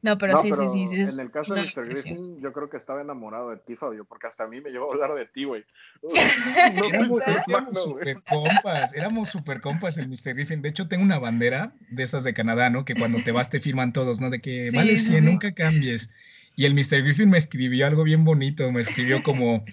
No, 0.04 0.18
pero 0.18 0.36
sí, 0.38 0.52
sí, 0.52 0.68
sí, 0.68 1.06
sí, 1.06 1.14
En 1.14 1.20
el 1.20 1.32
caso 1.32 1.54
de 1.54 1.62
Mr. 1.62 1.86
Griffin, 1.86 2.42
yo 2.42 2.52
creo 2.52 2.70
que 2.70 2.78
estaba 2.78 3.02
enamorado 3.02 3.52
de 3.52 3.58
ti, 3.58 3.76
Fabio, 3.76 4.04
porque 4.06 4.28
hasta 4.28 4.46
a 4.46 4.48
mí 4.48 4.60
me 4.60 4.72
llevó 4.72 4.90
a 4.90 4.94
hablar 4.94 5.14
de 5.14 5.28
ti, 5.28 5.44
güey. 5.44 5.64
éramos, 7.48 7.84
super 7.84 8.16
compas, 8.24 8.94
éramos 8.94 9.30
super 9.30 9.62
compas 9.62 9.98
el 10.00 10.08
Mr. 10.08 10.34
Griffin. 10.34 10.62
De 10.62 10.70
hecho, 10.70 10.88
tengo 10.88 11.04
una 11.04 11.20
bandera 11.20 11.74
de 11.90 12.04
esas 12.04 12.24
de 12.24 12.34
Canadá, 12.34 12.72
¿no? 12.72 12.84
Que 12.84 12.96
cuando 12.96 13.20
te 13.24 13.32
vas 13.32 13.52
te 13.52 13.60
firman 13.60 13.94
todos, 13.94 14.20
¿no? 14.20 14.32
De 14.32 14.42
que 14.42 14.72
vale 14.74 14.98
100, 14.98 15.24
nunca 15.24 15.54
cambies. 15.54 16.12
Y 16.56 16.66
el 16.66 16.74
Mr. 16.74 17.04
Griffin 17.04 17.30
me 17.30 17.38
escribió 17.38 17.88
algo 17.88 18.04
bien 18.04 18.24
bonito, 18.24 18.72
me 18.72 18.82
escribió 18.82 19.24
como 19.24 19.64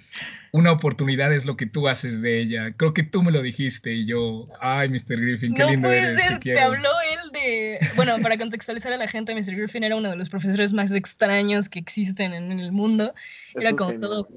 una 0.53 0.73
oportunidad 0.73 1.33
es 1.33 1.45
lo 1.45 1.57
que 1.57 1.67
tú 1.67 1.89
haces 1.89 2.23
de 2.23 2.39
ella. 2.39 2.71
Creo 2.77 2.95
que 2.95 3.03
tú 3.03 3.23
me 3.23 3.31
lo 3.31 3.43
dijiste 3.43 3.93
y 3.93 4.07
yo, 4.07 4.49
ay, 4.61 4.89
Mr. 4.89 5.21
Griffin, 5.21 5.55
qué 5.55 5.65
lindo 5.65 5.91
eres. 5.91 6.19
Ser, 6.19 6.41
te, 6.41 6.59
habló 6.59 6.91
él 7.13 7.33
de, 7.33 7.79
bueno, 7.97 8.19
para 8.23 8.39
contextualizar 8.39 8.93
a 8.93 8.97
la 8.97 9.09
gente, 9.09 9.35
Mr. 9.35 9.57
Griffin 9.57 9.85
era 9.85 9.97
uno 9.97 10.11
de 10.11 10.17
los 10.17 10.31
profesores 10.31 10.73
más 10.73 10.93
extraños 10.93 11.69
que 11.69 11.79
existen 11.79 12.33
en, 12.33 12.59
el 12.59 12.73
mundo. 12.73 13.15
Era 13.55 13.73
como 13.73 13.99
todo 13.99 14.29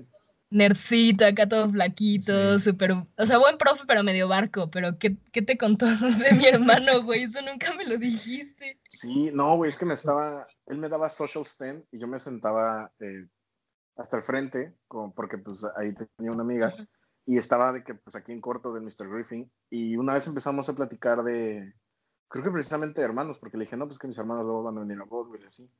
nerdcito, 0.52 1.26
acá 1.26 1.48
todo 1.48 1.72
flaquito, 1.72 2.60
súper, 2.60 2.92
o 2.92 3.26
sea, 3.26 3.38
buen 3.38 3.58
profe, 3.58 3.86
pero 3.88 4.04
medio 4.04 4.28
barco, 4.28 4.70
pero 4.70 5.00
¿qué, 5.00 5.18
¿qué, 5.32 5.42
te 5.42 5.58
contó 5.58 5.86
de 6.30 6.34
mi 6.36 6.46
hermano, 6.46 7.04
güey? 7.04 7.24
Eso 7.24 7.42
nunca 7.42 7.74
me 7.74 7.86
lo 7.86 7.98
dijiste. 7.98 8.80
Sí, 8.90 9.32
no, 9.34 9.56
güey, 9.56 9.70
es 9.70 9.80
que 9.80 9.86
me 9.86 9.94
estaba, 9.94 10.46
él 10.68 10.78
me 10.78 10.90
daba 10.90 11.10
social 11.10 11.46
stand 11.46 11.86
y 11.92 12.00
yo 12.00 12.08
me 12.08 12.20
sentaba 12.20 12.92
eh, 13.00 13.28
hasta 13.96 14.18
el 14.18 14.24
frente, 14.24 14.76
como 14.88 15.14
porque 15.14 15.38
pues 15.38 15.66
ahí 15.78 15.94
tenía 16.18 16.32
una 16.32 16.44
amiga, 16.44 16.76
y 17.26 17.38
estaba 17.38 17.72
de 17.72 17.84
que 17.84 17.96
pues 17.96 18.16
aquí 18.16 18.34
en 18.34 18.42
corto 18.42 18.74
de 18.74 18.82
Mr. 18.82 19.10
Griffin, 19.10 19.50
y 19.70 19.96
una 19.96 20.16
vez 20.16 20.28
empezamos 20.28 20.68
a 20.68 20.76
platicar 20.76 21.24
de, 21.24 21.74
creo 22.28 22.44
que 22.44 22.52
precisamente 22.52 23.00
de 23.00 23.06
hermanos, 23.06 23.40
porque 23.40 23.58
le 23.58 23.64
dije, 23.64 23.78
no, 23.78 23.88
pues 23.88 24.00
que 24.00 24.08
mis 24.08 24.18
hermanos 24.18 24.44
luego 24.44 24.64
van 24.64 24.78
a 24.78 24.82
venir 24.82 25.00
a 25.00 25.06
vos, 25.06 25.30
güey, 25.30 25.46
así. 25.46 25.72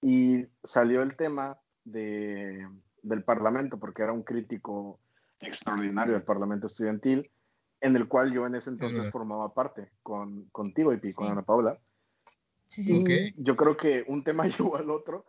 Y 0.00 0.46
salió 0.62 1.02
el 1.02 1.16
tema 1.16 1.60
de 1.84 2.68
del 3.02 3.24
Parlamento, 3.24 3.78
porque 3.78 4.02
era 4.02 4.12
un 4.12 4.22
crítico 4.22 4.98
extraordinario 5.40 6.14
del 6.14 6.22
Parlamento 6.22 6.66
estudiantil, 6.66 7.30
en 7.80 7.96
el 7.96 8.06
cual 8.08 8.32
yo 8.32 8.46
en 8.46 8.54
ese 8.54 8.70
entonces 8.70 9.10
formaba 9.10 9.52
parte 9.52 9.90
con, 10.02 10.44
contigo 10.50 10.92
y 10.92 11.12
con 11.12 11.28
Ana 11.28 11.42
Paula. 11.42 11.78
y 12.76 13.34
yo 13.42 13.56
creo 13.56 13.76
que 13.76 14.04
un 14.06 14.22
tema 14.22 14.44
llevó 14.58 14.76
al 14.76 14.90
otro 14.90 15.26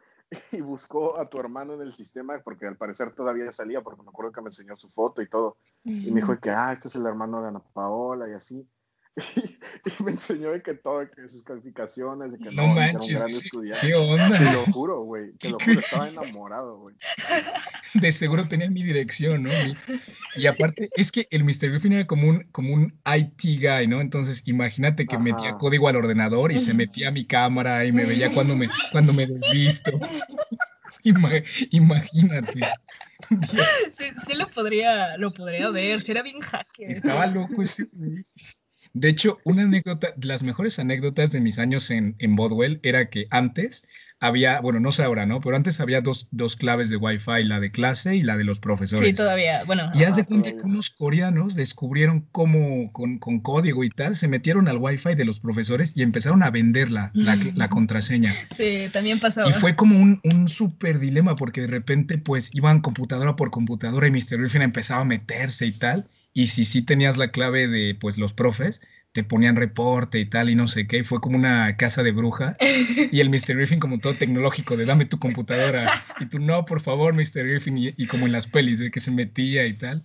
y 0.51 0.62
buscó 0.62 1.20
a 1.20 1.30
tu 1.30 1.39
hermano 1.39 1.74
en 1.74 1.82
el 1.82 1.94
sistema, 1.94 2.39
porque 2.44 2.65
al 2.68 2.77
parecer 2.77 3.13
todavía 3.13 3.51
salía, 3.51 3.82
porque 3.82 4.01
me 4.01 4.10
acuerdo 4.10 4.32
que 4.32 4.42
me 4.42 4.48
enseñó 4.48 4.75
su 4.75 4.89
foto 4.89 5.22
y 5.22 5.30
todo. 5.30 5.58
Y 5.84 6.12
me 6.12 6.22
dijo 6.22 6.39
que, 6.39 6.50
ah, 6.50 6.72
este 6.72 6.88
es 6.88 6.96
el 6.96 7.06
hermano 7.06 7.42
de 7.42 7.50
Ana 7.50 7.62
Paola 7.74 8.30
y 8.30 8.34
así. 8.34 8.68
Y, 10.00 10.03
me 10.03 10.12
enseñó 10.12 10.51
de 10.51 10.62
que 10.62 10.74
todo, 10.75 11.10
que 11.10 11.27
sus 11.27 11.43
calificaciones, 11.43 12.32
de 12.32 12.38
que 12.38 12.51
no, 12.55 12.67
no 12.67 12.74
manches, 12.74 13.10
era 13.10 13.20
un 13.20 13.25
gran 13.25 13.29
estudiante. 13.29 13.88
¿Qué 13.88 13.96
onda? 13.96 14.38
Te 14.38 14.51
lo 14.53 14.65
juro, 14.72 15.01
güey. 15.01 15.32
Te 15.34 15.50
lo 15.50 15.58
juro, 15.60 15.79
estaba 15.79 16.10
enamorado, 16.10 16.77
güey. 16.77 16.96
De 17.93 18.12
seguro 18.12 18.48
tenía 18.48 18.70
mi 18.70 18.84
dirección, 18.84 19.43
¿no? 19.43 19.50
Y, 20.36 20.48
aparte, 20.48 20.89
es 20.96 21.12
que 21.12 21.27
el 21.32 21.43
Mr. 21.43 21.70
Griffin 21.70 21.93
era 21.93 22.08
como 22.08 22.29
un, 22.29 22.43
como 22.51 22.74
un 22.74 22.98
IT 23.05 23.62
guy, 23.62 23.88
¿no? 23.88 24.01
Entonces, 24.01 24.48
imagínate 24.48 25.05
que 25.05 25.20
metía 25.20 25.58
código 25.58 25.88
al 25.89 25.98
ordenador 25.98 26.51
y 26.51 26.60
se 26.60 26.74
metía 26.74 27.10
a 27.10 27.12
mi 27.12 27.25
cámara 27.25 27.86
y 27.86 27.91
me 27.91 28.05
veía 28.05 28.32
cuando 28.32 28.55
me, 28.55 28.70
cuando 28.91 29.13
me 29.13 29.27
desvisto. 29.27 29.91
imagínate. 31.03 32.62
Sí, 33.91 34.05
sí, 34.25 34.36
lo 34.38 34.50
podría, 34.50 35.17
lo 35.17 35.34
podría 35.34 35.70
ver, 35.70 36.01
si 36.01 36.12
era 36.12 36.22
bien 36.22 36.39
hacker. 36.39 36.89
Estaba 36.89 37.27
loco 37.27 37.62
ese 37.62 37.88
de 38.94 39.10
hecho, 39.10 39.40
una 39.44 39.64
anécdota, 39.64 40.14
las 40.22 40.44
mejores 40.44 40.78
anécdotas 40.78 41.32
de 41.32 41.42
mis 41.42 41.58
años 41.58 41.90
en, 41.90 42.16
en 42.20 42.36
Bodwell 42.36 42.80
era 42.84 43.10
que 43.10 43.28
antes 43.32 43.84
había, 44.20 44.62
bueno, 44.62 44.80
no 44.80 44.92
sé 44.92 45.04
ahora, 45.04 45.26
¿no? 45.26 45.42
Pero 45.42 45.56
antes 45.56 45.80
había 45.80 46.00
dos, 46.00 46.28
dos 46.30 46.56
claves 46.56 46.90
de 46.90 46.98
Wi-Fi, 46.98 47.44
la 47.44 47.60
de 47.60 47.72
clase 47.72 48.16
y 48.16 48.22
la 48.22 48.38
de 48.38 48.44
los 48.44 48.60
profesores. 48.60 49.06
Sí, 49.06 49.14
todavía, 49.14 49.64
bueno. 49.66 49.92
Y 49.96 50.04
haz 50.04 50.16
de 50.16 50.26
cuenta 50.26 50.52
que 50.52 50.62
unos 50.62 50.92
coreanos 50.92 51.56
descubrieron 51.56 52.28
cómo, 52.32 52.92
con, 52.94 53.18
con, 53.18 53.40
código 53.42 53.84
y 53.84 53.90
tal, 53.90 54.16
se 54.16 54.28
metieron 54.28 54.68
al 54.68 54.78
Wi-Fi 54.78 55.16
de 55.16 55.26
los 55.26 55.40
profesores 55.40 55.98
y 55.98 56.04
empezaron 56.04 56.44
a 56.44 56.52
vender 56.52 56.92
la, 56.92 57.12
la, 57.14 57.38
contraseña. 57.70 58.34
Sí, 58.56 58.90
también 58.94 59.20
pasaba. 59.20 59.50
Y 59.50 59.54
fue 59.54 59.76
como 59.76 59.98
un, 59.98 60.22
un 60.24 60.48
súper 60.48 61.00
dilema 61.00 61.36
porque 61.36 61.62
de 61.62 61.68
repente, 61.68 62.18
pues, 62.20 62.54
iban 62.54 62.80
computadora 62.80 63.36
por 63.36 63.50
computadora 63.50 64.08
y 64.08 64.12
Mr. 64.12 64.38
Griffin 64.38 64.62
empezaba 64.62 65.02
a 65.02 65.06
meterse 65.06 65.66
y 65.66 65.72
tal 65.72 66.08
y 66.34 66.48
si 66.48 66.66
sí 66.66 66.82
tenías 66.82 67.18
la 67.18 67.30
clave 67.30 67.68
de 67.68 67.96
pues 67.96 68.18
los 68.18 68.34
profes, 68.34 68.82
te 69.13 69.24
ponían 69.24 69.56
reporte 69.56 70.20
y 70.20 70.25
tal 70.25 70.50
y 70.50 70.56
no 70.56 70.68
sé 70.68 70.88
qué, 70.88 71.04
fue 71.04 71.22
como 71.22 71.38
una 71.38 71.78
casa 71.78 72.02
de 72.02 72.12
bruja 72.12 72.58
y 73.12 73.20
el 73.20 73.30
Mr. 73.30 73.56
Griffin 73.56 73.80
como 73.80 74.00
todo 74.00 74.16
tecnológico 74.16 74.75
de 74.75 74.86
dame 74.86 75.06
tu 75.06 75.20
computadora 75.20 76.04
y 76.20 76.25
tú 76.25 76.40
no, 76.40 76.66
por 76.66 76.82
favor, 76.82 77.13
Mr. 77.13 77.48
Griffin 77.48 77.78
y, 77.78 78.08
como 78.08 78.25
en 78.25 78.32
las 78.32 78.48
pelis 78.48 78.80
de 78.80 78.90
que 78.90 79.00
se 79.00 79.12
metía 79.12 79.66
y 79.68 79.74
tal. 79.74 80.04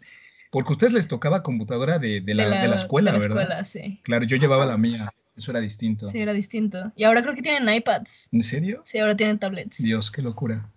Porque 0.50 0.68
a 0.68 0.73
ustedes 0.73 0.92
les 0.92 1.08
tocaba 1.08 1.42
computadora 1.42 1.99
de, 1.99 2.20
de, 2.20 2.35
la, 2.35 2.62
de 2.62 2.68
la, 2.68 2.76
escuela, 2.76 3.12
de 3.12 3.18
la 3.18 3.23
¿verdad? 3.23 3.42
Escuela, 3.42 3.64
sí. 3.64 4.00
Claro, 4.02 4.25
yo 4.25 4.37
llevaba 4.37 4.64
la 4.64 4.78
mía. 4.78 5.12
Eso 5.37 5.50
era 5.52 5.61
distinto. 5.61 6.08
Sí, 6.11 6.18
era 6.18 6.32
distinto. 6.32 6.90
Y 6.97 7.04
ahora 7.04 7.23
creo 7.23 7.35
que 7.35 7.42
tienen 7.42 7.73
iPads. 7.73 8.30
¿En 8.32 8.42
serio? 8.42 8.80
Sí, 8.85 8.99
ahora 8.99 9.14
tienen 9.14 9.38
tablets. 9.38 9.82
Dios, 9.82 10.11
qué 10.11 10.23
locura. 10.23 10.68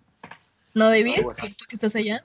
¿No, 0.74 0.88
David? 0.88 1.16
¿Tú 1.56 1.64
que 1.68 1.74
estás 1.74 1.96
allá? 1.96 2.24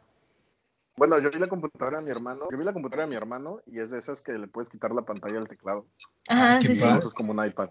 Bueno, 0.97 1.19
yo 1.19 1.29
vi 1.29 1.37
la 1.37 1.47
computadora 1.47 1.99
de 1.99 2.05
mi 2.05 2.09
hermano. 2.09 2.47
Yo 2.51 2.57
vi 2.57 2.65
la 2.65 2.73
computadora 2.73 3.03
de 3.03 3.09
mi 3.11 3.15
hermano 3.15 3.61
y 3.67 3.79
es 3.79 3.91
de 3.91 3.99
esas 3.99 4.21
que 4.21 4.33
le 4.33 4.47
puedes 4.47 4.67
quitar 4.67 4.91
la 4.91 5.03
pantalla 5.03 5.37
al 5.37 5.47
teclado. 5.47 5.87
Ajá, 6.27 6.59
sí, 6.59 6.75
sí. 6.75 6.83
es 6.85 7.13
como 7.13 7.33
un 7.33 7.45
iPad. 7.45 7.69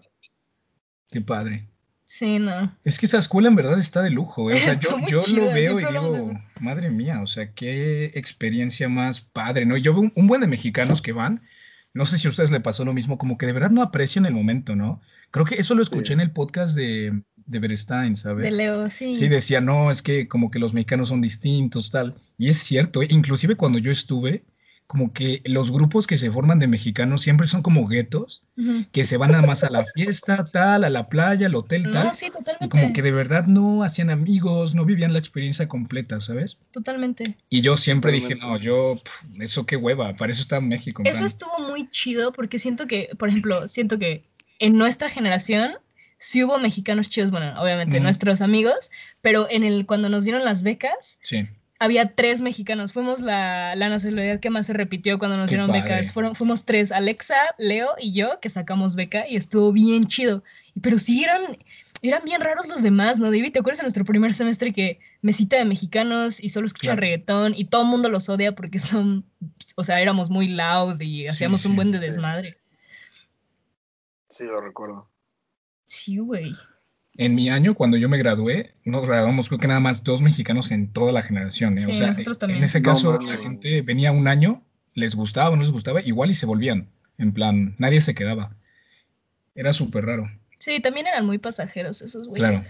Qué 1.09 1.19
padre. 1.19 1.67
Sí, 2.05 2.39
no. 2.39 2.73
Es 2.85 2.97
que 2.97 3.05
esa 3.05 3.17
escuela 3.17 3.49
en 3.49 3.57
verdad 3.57 3.77
está 3.77 4.01
de 4.01 4.11
lujo. 4.11 4.49
¿eh? 4.49 4.55
O 4.55 4.57
sea, 4.57 4.79
yo, 4.79 4.97
yo 5.05 5.21
lo 5.35 5.47
veo 5.47 5.77
y 5.77 5.85
digo, 5.85 6.31
madre 6.61 6.89
mía, 6.89 7.21
o 7.21 7.27
sea, 7.27 7.51
qué 7.51 8.05
experiencia 8.15 8.87
más 8.87 9.19
padre, 9.19 9.65
¿no? 9.65 9.75
Yo 9.75 9.93
veo 9.93 10.09
un, 10.15 10.27
buen 10.27 10.39
de 10.39 10.47
mexicanos 10.47 11.01
que 11.01 11.11
van. 11.11 11.41
No 11.93 12.05
sé 12.05 12.17
si 12.17 12.27
a 12.27 12.29
ustedes 12.29 12.51
le 12.51 12.61
pasó 12.61 12.85
lo 12.85 12.93
mismo, 12.93 13.17
como 13.17 13.37
que 13.37 13.45
de 13.45 13.51
verdad 13.51 13.71
no 13.71 13.81
aprecian 13.81 14.25
el 14.25 14.33
momento, 14.33 14.73
¿no? 14.77 15.01
Creo 15.31 15.45
que 15.45 15.55
eso 15.55 15.75
lo 15.75 15.81
escuché 15.81 16.13
en 16.13 16.21
el 16.21 16.31
podcast 16.31 16.77
de, 16.77 17.23
de 17.47 17.59
Berestein, 17.59 18.15
¿sabes? 18.15 18.43
De 18.43 18.51
Leo, 18.51 18.89
sí. 18.89 19.15
Sí, 19.15 19.27
decía, 19.27 19.61
no, 19.61 19.89
es 19.89 20.01
que 20.01 20.27
como 20.27 20.51
que 20.51 20.59
los 20.59 20.73
mexicanos 20.73 21.09
son 21.09 21.21
distintos, 21.21 21.89
tal. 21.89 22.13
Y 22.37 22.49
es 22.49 22.57
cierto, 22.57 23.01
¿eh? 23.01 23.07
inclusive 23.09 23.55
cuando 23.55 23.79
yo 23.79 23.91
estuve, 23.91 24.43
como 24.87 25.11
que 25.11 25.41
los 25.45 25.69
grupos 25.69 26.07
que 26.07 26.15
se 26.15 26.31
forman 26.31 26.59
de 26.59 26.67
mexicanos 26.67 27.21
siempre 27.21 27.45
son 27.45 27.61
como 27.61 27.87
guetos, 27.87 28.43
que 28.93 29.03
se 29.03 29.17
van 29.17 29.31
nada 29.31 29.45
más 29.45 29.65
a 29.65 29.69
la 29.69 29.85
fiesta, 29.93 30.45
tal, 30.45 30.85
a 30.85 30.89
la 30.89 31.09
playa, 31.09 31.47
al 31.47 31.55
hotel, 31.55 31.91
tal. 31.91 32.13
Sí, 32.13 32.27
totalmente. 32.27 32.65
Y 32.65 32.69
como 32.69 32.93
que 32.93 33.01
de 33.01 33.11
verdad 33.11 33.47
no 33.47 33.83
hacían 33.83 34.09
amigos, 34.09 34.75
no 34.75 34.85
vivían 34.85 35.11
la 35.11 35.19
experiencia 35.19 35.67
completa, 35.67 36.21
¿sabes? 36.21 36.57
Totalmente. 36.71 37.35
Y 37.49 37.59
yo 37.59 37.75
siempre 37.75 38.13
dije, 38.13 38.35
no, 38.35 38.57
yo, 38.57 39.01
eso 39.39 39.65
qué 39.65 39.75
hueva, 39.75 40.13
para 40.13 40.31
eso 40.31 40.41
está 40.41 40.57
en 40.57 40.69
México. 40.69 41.03
Eso 41.05 41.25
estuvo 41.25 41.59
muy 41.59 41.89
chido 41.91 42.31
porque 42.31 42.57
siento 42.57 42.87
que, 42.87 43.09
por 43.17 43.27
ejemplo, 43.27 43.67
siento 43.67 43.99
que 43.99 44.23
en 44.59 44.77
nuestra 44.77 45.09
generación 45.09 45.73
sí 46.17 46.43
hubo 46.43 46.57
mexicanos 46.59 47.09
chidos, 47.09 47.31
bueno, 47.31 47.53
obviamente 47.61 47.99
nuestros 47.99 48.41
amigos, 48.41 48.91
pero 49.21 49.47
en 49.49 49.63
el 49.63 49.85
cuando 49.85 50.09
nos 50.09 50.23
dieron 50.23 50.43
las 50.43 50.63
becas, 50.63 51.19
había 51.79 52.15
tres 52.15 52.41
mexicanos. 52.41 52.93
Fuimos 52.93 53.19
la, 53.19 53.75
la 53.75 53.89
nacionalidad 53.89 54.39
que 54.39 54.49
más 54.49 54.65
se 54.65 54.73
repitió 54.73 55.19
cuando 55.19 55.37
nos 55.37 55.49
dieron 55.49 55.71
becas. 55.71 56.11
Fueron, 56.11 56.35
fuimos 56.35 56.65
tres, 56.65 56.91
Alexa, 56.91 57.35
Leo 57.57 57.89
y 57.99 58.13
yo, 58.13 58.39
que 58.39 58.49
sacamos 58.49 58.95
beca 58.95 59.27
y 59.27 59.35
estuvo 59.35 59.71
bien 59.71 60.05
chido. 60.05 60.43
Pero 60.81 60.97
sí 60.97 61.23
eran, 61.23 61.57
eran 62.01 62.23
bien 62.25 62.41
raros 62.41 62.67
los 62.67 62.81
demás, 62.81 63.19
¿no, 63.19 63.27
David? 63.27 63.51
¿Te 63.53 63.59
acuerdas 63.59 63.79
de 63.79 63.83
nuestro 63.83 64.05
primer 64.05 64.33
semestre 64.33 64.73
que 64.73 64.99
mesita 65.21 65.57
de 65.57 65.65
mexicanos 65.65 66.43
y 66.43 66.49
solo 66.49 66.65
escuchan 66.65 66.97
reggaetón 66.97 67.53
y 67.55 67.65
todo 67.65 67.83
el 67.83 67.87
mundo 67.87 68.09
los 68.09 68.27
odia 68.29 68.55
porque 68.55 68.79
son, 68.79 69.25
o 69.75 69.83
sea, 69.83 70.01
éramos 70.01 70.29
muy 70.29 70.47
loud 70.47 70.99
y 70.99 71.27
hacíamos 71.27 71.65
un 71.65 71.75
buen 71.75 71.91
de 71.91 71.99
desmadre? 71.99 72.57
Sí, 74.29 74.45
lo 74.45 74.59
recuerdo. 74.59 75.09
Sí, 75.87 76.17
güey. 76.17 76.53
En 77.15 77.33
mi 77.33 77.49
año, 77.49 77.73
cuando 77.73 77.97
yo 77.97 78.09
me 78.09 78.19
gradué, 78.19 78.71
nos 78.85 79.07
graduamos 79.07 79.47
creo 79.47 79.57
que 79.57 79.67
nada 79.67 79.79
más 79.79 80.03
dos 80.03 80.21
mexicanos 80.21 80.69
en 80.69 80.93
toda 80.93 81.11
la 81.11 81.23
generación. 81.23 81.77
¿eh? 81.79 81.85
o 81.87 81.93
sea, 81.93 82.13
en 82.47 82.63
ese 82.63 82.83
caso, 82.83 83.17
la 83.17 83.37
gente 83.37 83.81
venía 83.81 84.11
un 84.11 84.27
año, 84.27 84.63
les 84.93 85.15
gustaba 85.15 85.49
o 85.49 85.55
no 85.55 85.63
les 85.63 85.71
gustaba, 85.71 86.01
igual 86.01 86.29
y 86.29 86.35
se 86.35 86.45
volvían. 86.45 86.89
En 87.17 87.33
plan, 87.33 87.73
nadie 87.79 88.01
se 88.01 88.13
quedaba. 88.13 88.55
Era 89.55 89.73
súper 89.73 90.05
raro. 90.05 90.29
Sí, 90.59 90.79
también 90.79 91.07
eran 91.07 91.25
muy 91.25 91.39
pasajeros 91.39 92.03
esos 92.03 92.27
güeyes. 92.27 92.37
Claro. 92.37 92.63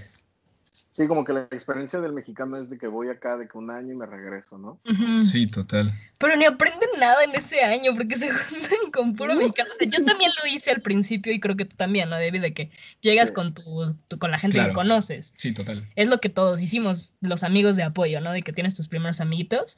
Sí, 0.92 1.08
como 1.08 1.24
que 1.24 1.32
la 1.32 1.42
experiencia 1.52 2.02
del 2.02 2.14
mexicano 2.14 2.58
es 2.58 2.72
de 2.72 2.78
que 2.80 2.88
voy 2.88 3.10
acá 3.10 3.38
de 3.38 3.48
que 3.48 3.58
un 3.58 3.70
año 3.70 3.94
y 3.94 3.96
me 3.96 4.08
regreso, 4.08 4.58
¿no? 4.58 4.80
Sí, 5.18 5.46
total. 5.46 5.92
Pero 6.18 6.36
ni 6.36 6.46
aprenden 6.46 6.90
nada 7.00 7.24
en 7.24 7.36
ese 7.36 7.62
año 7.62 7.94
porque 7.96 8.16
se 8.16 8.32
juntan 8.32 8.92
con 8.92 9.16
puro 9.16 9.36
mexicano. 9.36 9.70
O 9.72 9.76
sea, 9.76 9.88
yo 9.88 10.04
también 10.04 10.32
lo 10.42 10.50
hice 10.50 10.72
al 10.72 10.82
principio 10.82 11.32
y 11.32 11.40
creo 11.40 11.56
que 11.56 11.66
tú 11.66 11.76
también, 11.76 12.10
¿no? 12.10 12.18
Debido 12.18 12.44
de 12.44 12.54
que 12.54 12.72
llegas 13.02 13.32
con 13.32 13.54
tu, 13.54 13.96
con 14.18 14.32
la 14.32 14.40
gente 14.40 14.60
que 14.60 14.74
conoces. 14.74 15.36
Sí, 15.38 15.54
total. 15.54 15.88
Es 15.96 16.08
lo 16.08 16.20
que 16.20 16.30
todos 16.30 16.62
hicimos, 16.62 17.14
los 17.22 17.44
amigos 17.44 17.76
de 17.76 17.84
apoyo, 17.84 18.20
¿no? 18.20 18.32
De 18.32 18.42
que 18.42 18.52
tienes 18.52 18.74
tus 18.74 18.88
primeros 18.88 19.22
amiguitos, 19.22 19.78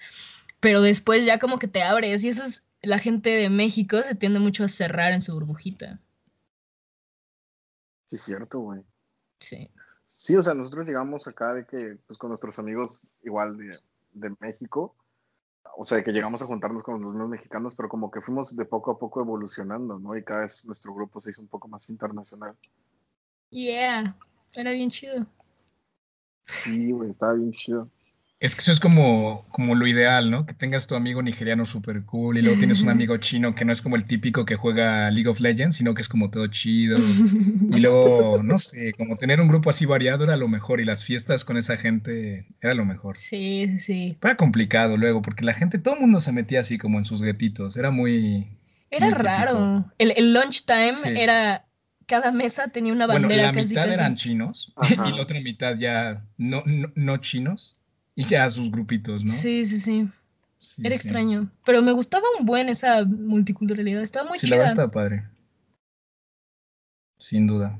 pero 0.61 0.81
después 0.81 1.25
ya 1.25 1.37
como 1.37 1.59
que 1.59 1.67
te 1.67 1.83
abres 1.83 2.23
y 2.23 2.29
eso 2.29 2.43
es, 2.43 2.65
la 2.81 2.97
gente 2.97 3.29
de 3.29 3.49
México 3.49 4.01
se 4.03 4.15
tiende 4.15 4.39
mucho 4.39 4.63
a 4.63 4.69
cerrar 4.69 5.11
en 5.11 5.21
su 5.21 5.33
burbujita. 5.33 5.99
Sí, 8.07 8.15
es 8.15 8.21
cierto, 8.21 8.59
güey. 8.59 8.81
Sí. 9.41 9.69
Sí, 10.09 10.35
o 10.35 10.41
sea, 10.41 10.53
nosotros 10.53 10.85
llegamos 10.85 11.27
acá 11.27 11.53
de 11.53 11.65
que, 11.65 11.97
pues 12.07 12.19
con 12.19 12.29
nuestros 12.29 12.59
amigos 12.59 13.01
igual 13.23 13.57
de, 13.57 13.77
de 14.13 14.35
México, 14.39 14.95
o 15.77 15.85
sea, 15.85 16.03
que 16.03 16.11
llegamos 16.11 16.41
a 16.41 16.45
juntarnos 16.45 16.83
con 16.83 17.01
los 17.01 17.13
mismos 17.13 17.29
mexicanos, 17.29 17.73
pero 17.75 17.87
como 17.87 18.11
que 18.11 18.19
fuimos 18.19 18.55
de 18.55 18.65
poco 18.65 18.91
a 18.91 18.99
poco 18.99 19.21
evolucionando, 19.21 19.97
¿no? 19.97 20.17
Y 20.17 20.23
cada 20.23 20.41
vez 20.41 20.65
nuestro 20.65 20.93
grupo 20.93 21.21
se 21.21 21.31
hizo 21.31 21.41
un 21.41 21.47
poco 21.47 21.67
más 21.67 21.89
internacional. 21.89 22.55
Yeah, 23.49 24.17
era 24.55 24.71
bien 24.71 24.89
chido. 24.89 25.25
Sí, 26.47 26.91
güey, 26.91 27.11
estaba 27.11 27.33
bien 27.33 27.51
chido. 27.51 27.89
Es 28.39 28.55
que 28.55 28.61
eso 28.61 28.71
es 28.71 28.79
como, 28.79 29.45
como 29.51 29.75
lo 29.75 29.85
ideal, 29.85 30.31
¿no? 30.31 30.45
Que 30.45 30.53
tengas 30.53 30.87
tu 30.87 30.95
amigo 30.95 31.21
nigeriano 31.21 31.65
súper 31.65 32.03
cool 32.03 32.37
y 32.37 32.41
luego 32.41 32.57
tienes 32.57 32.79
un 32.79 32.87
amigo 32.89 33.17
chino 33.17 33.53
que 33.53 33.65
no 33.65 33.73
es 33.73 33.81
como 33.81 33.97
el 33.97 34.05
típico 34.05 34.45
que 34.45 34.55
juega 34.55 35.11
League 35.11 35.27
of 35.27 35.41
Legends, 35.41 35.75
sino 35.75 35.93
que 35.93 36.01
es 36.01 36.07
como 36.07 36.29
todo 36.29 36.47
chido. 36.47 36.99
Y 37.71 37.81
luego, 37.81 38.41
no 38.43 38.57
sé, 38.57 38.93
como 38.93 39.15
tener 39.15 39.39
un 39.39 39.47
grupo 39.47 39.69
así 39.69 39.85
variado 39.85 40.23
era 40.23 40.35
lo 40.37 40.47
mejor 40.47 40.81
y 40.81 40.85
las 40.85 41.03
fiestas 41.03 41.45
con 41.45 41.55
esa 41.55 41.77
gente 41.77 42.47
era 42.61 42.73
lo 42.73 42.83
mejor. 42.83 43.17
Sí, 43.17 43.67
sí, 43.69 43.79
sí. 43.79 44.17
Era 44.21 44.35
complicado 44.35 44.97
luego 44.97 45.21
porque 45.21 45.45
la 45.45 45.53
gente, 45.53 45.77
todo 45.77 45.95
el 45.95 46.01
mundo 46.01 46.19
se 46.19 46.31
metía 46.31 46.61
así 46.61 46.77
como 46.77 46.97
en 46.97 47.05
sus 47.05 47.21
guetitos, 47.21 47.77
era 47.77 47.91
muy... 47.91 48.57
Era 48.89 49.11
raro. 49.11 49.85
El, 49.99 50.13
el 50.15 50.33
lunchtime 50.33 50.93
era 51.15 51.65
cada 52.07 52.31
mesa 52.31 52.69
tenía 52.69 52.91
una 52.91 53.05
bandera. 53.05 53.51
Bueno, 53.51 53.57
la 53.57 53.63
mitad 53.63 53.93
eran 53.93 54.15
chinos 54.15 54.73
y 54.91 54.95
la 54.95 55.21
otra 55.21 55.39
mitad 55.41 55.77
ya 55.77 56.25
no, 56.37 56.63
no 56.95 57.17
chinos 57.17 57.78
y 58.19 58.25
ya 58.25 58.49
sus 58.49 58.69
grupitos, 58.69 59.23
¿no? 59.23 59.31
Sí, 59.31 59.63
sí, 59.63 59.79
sí. 59.79 60.09
Era 60.83 60.93
extraño. 60.93 61.49
Pero 61.63 61.81
me 61.81 61.93
gustaba 61.93 62.25
un 62.37 62.45
buen 62.45 62.67
esa 62.67 63.05
multiculturalidad. 63.05 64.01
Estaba 64.01 64.27
muy 64.27 64.37
chida. 64.37 64.41
Sí, 64.41 64.49
la 64.49 64.55
verdad 64.57 64.71
estaba 64.73 64.91
padre. 64.91 65.29
Sin 67.17 67.47
duda. 67.47 67.79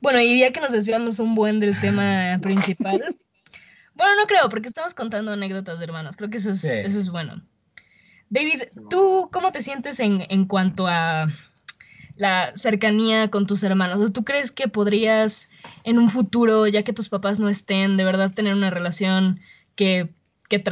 Bueno, 0.00 0.20
y 0.20 0.40
ya 0.40 0.52
que 0.52 0.60
nos 0.60 0.72
desviamos 0.72 1.20
un 1.20 1.36
buen 1.36 1.60
del 1.60 1.80
tema 1.80 2.36
principal. 2.42 3.16
bueno, 3.94 4.16
no 4.16 4.26
creo, 4.26 4.48
porque 4.48 4.66
estamos 4.66 4.92
contando 4.92 5.30
anécdotas 5.30 5.78
de 5.78 5.84
hermanos. 5.84 6.16
Creo 6.16 6.28
que 6.28 6.38
eso 6.38 6.50
es, 6.50 6.64
eso 6.64 6.98
es 6.98 7.10
bueno. 7.10 7.46
David, 8.28 8.62
¿tú 8.90 9.28
cómo 9.32 9.52
te 9.52 9.62
sientes 9.62 10.00
en, 10.00 10.26
en 10.28 10.46
cuanto 10.46 10.88
a 10.88 11.28
la 12.16 12.52
cercanía 12.54 13.30
con 13.30 13.46
tus 13.46 13.62
hermanos. 13.62 14.12
¿Tú 14.12 14.24
crees 14.24 14.52
que 14.52 14.68
podrías 14.68 15.50
en 15.82 15.98
un 15.98 16.10
futuro, 16.10 16.66
ya 16.66 16.82
que 16.82 16.92
tus 16.92 17.08
papás 17.08 17.40
no 17.40 17.48
estén, 17.48 17.96
de 17.96 18.04
verdad 18.04 18.32
tener 18.32 18.54
una 18.54 18.70
relación 18.70 19.40
que, 19.74 20.12
que, 20.48 20.62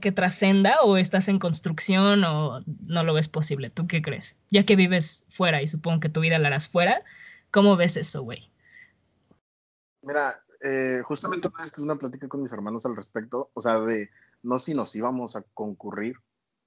que 0.00 0.12
trascenda 0.12 0.80
o 0.82 0.96
estás 0.96 1.28
en 1.28 1.38
construcción 1.38 2.24
o 2.24 2.62
no 2.86 3.04
lo 3.04 3.14
ves 3.14 3.28
posible? 3.28 3.70
¿Tú 3.70 3.86
qué 3.86 4.02
crees? 4.02 4.38
Ya 4.50 4.64
que 4.64 4.76
vives 4.76 5.24
fuera 5.28 5.62
y 5.62 5.68
supongo 5.68 6.00
que 6.00 6.08
tu 6.08 6.20
vida 6.20 6.38
la 6.38 6.48
harás 6.48 6.68
fuera, 6.68 7.02
¿cómo 7.50 7.76
ves 7.76 7.96
eso, 7.96 8.22
güey? 8.22 8.48
Mira, 10.02 10.42
eh, 10.60 11.02
justamente 11.04 11.48
una 11.48 11.62
vez 11.62 11.72
que 11.72 11.80
una 11.80 11.96
plática 11.96 12.28
con 12.28 12.42
mis 12.42 12.52
hermanos 12.52 12.86
al 12.86 12.96
respecto, 12.96 13.50
o 13.54 13.62
sea, 13.62 13.80
de 13.80 14.10
no 14.42 14.58
si 14.58 14.74
nos 14.74 14.94
íbamos 14.94 15.34
a 15.36 15.42
concurrir 15.54 16.16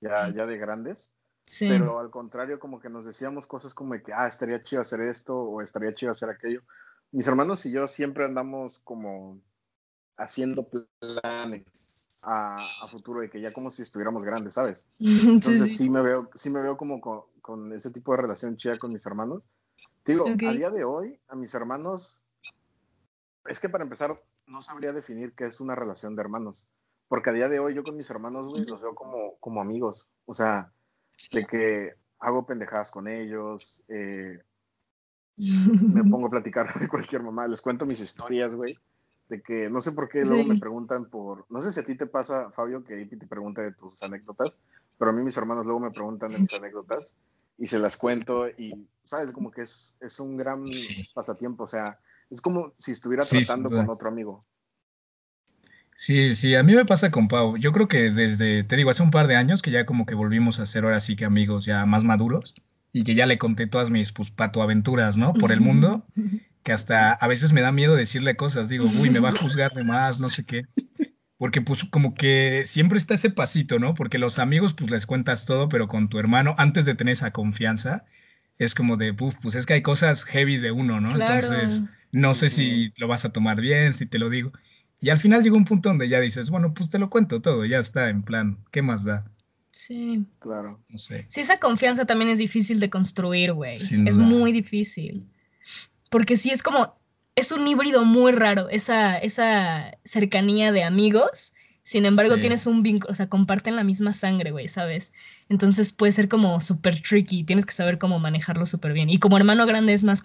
ya, 0.01 0.29
ya 0.29 0.45
de 0.45 0.57
grandes, 0.57 1.13
pero 1.59 1.99
al 1.99 2.09
contrario, 2.09 2.59
como 2.59 2.79
que 2.79 2.89
nos 2.89 3.05
decíamos 3.05 3.45
cosas 3.47 3.73
como 3.73 3.93
que, 4.01 4.13
ah, 4.13 4.27
estaría 4.27 4.63
chido 4.63 4.81
hacer 4.81 5.01
esto 5.01 5.35
o 5.35 5.61
estaría 5.61 5.93
chido 5.93 6.11
hacer 6.11 6.29
aquello. 6.29 6.61
Mis 7.11 7.27
hermanos 7.27 7.65
y 7.65 7.71
yo 7.71 7.87
siempre 7.87 8.25
andamos 8.25 8.79
como 8.79 9.39
haciendo 10.17 10.67
planes 10.67 11.65
a, 12.23 12.57
futuro 12.87 13.21
de 13.21 13.29
que 13.29 13.39
ya 13.39 13.53
como 13.53 13.69
si 13.69 13.83
estuviéramos 13.83 14.23
grandes, 14.23 14.55
¿sabes? 14.55 14.87
Entonces 14.99 15.77
sí, 15.77 15.89
me 15.89 16.01
veo, 16.01 16.29
sí 16.33 16.49
me 16.49 16.61
veo 16.61 16.77
como 16.77 16.99
con, 16.99 17.73
ese 17.73 17.91
tipo 17.91 18.11
de 18.11 18.21
relación 18.21 18.57
chida 18.57 18.77
con 18.77 18.91
mis 18.91 19.05
hermanos. 19.05 19.43
Digo, 20.05 20.27
a 20.27 20.33
día 20.33 20.69
de 20.69 20.83
hoy, 20.83 21.19
a 21.27 21.35
mis 21.35 21.53
hermanos, 21.53 22.23
es 23.47 23.59
que 23.59 23.69
para 23.69 23.83
empezar, 23.83 24.19
no 24.47 24.61
sabría 24.61 24.93
definir 24.93 25.33
qué 25.33 25.45
es 25.45 25.59
una 25.59 25.75
relación 25.75 26.15
de 26.15 26.21
hermanos. 26.21 26.67
Porque 27.07 27.29
a 27.29 27.33
día 27.33 27.49
de 27.49 27.59
hoy 27.59 27.75
yo 27.75 27.83
con 27.83 27.97
mis 27.97 28.09
hermanos, 28.09 28.47
güey, 28.47 28.65
los 28.65 28.81
veo 28.81 28.95
como, 28.95 29.35
como 29.39 29.61
amigos. 29.61 30.09
O 30.25 30.33
sea, 30.33 30.71
de 31.31 31.45
que 31.45 31.93
hago 32.19 32.45
pendejadas 32.45 32.91
con 32.91 33.07
ellos, 33.07 33.83
eh, 33.87 34.39
me 35.37 36.03
pongo 36.09 36.27
a 36.27 36.31
platicar 36.31 36.73
de 36.79 36.87
cualquier 36.87 37.23
mamá, 37.23 37.47
les 37.47 37.61
cuento 37.61 37.85
mis 37.85 37.99
historias, 37.99 38.55
güey, 38.55 38.77
de 39.29 39.41
que 39.41 39.69
no 39.69 39.81
sé 39.81 39.91
por 39.91 40.07
qué 40.07 40.23
luego 40.23 40.43
me 40.43 40.59
preguntan 40.59 41.05
por, 41.09 41.45
no 41.49 41.61
sé 41.61 41.71
si 41.71 41.79
a 41.79 41.85
ti 41.85 41.97
te 41.97 42.05
pasa, 42.05 42.51
Fabio, 42.51 42.83
que 42.83 42.99
Ipi 42.99 43.17
te 43.17 43.27
pregunta 43.27 43.61
de 43.61 43.73
tus 43.73 44.01
anécdotas, 44.03 44.59
pero 44.97 45.11
a 45.11 45.13
mí 45.13 45.23
mis 45.23 45.37
hermanos 45.37 45.65
luego 45.65 45.79
me 45.79 45.91
preguntan 45.91 46.31
de 46.31 46.39
mis 46.39 46.53
anécdotas 46.53 47.15
y 47.57 47.67
se 47.67 47.79
las 47.79 47.97
cuento 47.97 48.47
y, 48.49 48.87
¿sabes? 49.03 49.31
Como 49.31 49.51
que 49.51 49.61
es, 49.61 49.97
es 50.01 50.19
un 50.19 50.37
gran 50.37 50.65
pasatiempo, 51.13 51.63
o 51.63 51.67
sea, 51.67 51.99
es 52.29 52.41
como 52.41 52.73
si 52.77 52.91
estuviera 52.91 53.23
tratando 53.25 53.69
con 53.69 53.89
otro 53.89 54.09
amigo. 54.09 54.41
Sí, 55.95 56.35
sí, 56.35 56.55
a 56.55 56.63
mí 56.63 56.75
me 56.75 56.85
pasa 56.85 57.09
con 57.09 57.29
Pau. 57.29 57.57
Yo 57.57 57.71
creo 57.71 57.87
que 57.87 58.11
desde, 58.11 58.63
te 58.63 58.75
digo, 58.75 58.89
hace 58.89 59.01
un 59.01 59.11
par 59.11 59.27
de 59.27 59.37
años 59.37 59.61
que 59.61 59.71
ya 59.71 59.85
como 59.85 60.05
que 60.05 60.13
volvimos 60.13 60.59
a 60.59 60.65
ser 60.65 60.83
ahora 60.83 60.99
sí 60.99 61.15
que 61.15 61.23
amigos 61.23 61.65
ya 61.65 61.85
más 61.85 62.03
maduros 62.03 62.53
y 62.91 63.03
que 63.03 63.15
ya 63.15 63.25
le 63.25 63.37
conté 63.37 63.65
todas 63.65 63.89
mis 63.89 64.11
pues 64.11 64.29
patoaventuras, 64.29 65.15
¿no? 65.15 65.33
Por 65.33 65.53
el 65.53 65.61
mundo, 65.61 66.05
que 66.63 66.73
hasta 66.73 67.13
a 67.13 67.27
veces 67.27 67.53
me 67.53 67.61
da 67.61 67.71
miedo 67.71 67.95
decirle 67.95 68.35
cosas. 68.35 68.67
Digo, 68.67 68.91
uy, 68.99 69.09
me 69.09 69.19
va 69.19 69.29
a 69.29 69.37
juzgar 69.37 69.73
de 69.73 69.85
más, 69.85 70.19
no 70.19 70.29
sé 70.29 70.43
qué. 70.43 70.65
Porque 71.37 71.61
pues 71.61 71.85
como 71.85 72.13
que 72.13 72.63
siempre 72.65 72.97
está 72.97 73.13
ese 73.13 73.29
pasito, 73.29 73.79
¿no? 73.79 73.93
Porque 73.95 74.19
los 74.19 74.37
amigos 74.37 74.73
pues 74.73 74.91
les 74.91 75.05
cuentas 75.05 75.45
todo, 75.45 75.69
pero 75.69 75.87
con 75.87 76.09
tu 76.09 76.19
hermano, 76.19 76.55
antes 76.57 76.85
de 76.85 76.95
tener 76.95 77.13
esa 77.13 77.31
confianza, 77.31 78.05
es 78.57 78.75
como 78.75 78.97
de, 78.97 79.13
pues 79.13 79.55
es 79.55 79.65
que 79.65 79.73
hay 79.73 79.81
cosas 79.81 80.23
heavy 80.25 80.57
de 80.57 80.71
uno, 80.71 80.99
¿no? 80.99 81.11
Entonces, 81.11 81.83
no 82.11 82.33
sé 82.33 82.49
si 82.49 82.93
lo 82.97 83.07
vas 83.07 83.25
a 83.25 83.31
tomar 83.31 83.61
bien, 83.61 83.93
si 83.93 84.05
te 84.05 84.19
lo 84.19 84.29
digo. 84.29 84.51
Y 85.01 85.09
al 85.09 85.19
final 85.19 85.43
llega 85.43 85.55
un 85.55 85.65
punto 85.65 85.89
donde 85.89 86.09
ya 86.09 86.19
dices, 86.19 86.49
bueno, 86.49 86.73
pues 86.73 86.89
te 86.89 86.99
lo 86.99 87.09
cuento 87.09 87.41
todo, 87.41 87.65
ya 87.65 87.79
está 87.79 88.09
en 88.09 88.23
plan, 88.23 88.63
¿qué 88.71 88.81
más 88.81 89.03
da? 89.05 89.25
Sí. 89.71 90.25
Claro. 90.39 90.79
No 90.89 90.97
sé. 90.97 91.25
Sí, 91.29 91.41
esa 91.41 91.57
confianza 91.57 92.05
también 92.05 92.29
es 92.29 92.37
difícil 92.37 92.79
de 92.79 92.89
construir, 92.89 93.53
güey. 93.53 93.75
Es 93.75 94.17
muy 94.17 94.51
difícil. 94.51 95.27
Porque 96.09 96.37
sí 96.37 96.49
es 96.49 96.63
como, 96.63 96.97
es 97.35 97.51
un 97.51 97.67
híbrido 97.67 98.05
muy 98.05 98.31
raro, 98.31 98.69
esa, 98.69 99.17
esa 99.17 99.91
cercanía 100.05 100.71
de 100.71 100.83
amigos 100.83 101.53
sin 101.85 102.07
embargo, 102.07 102.37
tienes 102.37 102.65
un 102.65 102.81
vínculo, 102.81 103.11
o 103.11 103.13
sea, 103.13 103.29
comparten 103.29 103.75
la 103.75 103.83
misma 103.83 104.11
sangre, 104.15 104.49
güey, 104.49 104.67
¿sabes? 104.67 105.13
Entonces 105.47 105.93
puede 105.93 106.11
ser 106.11 106.27
como 106.27 106.59
súper 106.59 106.99
tricky, 107.01 107.43
tienes 107.43 107.67
que 107.67 107.73
saber 107.73 107.99
cómo 107.99 108.17
manejarlo 108.17 108.65
súper 108.65 108.93
bien. 108.93 109.11
Y 109.11 109.19
como 109.19 109.37
hermano 109.37 109.65
grande 109.67 109.93
es 109.93 110.03
más 110.03 110.23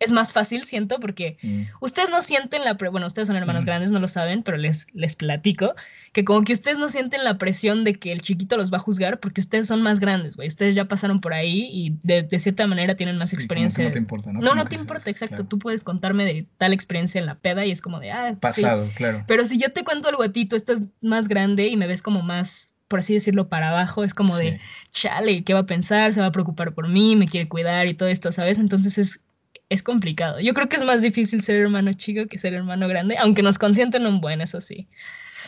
es 0.00 0.12
más 0.12 0.32
fácil, 0.32 0.64
siento, 0.64 0.98
porque 0.98 1.36
mm. 1.42 1.62
ustedes 1.80 2.08
no 2.08 2.22
sienten 2.22 2.64
la, 2.64 2.74
bueno, 2.90 3.06
ustedes 3.06 3.28
son 3.28 3.36
hermanos 3.36 3.64
mm. 3.64 3.66
grandes, 3.66 3.92
no 3.92 4.00
lo 4.00 4.08
saben, 4.08 4.42
pero 4.42 4.56
les, 4.56 4.86
les 4.94 5.14
platico, 5.14 5.74
que 6.12 6.24
como 6.24 6.42
que 6.42 6.54
ustedes 6.54 6.78
no 6.78 6.88
sienten 6.88 7.22
la 7.22 7.36
presión 7.36 7.84
de 7.84 7.94
que 7.94 8.12
el 8.12 8.22
chiquito 8.22 8.56
los 8.56 8.72
va 8.72 8.78
a 8.78 8.80
juzgar 8.80 9.20
porque 9.20 9.42
ustedes 9.42 9.68
son 9.68 9.82
más 9.82 10.00
grandes, 10.00 10.36
güey. 10.36 10.48
Ustedes 10.48 10.74
ya 10.74 10.86
pasaron 10.86 11.20
por 11.20 11.34
ahí 11.34 11.68
y 11.70 11.98
de, 12.02 12.22
de 12.22 12.38
cierta 12.38 12.66
manera 12.66 12.96
tienen 12.96 13.18
más 13.18 13.34
experiencia. 13.34 13.84
no 13.84 13.90
te 13.90 13.98
importa, 13.98 14.32
¿no? 14.32 14.40
No, 14.40 14.54
no 14.54 14.64
te 14.66 14.76
importa, 14.76 15.10
exacto. 15.10 15.44
Tú 15.44 15.58
puedes 15.58 15.84
contarme 15.84 16.24
de 16.24 16.46
tal 16.56 16.72
experiencia 16.72 17.18
en 17.18 17.26
la 17.26 17.34
peda 17.34 17.66
y 17.66 17.72
es 17.72 17.82
como 17.82 18.00
de, 18.00 18.10
ah, 18.10 18.36
pasado, 18.40 18.88
claro. 18.94 19.24
Pero 19.26 19.44
si 19.44 19.58
yo 19.58 19.70
te 19.72 19.84
cuento 19.84 20.08
algo 20.08 20.22
a 20.22 20.32
ti, 20.32 20.46
tú 20.46 20.56
estás 20.56 20.82
más 21.02 21.28
grande 21.28 21.66
y 21.68 21.76
me 21.76 21.86
ves 21.86 22.02
como 22.02 22.22
más, 22.22 22.71
por 22.92 22.98
así 22.98 23.14
decirlo, 23.14 23.48
para 23.48 23.70
abajo, 23.70 24.04
es 24.04 24.12
como 24.12 24.36
de, 24.36 24.60
chale, 24.90 25.44
¿qué 25.44 25.54
va 25.54 25.60
a 25.60 25.66
pensar? 25.66 26.12
¿Se 26.12 26.20
va 26.20 26.26
a 26.26 26.30
preocupar 26.30 26.74
por 26.74 26.88
mí? 26.88 27.16
¿Me 27.16 27.26
quiere 27.26 27.48
cuidar? 27.48 27.86
Y 27.86 27.94
todo 27.94 28.10
esto, 28.10 28.30
¿sabes? 28.32 28.58
Entonces 28.58 28.98
es, 28.98 29.22
es 29.70 29.82
complicado. 29.82 30.40
Yo 30.40 30.52
creo 30.52 30.68
que 30.68 30.76
es 30.76 30.84
más 30.84 31.00
difícil 31.00 31.40
ser 31.40 31.56
hermano 31.56 31.94
chico 31.94 32.26
que 32.26 32.36
ser 32.36 32.52
hermano 32.52 32.88
grande, 32.88 33.16
aunque 33.16 33.42
nos 33.42 33.58
consienten 33.58 34.04
un 34.04 34.20
buen, 34.20 34.42
eso 34.42 34.60
sí. 34.60 34.88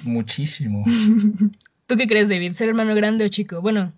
Muchísimo. 0.04 0.86
¿Tú 1.86 1.98
qué 1.98 2.06
crees, 2.06 2.30
David? 2.30 2.52
¿Ser 2.52 2.70
hermano 2.70 2.94
grande 2.94 3.26
o 3.26 3.28
chico? 3.28 3.60
Bueno, 3.60 3.92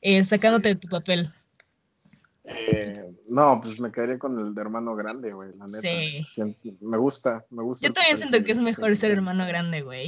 eh, 0.00 0.22
sacándote 0.22 0.68
de 0.68 0.76
tu 0.76 0.86
papel. 0.86 1.32
Eh, 2.44 3.04
no, 3.28 3.60
pues 3.60 3.80
me 3.80 3.90
quedaría 3.90 4.20
con 4.20 4.38
el 4.38 4.54
de 4.54 4.60
hermano 4.60 4.94
grande, 4.94 5.32
güey, 5.32 5.50
la 5.58 5.66
neta. 5.66 5.80
Sí. 5.80 6.78
Me 6.82 6.98
gusta, 6.98 7.44
me 7.50 7.64
gusta. 7.64 7.84
Yo 7.84 7.92
también 7.92 8.16
siento 8.16 8.44
que 8.44 8.52
es 8.52 8.60
mejor 8.60 8.94
ser 8.94 9.10
hermano 9.10 9.44
grande, 9.44 9.82
güey 9.82 10.06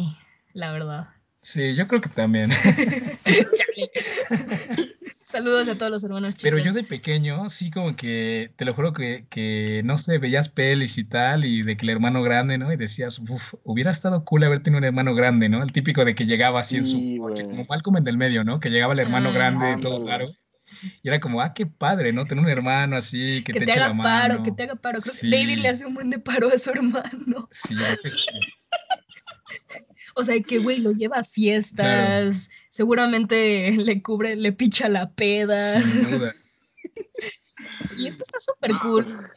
la 0.58 0.72
verdad. 0.72 1.08
Sí, 1.40 1.74
yo 1.74 1.86
creo 1.86 2.00
que 2.00 2.08
también. 2.08 2.50
Saludos 5.26 5.68
a 5.68 5.74
todos 5.76 5.92
los 5.92 6.04
hermanos 6.04 6.34
chicos. 6.34 6.42
Pero 6.42 6.58
yo 6.58 6.72
de 6.72 6.82
pequeño, 6.82 7.48
sí, 7.48 7.70
como 7.70 7.94
que, 7.94 8.52
te 8.56 8.64
lo 8.64 8.74
juro 8.74 8.92
que, 8.92 9.26
que, 9.28 9.82
no 9.84 9.96
sé, 9.96 10.18
veías 10.18 10.48
pelis 10.48 10.98
y 10.98 11.04
tal, 11.04 11.44
y 11.44 11.62
de 11.62 11.76
que 11.76 11.86
el 11.86 11.90
hermano 11.90 12.22
grande, 12.22 12.58
¿no? 12.58 12.72
Y 12.72 12.76
decías, 12.76 13.18
uff, 13.18 13.54
hubiera 13.62 13.90
estado 13.90 14.24
cool 14.24 14.44
haber 14.44 14.60
tenido 14.60 14.78
un 14.78 14.84
hermano 14.84 15.14
grande, 15.14 15.48
¿no? 15.48 15.62
El 15.62 15.72
típico 15.72 16.04
de 16.04 16.14
que 16.14 16.26
llegaba 16.26 16.60
así 16.60 16.76
en 16.76 16.86
su 16.86 17.18
coche, 17.20 17.44
como 17.44 17.66
Malcolm 17.66 17.98
en 17.98 18.04
del 18.04 18.16
medio, 18.16 18.42
¿no? 18.42 18.58
Que 18.58 18.70
llegaba 18.70 18.94
el 18.94 19.00
hermano 19.00 19.28
ah, 19.28 19.32
grande, 19.32 19.76
todo 19.80 20.04
claro. 20.04 20.28
Y 21.02 21.08
era 21.08 21.20
como, 21.20 21.40
ah, 21.40 21.54
qué 21.54 21.66
padre, 21.66 22.12
¿no? 22.12 22.24
Tener 22.24 22.44
un 22.44 22.50
hermano 22.50 22.96
así, 22.96 23.42
que, 23.44 23.52
te, 23.52 23.64
eche 23.64 23.78
la 23.78 23.92
mano. 23.92 24.02
Paro, 24.02 24.42
que 24.42 24.52
te 24.52 24.64
haga 24.64 24.76
paro. 24.76 25.00
Creo 25.00 25.14
que 25.20 25.28
David 25.28 25.58
le 25.58 25.68
hace 25.68 25.86
un 25.86 25.94
buen 25.94 26.10
de 26.10 26.18
paro 26.18 26.48
a 26.48 26.58
su 26.58 26.70
hermano. 26.70 27.48
Sí, 27.50 27.74
sí. 28.10 28.26
O 30.18 30.24
sea, 30.24 30.40
que, 30.40 30.58
güey, 30.58 30.80
lo 30.80 30.90
lleva 30.90 31.18
a 31.18 31.22
fiestas, 31.22 32.50
seguramente 32.70 33.70
le 33.70 34.02
cubre, 34.02 34.34
le 34.34 34.50
picha 34.50 34.88
la 34.88 35.12
peda. 35.12 35.80
Sin 35.80 36.10
duda. 36.10 36.32
y 37.96 38.08
eso 38.08 38.24
está 38.24 38.40
súper 38.40 38.72
cool. 38.82 39.30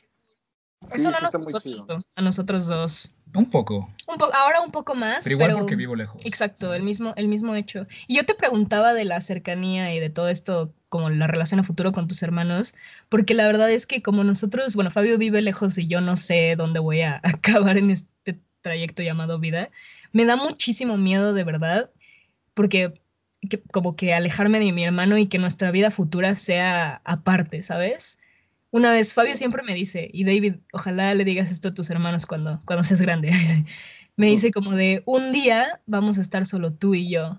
eso 0.92 1.12
no 1.12 1.20
nos 1.20 1.36
gusta 1.36 2.04
a 2.16 2.22
nosotros 2.24 2.66
dos. 2.66 3.14
Un 3.36 3.48
poco. 3.52 3.88
Un 4.08 4.18
ahora 4.34 4.62
un 4.62 4.72
poco 4.72 4.96
más. 4.96 5.24
Pero 5.26 5.36
igual 5.36 5.60
porque 5.60 5.76
vivo 5.76 5.96
lejos. 5.96 6.26
Exacto, 6.26 6.74
el 6.74 6.82
mismo, 6.82 7.14
el 7.16 7.28
mismo 7.28 7.54
hecho. 7.54 7.86
Y 8.08 8.16
yo 8.16 8.26
te 8.26 8.34
preguntaba 8.34 8.96
de 8.96 9.06
la 9.06 9.22
cercanía 9.22 9.94
y 9.94 10.00
de 10.00 10.10
todo 10.10 10.30
esto, 10.30 10.74
como 10.90 11.12
la 11.12 11.28
relación 11.28 11.60
a 11.60 11.64
futuro 11.64 11.92
con 11.92 12.08
tus 12.08 12.24
hermanos, 12.24 12.74
porque 13.08 13.36
la 13.36 13.46
verdad 13.46 13.70
es 13.70 13.86
que 13.86 14.02
como 14.02 14.24
nosotros, 14.24 14.74
bueno, 14.74 14.90
Fabio 14.90 15.20
vive 15.20 15.44
lejos 15.44 15.78
y 15.78 15.86
yo 15.86 16.02
no 16.02 16.18
sé 16.18 16.56
dónde 16.58 16.80
voy 16.80 17.02
a 17.02 17.22
acabar 17.24 17.78
en 17.78 17.92
este 17.92 18.42
trayecto 18.62 19.04
llamado 19.04 19.40
vida, 19.40 19.70
me 20.12 20.26
da 20.26 20.36
muchísimo 20.36 20.98
miedo 20.98 21.34
de 21.34 21.44
verdad, 21.44 21.92
porque 22.54 22.94
como 23.72 23.96
que 23.96 24.14
alejarme 24.14 24.60
de 24.60 24.72
mi 24.72 24.84
hermano 24.84 25.18
y 25.18 25.28
que 25.28 25.40
nuestra 25.40 25.72
vida 25.72 25.92
futura 25.92 26.36
sea 26.36 27.02
aparte, 27.06 27.64
¿sabes? 27.64 28.20
Una 28.70 28.92
vez 28.92 29.14
Fabio 29.14 29.36
siempre 29.36 29.64
me 29.64 29.74
dice, 29.74 30.10
y 30.14 30.24
David, 30.24 30.56
ojalá 30.72 31.14
le 31.14 31.26
digas 31.26 31.52
esto 31.52 31.70
a 31.70 31.74
tus 31.74 31.90
hermanos 31.90 32.26
cuando, 32.26 32.62
cuando 32.66 32.84
seas 32.84 33.02
grande, 33.02 33.32
me 34.16 34.28
dice 34.28 34.52
como 34.52 34.72
de, 34.74 35.04
un 35.06 35.32
día 35.32 35.82
vamos 35.86 36.18
a 36.18 36.22
estar 36.22 36.46
solo 36.46 36.74
tú 36.74 36.94
y 36.96 37.10
yo. 37.10 37.38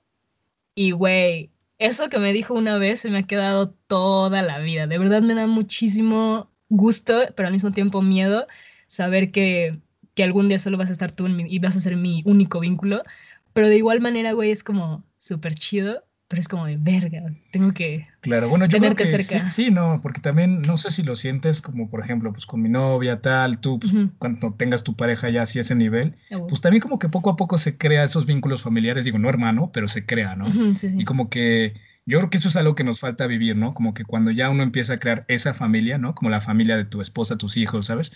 Y 0.74 0.92
güey, 0.92 1.50
eso 1.78 2.08
que 2.08 2.18
me 2.18 2.32
dijo 2.32 2.54
una 2.54 2.78
vez 2.78 3.00
se 3.00 3.10
me 3.10 3.18
ha 3.18 3.26
quedado 3.26 3.70
toda 3.86 4.42
la 4.42 4.58
vida. 4.58 4.86
De 4.86 4.98
verdad 4.98 5.22
me 5.22 5.34
da 5.34 5.46
muchísimo 5.46 6.50
gusto, 6.68 7.22
pero 7.36 7.46
al 7.48 7.52
mismo 7.52 7.72
tiempo 7.72 8.02
miedo 8.02 8.46
saber 8.86 9.30
que, 9.30 9.78
que 10.14 10.24
algún 10.24 10.48
día 10.48 10.58
solo 10.58 10.76
vas 10.78 10.90
a 10.90 10.92
estar 10.92 11.10
tú 11.12 11.26
y 11.28 11.58
vas 11.58 11.76
a 11.76 11.80
ser 11.80 11.96
mi 11.96 12.22
único 12.24 12.60
vínculo. 12.60 13.02
Pero 13.52 13.68
de 13.68 13.76
igual 13.76 14.00
manera, 14.00 14.32
güey, 14.32 14.50
es 14.50 14.64
como 14.64 15.04
súper 15.18 15.54
chido 15.54 16.04
pero 16.32 16.40
es 16.40 16.48
como 16.48 16.64
de 16.64 16.78
verga, 16.78 17.22
tengo 17.50 17.74
que 17.74 18.06
claro, 18.22 18.48
bueno, 18.48 18.64
yo 18.64 18.78
tenerte 18.78 19.04
creo 19.04 19.18
que 19.18 19.22
cerca. 19.22 19.44
Sí, 19.44 19.64
sí, 19.64 19.70
no, 19.70 20.00
porque 20.02 20.22
también 20.22 20.62
no 20.62 20.78
sé 20.78 20.90
si 20.90 21.02
lo 21.02 21.14
sientes 21.14 21.60
como, 21.60 21.90
por 21.90 22.00
ejemplo, 22.00 22.32
pues 22.32 22.46
con 22.46 22.62
mi 22.62 22.70
novia, 22.70 23.20
tal, 23.20 23.58
tú, 23.58 23.78
pues, 23.78 23.92
cuando 24.16 24.54
tengas 24.54 24.82
tu 24.82 24.96
pareja 24.96 25.28
ya 25.28 25.42
así 25.42 25.58
ese 25.58 25.74
nivel, 25.74 26.16
pues 26.48 26.62
también 26.62 26.80
como 26.80 26.98
que 26.98 27.10
poco 27.10 27.28
a 27.28 27.36
poco 27.36 27.58
se 27.58 27.76
crea 27.76 28.02
esos 28.02 28.24
vínculos 28.24 28.62
familiares, 28.62 29.04
digo, 29.04 29.18
no 29.18 29.28
hermano, 29.28 29.72
pero 29.74 29.88
se 29.88 30.06
crea, 30.06 30.34
¿no? 30.34 30.74
sí, 30.74 30.88
sí. 30.88 30.96
Y 30.98 31.04
como 31.04 31.28
que 31.28 31.74
yo 32.06 32.16
creo 32.16 32.30
que 32.30 32.38
eso 32.38 32.48
es 32.48 32.56
algo 32.56 32.74
que 32.76 32.82
nos 32.82 32.98
falta 32.98 33.26
vivir, 33.26 33.54
¿no? 33.54 33.74
Como 33.74 33.92
que 33.92 34.06
cuando 34.06 34.30
ya 34.30 34.48
uno 34.48 34.62
empieza 34.62 34.94
a 34.94 34.98
crear 34.98 35.26
esa 35.28 35.52
familia, 35.52 35.98
¿no? 35.98 36.14
Como 36.14 36.30
la 36.30 36.40
familia 36.40 36.78
de 36.78 36.86
tu 36.86 37.02
esposa, 37.02 37.36
tus 37.36 37.58
hijos, 37.58 37.84
¿sabes? 37.84 38.10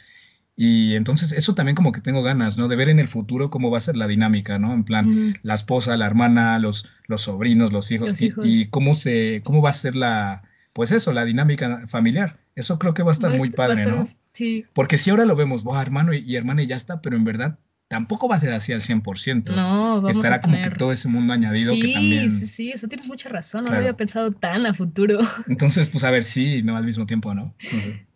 Y 0.59 0.95
entonces 0.95 1.33
eso 1.33 1.55
también 1.55 1.77
como 1.77 1.93
que 1.93 2.01
tengo 2.01 2.23
ganas, 2.23 2.57
¿no? 2.57 2.67
De 2.67 2.77
ver 2.77 2.89
en 2.89 2.99
el 2.99 3.09
futuro 3.09 3.51
cómo 3.51 3.71
va 3.71 3.77
a 3.77 3.83
ser 3.83 3.97
la 3.97 4.09
dinámica, 4.09 4.59
¿no? 4.59 4.73
En 4.73 4.85
plan, 4.85 5.39
la 5.43 5.55
esposa, 5.55 5.97
la 5.99 6.07
hermana, 6.07 6.59
los, 6.59 6.89
los 7.07 7.23
sobrinos, 7.23 7.73
los 7.73 7.91
hijos, 7.91 8.19
y, 8.21 8.67
cómo, 8.69 8.95
se, 8.95 9.43
cómo 9.45 9.61
va 9.61 9.71
a 9.71 9.75
ser 9.75 9.95
la, 9.95 10.45
pues 10.73 10.93
eso, 10.93 11.13
la 11.13 11.27
dinámica 11.27 11.87
familiar. 11.89 12.39
Eso 12.55 12.79
creo 12.79 12.95
que 12.95 13.03
va 13.03 13.11
a 13.11 13.13
estar 13.13 13.37
muy 13.37 13.51
padre, 13.51 13.85
¿no? 13.85 14.09
Sí. 14.33 14.65
Porque 14.73 14.97
si 14.97 15.11
ahora 15.11 15.27
lo 15.27 15.37
vemos, 15.37 15.63
hermano 15.79 16.15
y, 16.15 16.19
y 16.19 16.37
hermana 16.37 16.63
y 16.63 16.67
ya 16.67 16.77
está, 16.77 17.03
pero 17.03 17.17
en 17.17 17.25
verdad 17.25 17.59
tampoco 17.89 18.29
va 18.29 18.37
a 18.37 18.41
ser 18.41 18.53
así 18.53 18.73
al 18.73 18.81
100%. 18.81 19.55
No, 19.55 20.01
vamos 20.03 20.17
Estará 20.17 20.41
como 20.41 20.61
que 20.61 20.71
todo 20.71 20.93
ese 20.93 21.09
mundo 21.09 21.33
añadido 21.33 21.75
que 21.75 21.93
también... 21.93 22.31
Sí, 22.31 22.47
sí, 22.47 22.71
eso 22.73 22.89
tienes 22.89 23.07
mucha 23.07 23.29
razón, 23.29 23.65
no 23.65 23.71
lo 23.71 23.77
había 23.77 23.93
pensado 23.93 24.33
tan 24.33 24.67
a 24.67 24.75
futuro. 24.75 25.21
Entonces, 25.49 25.89
pues 25.89 26.03
a 26.05 26.11
ver, 26.11 26.25
sí, 26.25 26.63
¿no? 26.63 26.77
Al 26.77 26.85
mismo 26.85 27.07
tiempo, 27.07 27.33
¿no? 27.35 27.55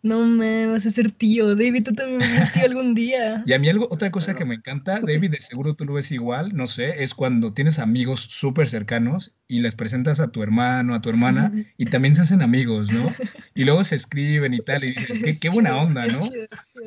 No 0.03 0.25
me 0.25 0.67
vas 0.67 0.85
a 0.85 0.89
ser 0.89 1.11
tío, 1.11 1.55
David, 1.55 1.83
tú 1.83 1.93
también 1.93 2.19
vas 2.19 2.29
a 2.29 2.35
ser 2.37 2.53
tío 2.53 2.65
algún 2.65 2.93
día. 2.93 3.43
Y 3.51 3.53
a 3.53 3.59
mí 3.59 3.69
algo, 3.69 3.87
otra 3.89 4.11
cosa 4.11 4.35
que 4.35 4.45
me 4.45 4.55
encanta, 4.55 4.99
David, 4.99 5.31
de 5.31 5.39
seguro 5.39 5.73
tú 5.73 5.85
lo 5.85 5.93
ves 5.93 6.11
igual, 6.11 6.55
no 6.55 6.67
sé, 6.67 7.03
es 7.03 7.13
cuando 7.13 7.53
tienes 7.53 7.79
amigos 7.79 8.21
súper 8.29 8.67
cercanos 8.67 9.35
y 9.47 9.59
les 9.59 9.75
presentas 9.75 10.19
a 10.19 10.31
tu 10.31 10.43
hermano, 10.43 10.95
a 10.95 11.01
tu 11.01 11.09
hermana, 11.09 11.51
y 11.77 11.85
también 11.85 12.15
se 12.15 12.21
hacen 12.21 12.41
amigos, 12.41 12.91
¿no? 12.91 13.13
Y 13.53 13.65
luego 13.65 13.83
se 13.83 13.95
escriben 13.95 14.53
y 14.53 14.59
tal, 14.59 14.83
y 14.83 14.93
dices, 14.93 15.19
qué, 15.23 15.37
qué 15.39 15.49
buena 15.49 15.77
onda, 15.77 16.07
¿no? 16.07 16.19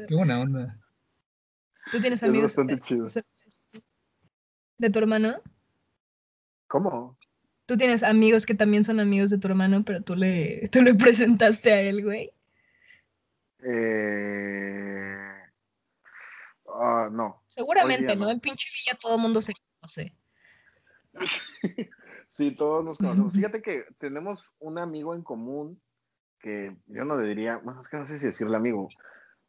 Qué 0.09 0.15
buena 0.15 0.41
onda. 0.41 0.79
¿Tú 1.91 2.01
tienes 2.01 2.23
amigos? 2.23 2.55
¿De 4.79 4.91
tu 4.91 4.99
hermano? 4.99 5.37
¿Cómo? 6.67 7.17
Tú 7.67 7.77
tienes 7.77 8.03
amigos 8.03 8.47
que 8.47 8.55
también 8.55 8.85
son 8.85 9.01
amigos 9.01 9.31
de 9.31 9.39
tu 9.39 9.49
hermano, 9.49 9.85
pero 9.85 10.03
tú 10.03 10.15
le, 10.17 10.69
tú 10.73 10.83
le 10.83 10.95
presentaste 10.95 11.73
a 11.73 11.81
él, 11.81 12.03
güey. 12.03 12.33
Eh... 13.61 15.05
Ah, 16.75 17.09
no. 17.11 17.43
Seguramente, 17.47 18.17
¿no? 18.17 18.29
En 18.29 18.41
pinche 18.41 18.69
Villa 18.73 18.99
todo 19.01 19.15
el 19.17 19.23
mundo 19.23 19.41
se 19.41 19.55
conoce. 19.79 20.13
sí, 22.29 22.51
todos 22.57 22.85
nos 22.85 22.99
conocemos. 22.99 23.33
Fíjate 23.33 23.63
que 23.63 23.85
tenemos 23.99 24.55
un 24.59 24.79
amigo 24.79 25.15
en 25.15 25.23
común 25.23 25.81
que 26.41 26.77
yo 26.87 27.05
no 27.05 27.19
le 27.19 27.29
diría, 27.29 27.59
bueno, 27.59 27.81
es 27.81 27.89
que 27.89 27.97
no 27.97 28.07
sé 28.07 28.19
si 28.19 28.27
decirle 28.27 28.57
amigo, 28.57 28.89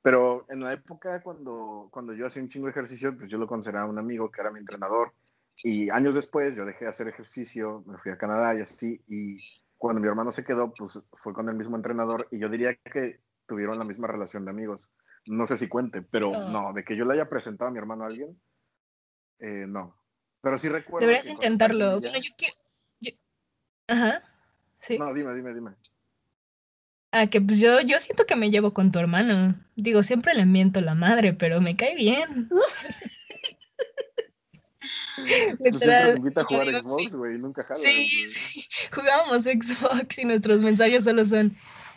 pero 0.05 0.45
en 0.49 0.59
la 0.59 0.71
época 0.71 1.19
cuando, 1.23 1.87
cuando 1.89 2.13
yo 2.13 2.27
hacía 2.27 2.43
un 2.43 2.47
chingo 2.47 2.67
de 2.67 2.73
ejercicio, 2.73 3.17
pues 3.17 3.27
yo 3.27 3.39
lo 3.39 3.47
consideraba 3.47 3.89
un 3.89 3.97
amigo 3.97 4.29
que 4.29 4.39
era 4.39 4.51
mi 4.51 4.59
entrenador. 4.59 5.13
Y 5.63 5.89
años 5.89 6.13
después 6.13 6.55
yo 6.55 6.63
dejé 6.63 6.85
de 6.85 6.89
hacer 6.89 7.07
ejercicio, 7.07 7.83
me 7.87 7.97
fui 7.97 8.11
a 8.11 8.17
Canadá 8.19 8.53
y 8.53 8.61
así. 8.61 9.01
Y 9.07 9.39
cuando 9.79 9.99
mi 9.99 10.07
hermano 10.07 10.31
se 10.31 10.45
quedó, 10.45 10.71
pues 10.71 11.09
fue 11.13 11.33
con 11.33 11.49
el 11.49 11.55
mismo 11.55 11.75
entrenador. 11.75 12.27
Y 12.29 12.37
yo 12.37 12.49
diría 12.49 12.75
que 12.75 13.19
tuvieron 13.47 13.79
la 13.79 13.83
misma 13.83 14.05
relación 14.05 14.45
de 14.45 14.51
amigos. 14.51 14.93
No 15.25 15.47
sé 15.47 15.57
si 15.57 15.67
cuente, 15.67 16.03
pero 16.03 16.29
no, 16.51 16.71
de 16.71 16.83
que 16.83 16.95
yo 16.95 17.03
le 17.03 17.15
haya 17.15 17.27
presentado 17.27 17.69
a 17.69 17.71
mi 17.71 17.79
hermano 17.79 18.03
a 18.03 18.07
alguien, 18.07 18.39
eh, 19.39 19.65
no. 19.67 19.97
Pero 20.39 20.55
sí 20.59 20.69
recuerdo. 20.69 20.99
Deberías 20.99 21.25
intentarlo. 21.25 21.99
Bueno, 21.99 22.19
yo 22.19 22.29
quiero. 22.37 22.55
Ajá. 23.87 24.21
Sí. 24.77 24.99
No, 24.99 25.11
dime, 25.15 25.33
dime, 25.33 25.51
dime. 25.51 25.71
Ah, 27.17 27.27
que 27.27 27.39
pues 27.39 27.59
yo, 27.59 27.79
yo 27.79 27.97
siento 28.01 28.25
que 28.25 28.35
me 28.35 28.51
llevo 28.51 28.73
con 28.73 28.91
tu 28.91 28.99
hermano. 28.99 29.55
Digo, 29.77 30.03
siempre 30.03 30.33
le 30.33 30.45
miento 30.45 30.81
la 30.81 30.95
madre, 30.95 31.31
pero 31.31 31.61
me 31.61 31.77
cae 31.77 31.95
bien. 31.95 32.49
Literal, 35.61 36.17
invita 36.17 36.41
a 36.41 36.43
jugar 36.43 36.81
Xbox, 36.81 37.15
güey, 37.15 37.37
nunca 37.37 37.63
jalas. 37.63 37.81
Sí, 37.81 38.27
sí, 38.27 38.67
jugábamos 38.93 39.43
Xbox 39.43 40.19
y 40.19 40.25
nuestros 40.25 40.61
mensajes 40.61 41.05
solo 41.05 41.23
son, 41.23 41.55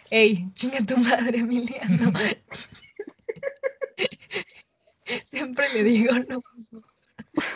hey, 0.08 0.48
chinga 0.52 0.78
tu 0.86 0.96
madre, 0.96 1.38
Emiliano. 1.38 2.12
siempre 5.24 5.74
le 5.74 5.82
digo 5.82 6.12
no. 6.28 6.44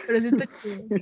Pero 0.08 0.16
sí 0.20 0.26
está 0.26 0.46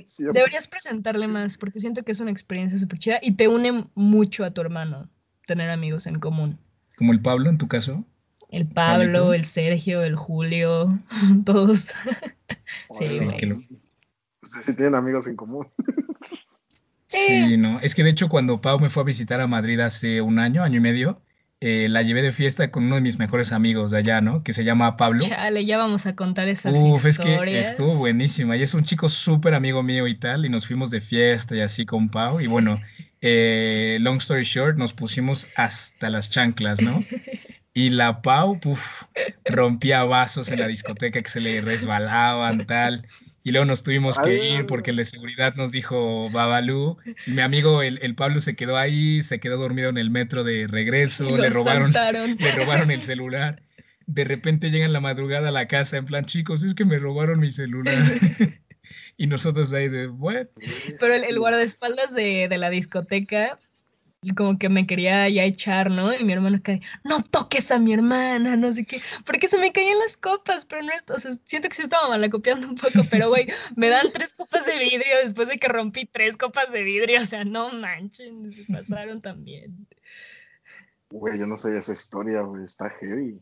chido. 0.05 0.31
Deberías 0.31 0.67
presentarle 0.67 1.27
más, 1.27 1.57
porque 1.57 1.79
siento 1.79 2.03
que 2.03 2.11
es 2.11 2.19
una 2.19 2.29
experiencia 2.29 2.77
súper 2.77 2.99
chida 2.99 3.19
y 3.19 3.31
te 3.31 3.47
une 3.47 3.87
mucho 3.95 4.45
a 4.45 4.51
tu 4.51 4.61
hermano 4.61 5.09
tener 5.51 5.69
amigos 5.69 6.07
en 6.07 6.15
común. 6.15 6.57
¿Como 6.95 7.11
el 7.11 7.21
Pablo 7.21 7.49
en 7.49 7.57
tu 7.57 7.67
caso? 7.67 8.05
El 8.49 8.67
Pablo, 8.67 9.33
el 9.33 9.43
Sergio, 9.43 10.01
el 10.01 10.15
Julio, 10.15 10.97
todos. 11.45 11.93
sí, 12.91 13.07
sí, 13.07 13.27
sí 14.61 14.75
tienen 14.75 14.95
amigos 14.95 15.27
en 15.27 15.35
común. 15.35 15.67
Sí, 17.07 17.57
no. 17.57 17.81
Es 17.81 17.93
que 17.93 18.05
de 18.05 18.11
hecho 18.11 18.29
cuando 18.29 18.61
Pau 18.61 18.79
me 18.79 18.89
fue 18.89 19.03
a 19.03 19.05
visitar 19.05 19.41
a 19.41 19.47
Madrid 19.47 19.77
hace 19.81 20.21
un 20.21 20.39
año, 20.39 20.63
año 20.63 20.77
y 20.77 20.81
medio, 20.81 21.21
eh, 21.63 21.89
la 21.89 22.01
llevé 22.01 22.23
de 22.23 22.31
fiesta 22.31 22.71
con 22.71 22.85
uno 22.85 22.95
de 22.95 23.01
mis 23.01 23.19
mejores 23.19 23.51
amigos 23.51 23.91
de 23.91 23.99
allá, 23.99 24.19
¿no? 24.19 24.43
Que 24.43 24.51
se 24.51 24.63
llama 24.63 24.97
Pablo. 24.97 25.23
Chale, 25.23 25.63
ya 25.63 25.77
vamos 25.77 26.07
a 26.07 26.15
contar 26.15 26.47
esas 26.47 26.75
Uf, 26.75 27.05
es 27.05 27.19
que 27.19 27.59
estuvo 27.59 27.93
buenísima. 27.97 28.57
Y 28.57 28.63
es 28.63 28.73
un 28.73 28.83
chico 28.83 29.07
súper 29.09 29.53
amigo 29.53 29.83
mío 29.83 30.07
y 30.07 30.15
tal, 30.15 30.43
y 30.43 30.49
nos 30.49 30.65
fuimos 30.65 30.89
de 30.89 31.01
fiesta 31.01 31.55
y 31.55 31.61
así 31.61 31.85
con 31.85 32.09
Pau. 32.09 32.41
Y 32.41 32.47
bueno, 32.47 32.81
eh, 33.21 33.99
long 34.01 34.17
story 34.17 34.43
short, 34.43 34.79
nos 34.79 34.93
pusimos 34.93 35.49
hasta 35.55 36.09
las 36.09 36.31
chanclas, 36.31 36.81
¿no? 36.81 37.05
Y 37.73 37.89
la 37.91 38.21
Pau, 38.21 38.59
puf, 38.59 39.03
rompía 39.45 40.03
vasos 40.03 40.51
en 40.51 40.59
la 40.59 40.67
discoteca 40.67 41.21
que 41.21 41.29
se 41.29 41.39
le 41.39 41.61
resbalaban, 41.61 42.65
tal. 42.65 43.05
Y 43.43 43.51
luego 43.51 43.65
nos 43.65 43.81
tuvimos 43.81 44.19
que 44.19 44.49
ir 44.49 44.65
porque 44.67 44.91
el 44.91 44.97
de 44.97 45.05
seguridad 45.05 45.55
nos 45.55 45.71
dijo 45.71 46.29
Babalú. 46.29 46.97
Mi 47.25 47.41
amigo, 47.41 47.81
el, 47.81 48.15
Pablo, 48.15 48.39
se 48.39 48.55
quedó 48.55 48.77
ahí, 48.77 49.23
se 49.23 49.39
quedó 49.39 49.57
dormido 49.57 49.89
en 49.89 49.97
el 49.97 50.11
metro 50.11 50.43
de 50.43 50.67
regreso, 50.67 51.23
le 51.37 51.49
robaron, 51.49 51.91
le 51.91 52.51
robaron 52.55 52.91
el 52.91 53.01
celular. 53.01 53.63
De 54.05 54.25
repente 54.25 54.69
llega 54.69 54.85
en 54.85 54.93
la 54.93 54.99
madrugada 54.99 55.49
a 55.49 55.51
la 55.51 55.67
casa 55.67 55.97
en 55.97 56.05
plan, 56.05 56.25
chicos, 56.25 56.63
es 56.63 56.75
que 56.75 56.85
me 56.85 56.99
robaron 56.99 57.39
mi 57.39 57.51
celular. 57.51 57.95
y 59.17 59.27
nosotros 59.27 59.73
ahí 59.73 59.89
de, 59.89 60.07
bueno. 60.07 60.49
Pero 60.99 61.13
el, 61.13 61.39
guardaespaldas 61.39 62.13
de, 62.13 62.47
de 62.47 62.57
la 62.57 62.69
discoteca 62.69 63.57
y 64.23 64.33
como 64.35 64.57
que 64.59 64.69
me 64.69 64.85
quería 64.85 65.27
ya 65.29 65.43
echar, 65.43 65.89
¿no? 65.89 66.13
Y 66.13 66.23
mi 66.23 66.33
hermano 66.33 66.59
cae, 66.63 66.81
no 67.03 67.23
toques 67.23 67.71
a 67.71 67.79
mi 67.79 67.93
hermana, 67.93 68.55
no 68.55 68.71
sé 68.71 68.85
qué, 68.85 69.01
porque 69.25 69.47
se 69.47 69.57
me 69.57 69.71
caían 69.71 69.97
las 69.99 70.15
copas, 70.15 70.65
pero 70.65 70.83
no 70.83 70.91
es, 70.93 71.03
o 71.09 71.19
sea, 71.19 71.31
siento 71.43 71.69
que 71.69 71.75
sí 71.75 71.81
estaba 71.81 72.07
mal 72.07 72.29
copiando 72.29 72.67
un 72.67 72.75
poco, 72.75 73.01
pero 73.09 73.29
güey, 73.29 73.47
me 73.75 73.89
dan 73.89 74.11
tres 74.13 74.33
copas 74.33 74.65
de 74.65 74.77
vidrio 74.77 75.17
después 75.23 75.47
de 75.47 75.57
que 75.57 75.67
rompí 75.67 76.05
tres 76.05 76.37
copas 76.37 76.71
de 76.71 76.83
vidrio, 76.83 77.21
o 77.21 77.25
sea, 77.25 77.43
no 77.43 77.71
manchen, 77.71 78.49
se 78.51 78.63
pasaron 78.65 79.21
también. 79.21 79.87
Güey, 81.09 81.39
yo 81.39 81.47
no 81.47 81.57
sé 81.57 81.75
esa 81.77 81.93
historia, 81.93 82.41
güey, 82.41 82.63
está 82.63 82.89
heavy. 82.89 83.41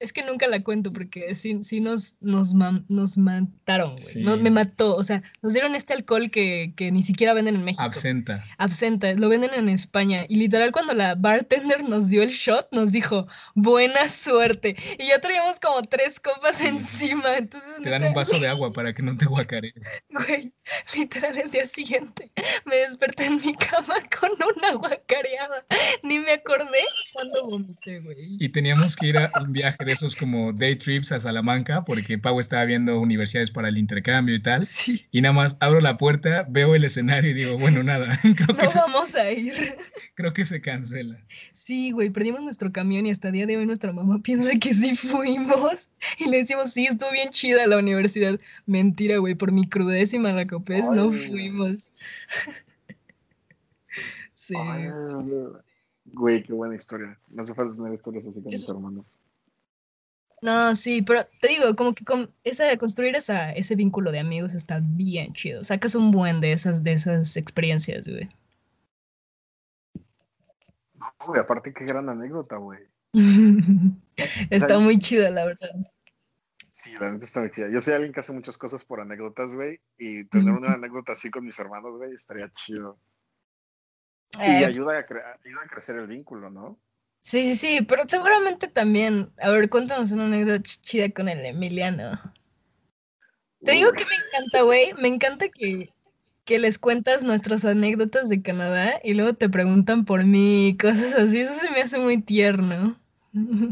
Es 0.00 0.12
que 0.12 0.22
nunca 0.22 0.46
la 0.46 0.62
cuento 0.62 0.92
porque 0.92 1.34
sí, 1.34 1.58
sí 1.62 1.80
nos, 1.80 2.16
nos, 2.20 2.54
nos 2.54 3.18
mataron, 3.18 3.96
güey. 4.14 4.38
me 4.40 4.50
mató. 4.50 4.94
O 4.94 5.02
sea, 5.02 5.22
nos 5.42 5.52
dieron 5.54 5.74
este 5.74 5.92
alcohol 5.92 6.30
que, 6.30 6.72
que, 6.76 6.92
ni 6.92 7.02
siquiera 7.02 7.34
venden 7.34 7.56
en 7.56 7.64
México. 7.64 7.82
Absenta. 7.82 8.44
Absenta. 8.58 9.12
Lo 9.14 9.28
venden 9.28 9.54
en 9.54 9.68
España. 9.68 10.24
Y 10.28 10.36
literal, 10.36 10.70
cuando 10.70 10.94
la 10.94 11.16
bartender 11.16 11.82
nos 11.82 12.08
dio 12.08 12.22
el 12.22 12.30
shot, 12.30 12.68
nos 12.70 12.92
dijo, 12.92 13.26
buena 13.54 14.08
suerte. 14.08 14.76
Y 14.98 15.08
ya 15.08 15.20
traíamos 15.20 15.58
como 15.58 15.82
tres 15.82 16.20
copas 16.20 16.60
encima. 16.64 17.36
Entonces, 17.36 17.82
te 17.82 17.90
dan 17.90 18.04
un 18.04 18.14
vaso 18.14 18.38
de 18.38 18.48
agua 18.48 18.72
para 18.72 18.94
que 18.94 19.02
no 19.02 19.16
te 19.16 19.26
guacarees. 19.26 19.74
Güey, 20.10 20.52
literal, 20.94 21.38
el 21.38 21.50
día 21.50 21.66
siguiente 21.66 22.32
me 22.64 22.76
desperté 22.76 23.26
en 23.26 23.36
mi 23.36 23.54
cama 23.54 23.96
con 24.20 24.30
una 24.56 24.74
guacareada. 24.74 25.64
Ni 26.02 26.18
me 26.18 26.32
acordé 26.32 26.84
cuando 27.12 27.46
vomité, 27.46 28.00
güey. 28.00 28.36
Y 28.38 28.48
teníamos 28.50 28.96
que 28.96 29.06
ir 29.06 29.18
a 29.18 29.30
un 29.40 29.52
viaje 29.52 29.87
de 29.88 29.94
esos 29.94 30.14
como 30.14 30.52
day 30.52 30.76
trips 30.76 31.12
a 31.12 31.18
Salamanca, 31.18 31.82
porque 31.84 32.18
Pau 32.18 32.38
estaba 32.38 32.64
viendo 32.66 33.00
universidades 33.00 33.50
para 33.50 33.68
el 33.68 33.78
intercambio 33.78 34.34
y 34.34 34.42
tal. 34.42 34.68
Y 35.10 35.22
nada 35.22 35.32
más 35.32 35.56
abro 35.60 35.80
la 35.80 35.96
puerta, 35.96 36.46
veo 36.48 36.74
el 36.74 36.84
escenario 36.84 37.30
y 37.30 37.34
digo, 37.34 37.58
bueno, 37.58 37.82
nada. 37.82 38.20
Creo 38.22 38.46
no 38.48 38.72
vamos 38.74 39.14
a 39.14 39.30
ir. 39.30 39.54
Creo 40.14 40.34
que 40.34 40.44
se 40.44 40.60
cancela. 40.60 41.18
Sí, 41.52 41.90
güey, 41.90 42.10
perdimos 42.10 42.42
nuestro 42.42 42.70
camión 42.70 43.06
y 43.06 43.10
hasta 43.10 43.28
el 43.28 43.34
día 43.34 43.46
de 43.46 43.56
hoy 43.56 43.64
nuestra 43.64 43.92
mamá 43.92 44.18
piensa 44.22 44.50
que 44.58 44.74
sí 44.74 44.94
fuimos. 44.94 45.88
Y 46.18 46.28
le 46.28 46.38
decimos, 46.38 46.72
sí, 46.72 46.86
estuvo 46.86 47.10
bien 47.10 47.30
chida 47.30 47.66
la 47.66 47.78
universidad. 47.78 48.38
Mentira, 48.66 49.16
güey, 49.16 49.34
por 49.34 49.52
mi 49.52 49.66
crudeza 49.66 50.16
y 50.16 50.18
malacopés 50.18 50.84
no 50.90 51.10
fuimos. 51.10 51.90
sí. 54.34 54.54
Güey, 56.12 56.42
qué 56.42 56.52
buena 56.52 56.76
historia. 56.76 57.18
No 57.28 57.42
hace 57.42 57.54
falta 57.54 57.74
tener 57.74 57.94
historias 57.94 58.26
así 58.26 58.42
con 58.42 58.52
mis 58.52 58.68
hermanos. 58.68 59.17
No, 60.40 60.74
sí, 60.74 61.02
pero 61.02 61.22
te 61.40 61.48
digo, 61.48 61.74
como 61.74 61.94
que 61.94 62.04
con 62.04 62.32
esa, 62.44 62.76
construir 62.76 63.16
esa, 63.16 63.52
ese 63.52 63.74
vínculo 63.74 64.12
de 64.12 64.20
amigos 64.20 64.54
está 64.54 64.80
bien 64.82 65.32
chido. 65.32 65.64
Sacas 65.64 65.94
un 65.94 66.10
buen 66.10 66.40
de 66.40 66.52
esas, 66.52 66.82
de 66.82 66.92
esas 66.92 67.36
experiencias, 67.36 68.08
güey. 68.08 68.28
No, 70.94 71.26
güey, 71.26 71.40
aparte 71.40 71.72
qué 71.72 71.84
gran 71.84 72.08
anécdota, 72.08 72.56
güey. 72.56 72.80
está 74.50 74.78
muy 74.78 74.98
chida, 74.98 75.30
la 75.30 75.46
verdad. 75.46 75.70
Sí, 76.70 76.92
la 77.00 77.10
neta 77.10 77.24
está 77.24 77.40
muy 77.40 77.50
chida. 77.50 77.68
Yo 77.70 77.80
soy 77.80 77.94
alguien 77.94 78.12
que 78.12 78.20
hace 78.20 78.32
muchas 78.32 78.56
cosas 78.56 78.84
por 78.84 79.00
anécdotas, 79.00 79.54
güey, 79.54 79.80
y 79.98 80.24
tener 80.26 80.52
una 80.52 80.72
anécdota 80.74 81.12
así 81.12 81.30
con 81.30 81.44
mis 81.44 81.58
hermanos, 81.58 81.96
güey, 81.96 82.14
estaría 82.14 82.48
chido. 82.52 82.98
Y 84.38 84.62
eh, 84.62 84.66
ayuda 84.66 84.92
a, 84.92 84.98
ayuda 84.98 85.62
a 85.64 85.68
crecer 85.68 85.96
el 85.96 86.06
vínculo, 86.06 86.50
¿no? 86.50 86.78
Sí, 87.28 87.44
sí, 87.44 87.56
sí, 87.56 87.84
pero 87.86 88.04
seguramente 88.08 88.68
también. 88.68 89.30
A 89.42 89.50
ver, 89.50 89.68
cuéntanos 89.68 90.12
una 90.12 90.24
anécdota 90.24 90.62
chida 90.62 91.10
con 91.10 91.28
el 91.28 91.44
Emiliano. 91.44 92.18
Te 93.62 93.72
digo 93.72 93.92
que 93.92 94.06
me 94.06 94.14
encanta, 94.14 94.62
güey. 94.62 94.94
Me 94.94 95.08
encanta 95.08 95.50
que, 95.50 95.92
que 96.46 96.58
les 96.58 96.78
cuentas 96.78 97.24
nuestras 97.24 97.66
anécdotas 97.66 98.30
de 98.30 98.40
Canadá 98.40 98.94
y 99.04 99.12
luego 99.12 99.34
te 99.34 99.50
preguntan 99.50 100.06
por 100.06 100.24
mí 100.24 100.68
y 100.68 100.78
cosas 100.78 101.12
así. 101.16 101.40
Eso 101.40 101.52
se 101.52 101.70
me 101.70 101.82
hace 101.82 101.98
muy 101.98 102.22
tierno. 102.22 102.98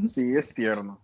Sí, 0.06 0.34
es 0.36 0.52
tierno. 0.52 1.00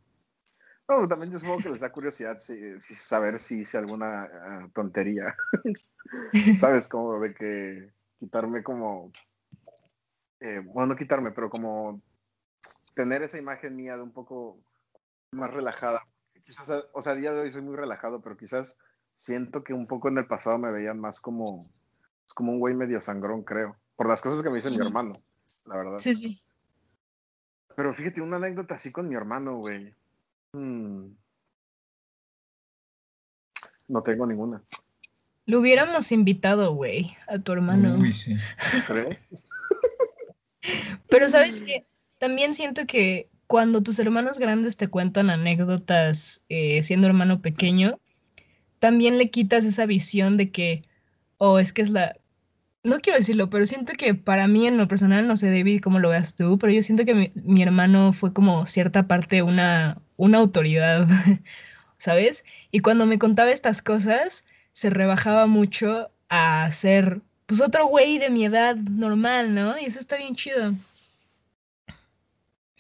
No, 0.87 1.09
también 1.09 1.33
yo 1.33 1.39
supongo 1.39 1.63
que 1.63 1.71
les 1.71 1.81
da 1.81 1.91
curiosidad 1.91 2.39
saber 2.81 3.39
si 3.39 3.61
hice 3.61 3.79
alguna 3.79 4.25
ah, 4.25 4.69
tontería. 4.75 5.35
¿Sabes? 6.61 6.87
Como 6.87 7.19
de 7.19 7.33
que 7.33 7.89
quitarme 8.19 8.63
como 8.63 9.11
eh, 10.41 10.61
bueno, 10.67 10.89
no 10.89 10.97
quitarme, 10.97 11.31
pero 11.31 11.49
como 11.49 12.03
tener 12.95 13.23
esa 13.23 13.39
imagen 13.39 13.77
mía 13.77 13.97
de 13.97 14.03
un 14.03 14.13
poco 14.13 14.59
más 15.33 15.51
relajada. 15.51 16.07
Quizás, 16.45 16.87
o 16.93 17.03
sea, 17.03 17.13
a 17.13 17.17
día 17.17 17.33
de 17.33 17.41
hoy 17.41 17.53
soy 17.53 17.63
muy 17.63 17.77
relajado, 17.77 18.21
pero 18.21 18.37
quizás 18.37 18.79
siento 19.17 19.63
que 19.63 19.73
un 19.73 19.87
poco 19.87 20.09
en 20.09 20.19
el 20.19 20.27
pasado 20.27 20.59
me 20.59 20.73
veían 20.73 20.99
más 20.99 21.21
como, 21.21 21.71
pues, 22.25 22.35
como 22.35 22.53
un 22.53 22.59
güey 22.59 22.75
medio 22.75 23.01
sangrón, 23.01 23.45
creo, 23.45 23.77
por 23.97 24.09
las 24.09 24.21
cosas 24.21 24.43
que 24.43 24.49
me 24.49 24.57
dice 24.57 24.71
mi 24.71 24.85
hermano, 24.85 25.23
la 25.65 25.77
verdad. 25.77 25.99
Sí, 25.99 26.15
sí. 26.15 26.43
Pero 27.77 27.95
fíjate, 27.95 28.21
una 28.21 28.37
anécdota 28.37 28.75
así 28.75 28.93
con 28.93 29.09
mi 29.09 29.15
hermano, 29.15 29.59
güey. 29.59 29.95
Hmm. 30.53 31.13
No 33.89 34.03
tengo 34.03 34.27
ninguna. 34.27 34.63
Lo 35.47 35.61
hubiéramos 35.61 36.13
invitado, 36.13 36.75
güey, 36.75 37.17
a 37.29 37.39
tu 37.39 37.53
hermano. 37.53 37.97
Uy, 37.97 38.13
sí. 38.13 38.37
¿Crees? 38.87 39.47
Pero 41.09 41.29
sabes 41.29 41.61
que 41.61 41.87
también 42.23 42.55
siento 42.55 42.87
que 42.87 43.29
cuando 43.49 43.83
tus 43.83 43.99
hermanos 43.99 44.39
grandes 44.39 44.77
te 44.77 44.87
cuentan 44.87 45.29
anécdotas 45.29 46.45
eh, 46.49 46.81
siendo 46.85 47.09
hermano 47.09 47.43
pequeño, 47.43 47.99
también 48.79 49.19
le 49.19 49.29
quitas 49.29 49.65
esa 49.65 49.87
visión 49.87 50.37
de 50.37 50.53
que, 50.53 50.85
oh, 51.39 51.59
es 51.59 51.73
que 51.73 51.83
es 51.83 51.91
la... 51.91 52.15
No 52.85 53.01
quiero 53.01 53.19
decirlo, 53.19 53.51
pero 53.51 53.67
siento 53.67 53.95
que 53.95 54.15
para 54.15 54.47
mí 54.47 54.69
en 54.69 54.77
lo 54.77 54.87
personal, 54.87 55.27
no 55.27 55.37
sé, 55.37 55.51
David, 55.51 55.81
cómo 55.81 55.99
lo 55.99 56.11
veas 56.11 56.37
tú, 56.37 56.59
pero 56.61 56.73
yo 56.73 56.85
siento 56.85 57.05
que 57.05 57.17
mi, 57.17 57.33
mi 57.35 57.61
hermano 57.61 58.13
fue 58.13 58.33
como 58.33 58.67
cierta 58.67 59.09
parte 59.09 59.43
una, 59.43 59.99
una 60.17 60.39
autoridad, 60.39 61.09
¿sabes? 61.99 62.45
Y 62.71 62.79
cuando 62.79 63.05
me 63.05 63.19
contaba 63.19 63.51
estas 63.51 63.83
cosas, 63.83 64.45
se 64.71 64.91
rebajaba 64.91 65.49
mucho 65.49 66.13
a 66.29 66.71
ser 66.71 67.21
pues 67.47 67.61
otro 67.61 67.89
güey 67.89 68.19
de 68.19 68.31
mi 68.31 68.45
edad 68.45 68.77
normal, 68.77 69.57
¿no? 69.57 69.77
Y 69.77 69.87
eso 69.87 69.99
está 69.99 70.17
bien 70.17 70.37
chido. 70.37 70.75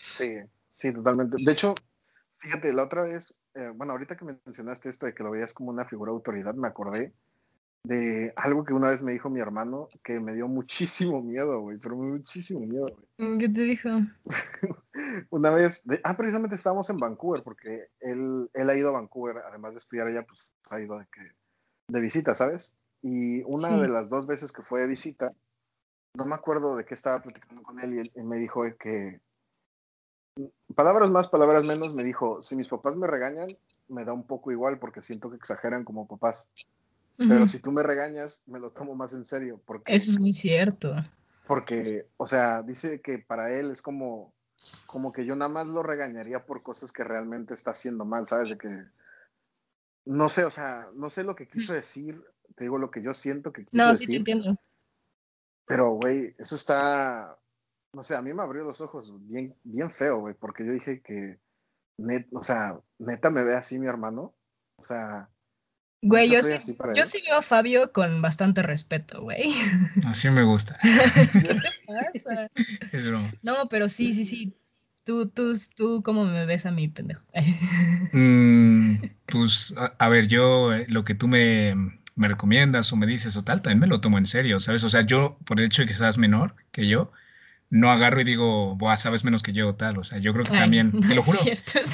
Sí, 0.02 0.34
sí, 0.70 0.92
totalmente. 0.92 1.36
De 1.38 1.52
hecho, 1.52 1.74
fíjate, 2.38 2.72
la 2.72 2.84
otra 2.84 3.04
vez, 3.04 3.34
eh, 3.54 3.70
bueno, 3.74 3.92
ahorita 3.92 4.16
que 4.16 4.24
me 4.24 4.38
mencionaste 4.44 4.90
esto 4.90 5.06
de 5.06 5.14
que 5.14 5.22
lo 5.22 5.30
veías 5.30 5.54
como 5.54 5.70
una 5.70 5.84
figura 5.84 6.10
de 6.10 6.16
autoridad, 6.16 6.54
me 6.54 6.68
acordé 6.68 7.12
de 7.84 8.32
algo 8.36 8.64
que 8.64 8.74
una 8.74 8.90
vez 8.90 9.02
me 9.02 9.12
dijo 9.12 9.28
mi 9.28 9.40
hermano 9.40 9.88
que 10.04 10.20
me 10.20 10.34
dio 10.34 10.46
muchísimo 10.48 11.22
miedo, 11.22 11.60
güey, 11.60 11.78
pero 11.78 11.96
muchísimo 11.96 12.60
miedo, 12.60 12.96
güey. 13.16 13.38
¿Qué 13.38 13.48
te 13.48 13.62
dijo? 13.62 13.88
una 15.30 15.50
vez, 15.50 15.84
ah, 16.04 16.16
precisamente 16.16 16.56
estábamos 16.56 16.90
en 16.90 16.98
Vancouver, 16.98 17.42
porque 17.42 17.88
él, 18.00 18.50
él 18.54 18.70
ha 18.70 18.76
ido 18.76 18.88
a 18.90 18.92
Vancouver, 18.92 19.38
además 19.38 19.72
de 19.72 19.78
estudiar 19.78 20.08
allá, 20.08 20.24
pues 20.24 20.52
ha 20.70 20.80
ido 20.80 20.98
de, 20.98 21.06
que, 21.06 21.20
de 21.88 22.00
visita, 22.00 22.34
¿sabes? 22.34 22.76
Y 23.02 23.42
una 23.42 23.80
de 23.80 23.88
las 23.88 24.08
dos 24.08 24.26
veces 24.26 24.52
que 24.52 24.62
fue 24.62 24.80
de 24.80 24.86
visita, 24.86 25.32
no 26.14 26.24
me 26.26 26.34
acuerdo 26.34 26.76
de 26.76 26.84
qué 26.84 26.94
estaba 26.94 27.22
platicando 27.22 27.62
con 27.62 27.80
él 27.80 27.94
y 27.94 27.98
él, 27.98 28.24
me 28.24 28.36
dijo 28.36 28.62
que, 28.78 29.20
palabras 30.74 31.10
más, 31.10 31.28
palabras 31.28 31.64
menos, 31.64 31.94
me 31.94 32.04
dijo, 32.04 32.42
si 32.42 32.56
mis 32.56 32.68
papás 32.68 32.96
me 32.96 33.06
regañan, 33.06 33.48
me 33.88 34.04
da 34.04 34.12
un 34.12 34.26
poco 34.26 34.50
igual 34.52 34.78
porque 34.78 35.02
siento 35.02 35.30
que 35.30 35.36
exageran 35.36 35.84
como 35.84 36.06
papás. 36.06 36.48
Pero 37.16 37.46
si 37.46 37.60
tú 37.60 37.70
me 37.70 37.84
regañas, 37.84 38.42
me 38.46 38.58
lo 38.58 38.70
tomo 38.70 38.96
más 38.96 39.12
en 39.12 39.24
serio. 39.24 39.60
Porque, 39.64 39.94
Eso 39.94 40.10
es 40.10 40.18
muy 40.18 40.32
cierto. 40.32 40.96
Porque, 41.46 42.06
o 42.16 42.26
sea, 42.26 42.62
dice 42.62 43.00
que 43.00 43.18
para 43.18 43.52
él 43.52 43.70
es 43.70 43.80
como, 43.80 44.32
como 44.86 45.12
que 45.12 45.24
yo 45.24 45.36
nada 45.36 45.48
más 45.48 45.66
lo 45.68 45.84
regañaría 45.84 46.44
por 46.44 46.62
cosas 46.62 46.90
que 46.90 47.04
realmente 47.04 47.54
está 47.54 47.70
haciendo 47.70 48.04
mal, 48.04 48.26
¿sabes? 48.26 48.48
De 48.48 48.58
que, 48.58 48.84
no 50.06 50.28
sé, 50.28 50.44
o 50.44 50.50
sea, 50.50 50.88
no 50.94 51.10
sé 51.10 51.22
lo 51.22 51.36
que 51.36 51.46
quiso 51.46 51.72
decir 51.72 52.20
te 52.54 52.64
digo 52.64 52.78
lo 52.78 52.90
que 52.90 53.02
yo 53.02 53.14
siento 53.14 53.52
que 53.52 53.64
quiso 53.64 53.76
No, 53.76 53.94
sí 53.94 54.06
te 54.06 54.16
entiendo. 54.16 54.56
Pero, 55.66 55.92
güey, 55.92 56.34
eso 56.38 56.56
está, 56.56 57.38
no 57.92 58.02
sé, 58.02 58.16
a 58.16 58.22
mí 58.22 58.32
me 58.32 58.42
abrió 58.42 58.64
los 58.64 58.80
ojos 58.80 59.12
bien, 59.28 59.54
bien 59.64 59.90
feo, 59.90 60.20
güey, 60.20 60.34
porque 60.34 60.64
yo 60.64 60.72
dije 60.72 61.02
que, 61.02 61.38
net, 61.98 62.26
o 62.32 62.42
sea, 62.42 62.78
neta 62.98 63.28
me 63.30 63.44
ve 63.44 63.54
así 63.54 63.78
mi 63.78 63.86
hermano, 63.86 64.34
o 64.76 64.82
sea... 64.82 65.28
Güey, 66.04 66.28
yo 66.28 66.42
sí, 66.42 66.76
yo 66.96 67.06
sí 67.06 67.22
veo 67.24 67.36
a 67.36 67.42
Fabio 67.42 67.92
con 67.92 68.22
bastante 68.22 68.60
respeto, 68.62 69.22
güey. 69.22 69.54
Así 70.04 70.28
me 70.30 70.42
gusta. 70.42 70.76
¿Qué 70.82 71.54
te 71.54 71.70
pasa? 71.86 72.48
No, 73.42 73.68
pero 73.68 73.88
sí, 73.88 74.12
sí, 74.12 74.24
sí. 74.24 74.52
Tú, 75.04 75.28
tú, 75.28 75.52
tú, 75.76 76.02
¿cómo 76.02 76.24
me 76.24 76.44
ves 76.44 76.66
a 76.66 76.72
mí, 76.72 76.88
pendejo? 76.88 77.22
Mm, 78.12 78.96
pues, 79.26 79.74
a, 79.76 80.08
ver, 80.08 80.26
yo, 80.26 80.74
eh, 80.74 80.86
lo 80.88 81.04
que 81.04 81.14
tú 81.14 81.28
me, 81.28 81.76
me 82.16 82.26
recomiendas 82.26 82.92
o 82.92 82.96
me 82.96 83.06
dices 83.06 83.36
o 83.36 83.44
tal, 83.44 83.62
también 83.62 83.78
me 83.78 83.86
lo 83.86 84.00
tomo 84.00 84.18
en 84.18 84.26
serio, 84.26 84.58
¿sabes? 84.58 84.82
O 84.82 84.90
sea, 84.90 85.02
yo, 85.02 85.38
por 85.44 85.60
el 85.60 85.66
hecho 85.66 85.82
de 85.82 85.88
que 85.88 85.94
seas 85.94 86.18
menor 86.18 86.56
que 86.72 86.88
yo, 86.88 87.12
no 87.72 87.90
agarro 87.90 88.20
y 88.20 88.24
digo, 88.24 88.76
Buah, 88.76 88.98
sabes 88.98 89.24
menos 89.24 89.42
que 89.42 89.54
yo 89.54 89.74
tal. 89.74 89.96
O 89.96 90.04
sea, 90.04 90.18
yo 90.18 90.34
creo 90.34 90.44
que 90.44 90.50
también, 90.50 90.90
te 91.00 91.14
lo 91.14 91.22
juro. 91.22 91.38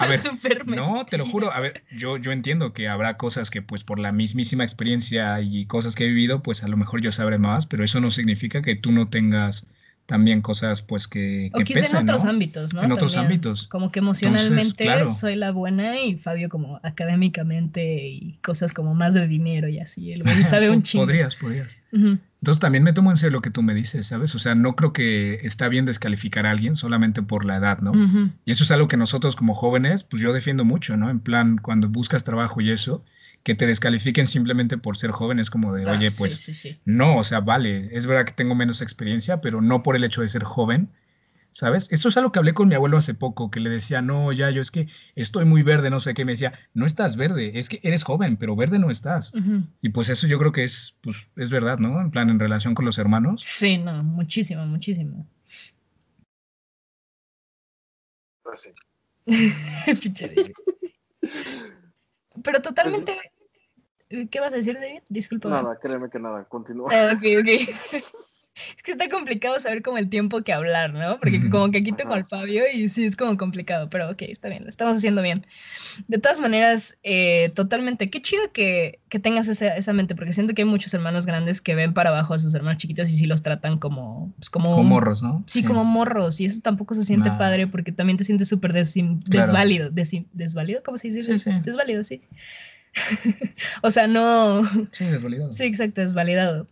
a 0.01 0.07
ver, 0.07 0.67
no, 0.67 1.07
te 1.07 1.17
lo 1.17 1.25
juro. 1.25 1.53
A 1.53 1.61
ver, 1.61 1.85
yo, 1.97 2.17
yo 2.17 2.33
entiendo 2.33 2.73
que 2.73 2.89
habrá 2.89 3.17
cosas 3.17 3.49
que, 3.49 3.63
pues, 3.63 3.85
por 3.85 4.01
la 4.01 4.11
mismísima 4.11 4.65
experiencia 4.65 5.41
y 5.41 5.67
cosas 5.67 5.95
que 5.95 6.05
he 6.05 6.09
vivido, 6.09 6.43
pues 6.43 6.65
a 6.65 6.69
lo 6.69 6.77
mejor 6.77 7.01
yo 7.01 7.13
sabré 7.13 7.39
más, 7.39 7.67
pero 7.67 7.85
eso 7.85 8.01
no 8.01 8.11
significa 8.11 8.61
que 8.61 8.75
tú 8.75 8.91
no 8.91 9.09
tengas 9.09 9.69
también 10.07 10.41
cosas 10.41 10.81
pues 10.81 11.07
que, 11.07 11.51
que 11.55 11.63
o 11.63 11.65
quizá 11.65 11.99
en 11.99 12.05
otros 12.05 12.25
ámbitos, 12.25 12.75
¿no? 12.75 12.83
En 12.83 12.91
otros 12.91 13.17
ámbitos. 13.17 13.69
Como 13.69 13.93
que 13.93 14.01
emocionalmente 14.01 15.09
soy 15.11 15.37
la 15.37 15.53
buena 15.53 16.01
y 16.01 16.17
Fabio 16.17 16.49
como 16.49 16.81
académicamente 16.83 18.09
y 18.09 18.39
cosas 18.43 18.73
como 18.73 18.95
más 18.95 19.15
de 19.15 19.29
dinero 19.29 19.69
y 19.69 19.79
así. 19.79 20.11
Él 20.13 20.25
sabe 20.45 20.71
un 20.73 20.83
chingo. 20.83 21.05
Podrías, 21.05 21.37
podrías. 21.37 21.79
Entonces 22.41 22.61
también 22.61 22.85
me 22.85 22.93
tomo 22.93 23.11
en 23.11 23.17
serio 23.17 23.33
lo 23.33 23.43
que 23.43 23.51
tú 23.51 23.63
me 23.63 23.75
dices, 23.75 24.07
¿sabes? 24.07 24.35
O 24.35 24.39
sea, 24.39 24.55
no 24.55 24.77
creo 24.77 24.93
que 24.93 25.41
está 25.43 25.69
bien 25.69 25.87
descalificar 25.87 26.47
a 26.47 26.51
alguien 26.51 26.77
solamente 26.77 27.23
por 27.23 27.45
la 27.45 27.57
edad, 27.57 27.81
¿no? 27.81 27.93
Y 28.45 28.53
eso 28.53 28.63
es 28.63 28.71
algo 28.71 28.87
que 28.87 28.97
nosotros 28.97 29.35
como 29.35 29.55
jóvenes, 29.55 30.05
pues 30.05 30.23
yo 30.23 30.33
defiendo 30.33 30.65
mucho, 30.65 30.97
¿no? 30.97 31.11
En 31.11 31.19
plan, 31.19 31.59
cuando 31.59 31.89
buscas 31.89 32.23
trabajo 32.23 32.61
y 32.61 32.71
eso, 32.71 33.05
que 33.43 33.55
te 33.55 33.67
descalifiquen 33.67 34.27
simplemente 34.27 34.79
por 34.79 34.97
ser 34.97 35.11
joven 35.11 35.39
es 35.41 35.51
como 35.51 35.73
de, 35.73 35.89
ah, 35.89 35.93
oye, 35.93 36.11
pues 36.11 36.49
no, 36.85 37.17
o 37.17 37.25
sea, 37.25 37.41
vale, 37.41 37.89
es 37.93 38.07
verdad 38.07 38.25
que 38.25 38.33
tengo 38.33 38.55
menos 38.55 38.83
experiencia, 38.83 39.41
pero 39.41 39.61
no 39.61 39.83
por 39.83 39.97
el 39.97 40.05
hecho 40.05 40.21
de 40.21 40.29
ser 40.29 40.45
joven, 40.45 40.91
¿sabes? 41.59 41.91
Eso 41.91 42.09
es 42.09 42.17
algo 42.17 42.31
que 42.31 42.39
hablé 42.39 42.55
con 42.55 42.69
mi 42.69 42.77
abuelo 42.77 42.97
hace 42.97 43.15
poco, 43.15 43.51
que 43.51 43.59
le 43.59 43.69
decía, 43.69 44.01
no, 44.01 44.31
ya, 44.31 44.49
yo 44.53 44.63
es 44.63 44.71
que 44.71 44.87
estoy 45.17 45.45
muy 45.45 45.65
verde, 45.65 45.91
no 45.91 45.99
sé 45.99 46.15
qué, 46.15 46.25
me 46.25 46.31
decía, 46.31 46.53
no 46.73 46.87
estás 46.87 47.17
verde, 47.17 47.59
es 47.59 47.69
que 47.69 47.81
eres 47.83 48.05
joven, 48.05 48.37
pero 48.37 48.55
verde 48.55 48.79
no 48.79 48.93
estás. 48.93 49.33
Y 49.81 49.89
pues 49.89 50.09
eso 50.09 50.29
yo 50.29 50.39
creo 50.39 50.53
que 50.53 50.63
es, 50.63 50.97
pues, 51.01 51.29
es 51.35 51.51
verdad, 51.51 51.79
¿no? 51.79 52.01
En 52.01 52.13
plan, 52.13 52.31
en 52.31 52.39
relación 52.39 52.77
con 52.77 52.85
los 52.85 52.97
hermanos. 52.99 53.43
Sí, 53.43 53.77
no, 53.77 54.05
muchísimo, 54.05 54.65
muchísimo. 54.67 55.27
Pues 58.45 58.63
sí. 58.63 58.71
Pero 62.43 62.63
totalmente. 62.63 63.19
¿Qué 64.31 64.41
vas 64.41 64.55
a 64.55 64.57
decir, 64.57 64.75
David? 64.75 65.03
Disculpa. 65.11 65.51
Nada, 65.51 65.77
créeme 65.83 66.09
que 66.09 66.19
nada, 66.19 66.45
continúa. 66.45 66.89
Ah, 66.91 67.15
ok, 67.15 67.25
ok. 67.41 67.49
Es 68.77 68.83
que 68.83 68.93
está 68.93 69.09
complicado 69.09 69.59
saber 69.59 69.83
como 69.83 69.99
el 69.99 70.09
tiempo 70.09 70.43
que 70.43 70.53
hablar, 70.53 70.93
¿no? 70.93 71.19
Porque 71.19 71.49
como 71.51 71.71
que 71.71 71.79
aquí 71.79 71.93
tengo 71.93 72.15
al 72.15 72.25
Fabio 72.25 72.65
y 72.73 72.89
sí 72.89 73.05
es 73.05 73.17
como 73.17 73.37
complicado, 73.37 73.89
pero 73.89 74.11
ok, 74.11 74.23
está 74.23 74.49
bien, 74.49 74.65
lo 74.65 74.69
estamos 74.69 74.97
haciendo 74.97 75.23
bien. 75.23 75.47
De 76.09 76.19
todas 76.19 76.41
maneras, 76.41 76.99
eh, 77.03 77.53
totalmente, 77.55 78.11
qué 78.11 78.21
chido 78.21 78.53
que, 78.53 79.01
que 79.09 79.19
tengas 79.19 79.49
esa, 79.49 79.77
esa, 79.77 79.93
mente, 79.93 80.15
porque 80.15 80.33
siento 80.33 80.55
que 80.55 80.63
hay 80.63 80.69
muchos 80.69 80.93
hermanos 80.95 81.27
grandes 81.27 81.61
que 81.61 81.75
ven 81.75 81.95
para 81.95 82.11
abajo 82.11 82.35
a 82.35 82.39
sus 82.39 82.55
hermanos 82.55 82.79
chiquitos 82.79 83.11
y 83.11 83.19
sí 83.19 83.27
los 83.27 83.43
tratan 83.43 83.79
como... 83.79 84.33
Pues, 84.37 84.51
como, 84.51 84.77
como, 84.77 84.83
morros, 84.83 85.23
¿no? 85.23 85.43
Sí, 85.47 85.63
como 85.63 85.85
morros, 85.85 86.41
y 86.41 86.47
eso 86.47 86.61
tampoco 86.63 86.95
se 86.95 87.05
siente 87.05 87.31
padre 87.33 87.67
porque 87.67 87.93
también 87.93 88.17
te 88.17 88.25
sientes 88.25 88.49
súper 88.49 88.73
desválido. 88.73 89.91
¿Desválido? 89.91 90.83
¿Cómo 90.85 90.97
se 90.97 91.09
dice? 91.09 91.23
Sí, 91.23 91.39
sí. 91.39 91.51
Desválido, 91.63 92.05
sí. 92.05 92.23
o 93.83 93.91
sea, 93.91 94.07
no... 94.07 94.63
Sí, 94.93 95.05
desvalidado. 95.05 95.53
Sí, 95.53 95.65
exacto, 95.65 96.01
desvalidado. 96.01 96.67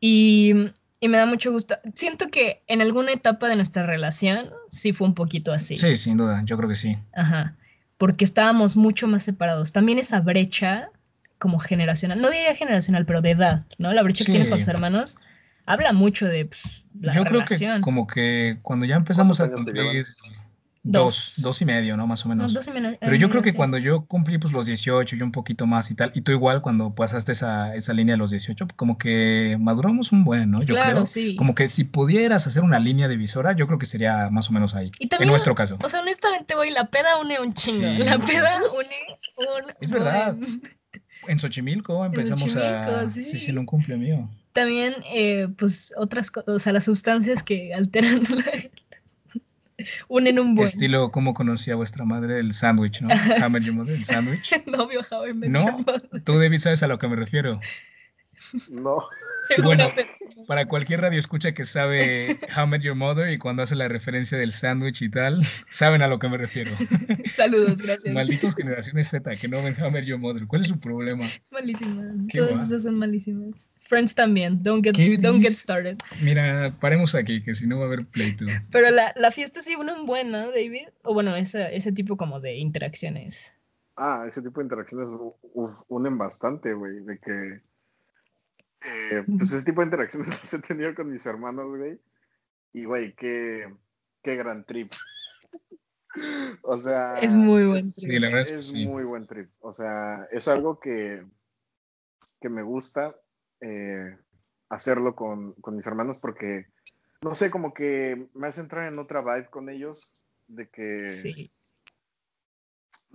Y 0.00 0.54
y 1.00 1.08
me 1.08 1.18
da 1.18 1.26
mucho 1.26 1.52
gusto. 1.52 1.76
Siento 1.94 2.28
que 2.28 2.62
en 2.66 2.80
alguna 2.80 3.12
etapa 3.12 3.48
de 3.48 3.56
nuestra 3.56 3.86
relación 3.86 4.50
sí 4.70 4.92
fue 4.92 5.06
un 5.06 5.14
poquito 5.14 5.52
así. 5.52 5.76
Sí, 5.76 5.96
sin 5.96 6.16
duda, 6.16 6.42
yo 6.44 6.56
creo 6.56 6.68
que 6.68 6.76
sí. 6.76 6.98
Ajá, 7.14 7.56
porque 7.96 8.24
estábamos 8.24 8.76
mucho 8.76 9.06
más 9.06 9.22
separados. 9.22 9.72
También 9.72 9.98
esa 9.98 10.20
brecha 10.20 10.90
como 11.38 11.58
generacional, 11.58 12.20
no 12.20 12.30
diría 12.30 12.54
generacional, 12.56 13.06
pero 13.06 13.20
de 13.20 13.30
edad, 13.30 13.64
¿no? 13.78 13.92
La 13.92 14.02
brecha 14.02 14.24
que 14.24 14.32
tienes 14.32 14.48
con 14.48 14.58
tus 14.58 14.68
hermanos 14.68 15.16
habla 15.66 15.92
mucho 15.92 16.26
de 16.26 16.46
pues, 16.46 16.84
la 17.00 17.12
yo 17.14 17.22
relación. 17.24 17.58
creo 17.58 17.76
que 17.76 17.80
como 17.80 18.06
que 18.06 18.58
cuando 18.62 18.86
ya 18.86 18.96
empezamos 18.96 19.40
a 19.40 19.50
cumplir 19.50 20.06
Dos. 20.82 21.34
dos. 21.38 21.60
y 21.60 21.64
medio, 21.64 21.96
¿no? 21.96 22.06
Más 22.06 22.24
o 22.24 22.28
menos. 22.28 22.54
dos 22.54 22.66
y 22.66 22.70
medio, 22.70 22.96
Pero 23.00 23.16
yo 23.16 23.28
creo 23.28 23.42
que 23.42 23.52
cuando 23.52 23.78
yo 23.78 24.06
cumplí 24.06 24.38
pues 24.38 24.52
los 24.52 24.66
18 24.66 25.16
y 25.16 25.22
un 25.22 25.32
poquito 25.32 25.66
más 25.66 25.90
y 25.90 25.94
tal, 25.94 26.10
y 26.14 26.22
tú 26.22 26.32
igual 26.32 26.62
cuando 26.62 26.94
pasaste 26.94 27.32
esa, 27.32 27.74
esa 27.74 27.92
línea 27.92 28.14
de 28.14 28.18
los 28.18 28.30
18, 28.30 28.66
como 28.76 28.98
que 28.98 29.56
maduramos 29.60 30.12
un 30.12 30.24
buen, 30.24 30.50
¿no? 30.50 30.62
Yo 30.62 30.74
claro, 30.74 30.92
creo. 30.92 31.06
Sí. 31.06 31.36
Como 31.36 31.54
que 31.54 31.68
si 31.68 31.84
pudieras 31.84 32.46
hacer 32.46 32.62
una 32.62 32.78
línea 32.78 33.08
divisora, 33.08 33.52
yo 33.52 33.66
creo 33.66 33.78
que 33.78 33.86
sería 33.86 34.30
más 34.30 34.48
o 34.50 34.52
menos 34.52 34.74
ahí. 34.74 34.90
Y 34.98 35.08
también, 35.08 35.28
en 35.28 35.32
nuestro 35.32 35.54
caso. 35.54 35.78
O 35.82 35.88
sea, 35.88 36.00
honestamente, 36.00 36.54
güey, 36.54 36.70
la 36.70 36.88
peda 36.90 37.18
une 37.20 37.40
un 37.40 37.54
chingo. 37.54 37.80
Sí. 37.80 38.04
La 38.04 38.18
peda 38.18 38.60
une 38.72 38.96
un. 39.36 39.72
Es 39.80 39.90
verdad. 39.90 40.36
En 41.26 41.38
Xochimilco 41.38 42.04
empezamos 42.04 42.42
en 42.42 42.62
Xochimilco, 42.62 42.90
a. 42.96 43.08
Sí. 43.08 43.24
sí, 43.24 43.38
sí, 43.38 43.50
en 43.50 43.58
un 43.58 43.66
cumple 43.66 43.96
mío. 43.96 44.28
También, 44.52 44.94
eh, 45.12 45.48
pues, 45.56 45.92
otras 45.96 46.30
cosas, 46.30 46.48
o 46.54 46.58
sea, 46.58 46.72
las 46.72 46.84
sustancias 46.84 47.42
que 47.42 47.72
alteran 47.74 48.22
la, 48.30 48.52
unen 50.08 50.38
un 50.38 50.54
buen. 50.54 50.66
Estilo, 50.68 51.10
¿cómo 51.10 51.34
conocía 51.34 51.74
vuestra 51.76 52.04
madre 52.04 52.38
el 52.38 52.52
sándwich, 52.52 53.00
no? 53.02 53.08
How 53.42 53.50
Met 53.50 53.62
Your 53.62 53.74
Mother, 53.74 53.94
el 53.96 54.04
sándwich. 54.04 54.50
Novio, 54.66 55.00
How 55.10 55.26
I 55.26 55.34
Met 55.34 55.50
No, 55.50 55.62
Your 55.64 55.78
Mother. 55.78 56.22
tú, 56.24 56.38
David, 56.38 56.58
sabes 56.58 56.82
a 56.82 56.88
lo 56.88 56.98
que 56.98 57.08
me 57.08 57.16
refiero. 57.16 57.60
No. 58.68 58.98
Bueno, 59.62 59.90
para 60.48 60.66
cualquier 60.66 61.02
radio 61.02 61.20
escucha 61.20 61.52
que 61.52 61.66
sabe 61.66 62.38
How 62.56 62.66
Met 62.66 62.80
Your 62.80 62.96
Mother 62.96 63.30
y 63.30 63.36
cuando 63.36 63.62
hace 63.62 63.76
la 63.76 63.86
referencia 63.86 64.38
del 64.38 64.52
sándwich 64.52 65.02
y 65.02 65.10
tal, 65.10 65.44
saben 65.68 66.00
a 66.00 66.08
lo 66.08 66.18
que 66.18 66.30
me 66.30 66.38
refiero. 66.38 66.70
Saludos, 67.30 67.82
gracias. 67.82 68.14
Malditos 68.14 68.54
generaciones 68.56 69.10
Z 69.10 69.36
que 69.36 69.46
no 69.46 69.62
ven 69.62 69.76
How 69.78 69.90
Met 69.90 70.06
Your 70.06 70.18
Mother. 70.18 70.46
¿Cuál 70.46 70.62
es 70.62 70.68
su 70.68 70.80
problema? 70.80 71.26
Es 71.26 71.52
malísima. 71.52 72.02
Todas 72.32 72.62
esas 72.62 72.84
son 72.84 72.94
malísimas. 72.94 73.70
Friends 73.80 74.14
también. 74.14 74.62
Don't 74.62 74.82
get, 74.82 74.94
¿Qué 74.94 75.18
don't 75.18 75.42
get 75.42 75.52
started. 75.52 75.98
Mira, 76.22 76.74
paremos 76.80 77.14
aquí, 77.14 77.42
que 77.42 77.54
si 77.54 77.66
no 77.66 77.76
va 77.76 77.84
a 77.84 77.88
haber 77.88 78.06
pleito. 78.06 78.46
Pero 78.70 78.90
la, 78.90 79.12
la 79.16 79.30
fiesta 79.30 79.60
sí 79.60 79.76
une 79.76 79.92
un 79.92 80.06
buen, 80.06 80.30
¿no, 80.30 80.50
David? 80.50 80.88
O 81.02 81.12
bueno, 81.12 81.36
ese, 81.36 81.76
ese 81.76 81.92
tipo 81.92 82.16
como 82.16 82.40
de 82.40 82.56
interacciones. 82.56 83.54
Ah, 83.96 84.24
ese 84.26 84.40
tipo 84.40 84.60
de 84.60 84.64
interacciones 84.64 85.08
unen 85.88 86.16
bastante, 86.16 86.72
güey, 86.72 87.00
de 87.00 87.18
que... 87.18 87.67
Eh, 88.82 89.24
pues 89.26 89.52
ese 89.52 89.64
tipo 89.64 89.80
de 89.80 89.86
interacciones 89.86 90.28
las 90.40 90.54
he 90.54 90.58
tenido 90.60 90.94
con 90.94 91.10
mis 91.10 91.24
hermanos, 91.26 91.76
güey. 91.76 92.00
Y, 92.72 92.84
güey, 92.84 93.14
qué, 93.14 93.72
qué 94.22 94.36
gran 94.36 94.64
trip. 94.64 94.92
o 96.62 96.78
sea... 96.78 97.18
Es 97.18 97.34
muy 97.34 97.64
buen 97.66 97.92
trip. 97.92 98.10
Sí, 98.12 98.18
la 98.18 98.26
verdad 98.28 98.42
es, 98.42 98.52
es 98.52 98.68
sí. 98.68 98.86
muy 98.86 99.04
buen 99.04 99.26
trip. 99.26 99.50
O 99.60 99.72
sea, 99.72 100.28
es 100.30 100.48
algo 100.48 100.78
que, 100.78 101.24
que 102.40 102.48
me 102.48 102.62
gusta 102.62 103.16
eh, 103.60 104.16
hacerlo 104.68 105.14
con, 105.16 105.54
con 105.54 105.76
mis 105.76 105.86
hermanos 105.86 106.18
porque, 106.20 106.66
no 107.22 107.34
sé, 107.34 107.50
como 107.50 107.74
que 107.74 108.28
me 108.34 108.48
hace 108.48 108.60
entrar 108.60 108.86
en 108.86 108.98
otra 108.98 109.20
vibe 109.20 109.50
con 109.50 109.68
ellos 109.68 110.24
de 110.46 110.68
que... 110.68 111.06
Sí. 111.08 111.52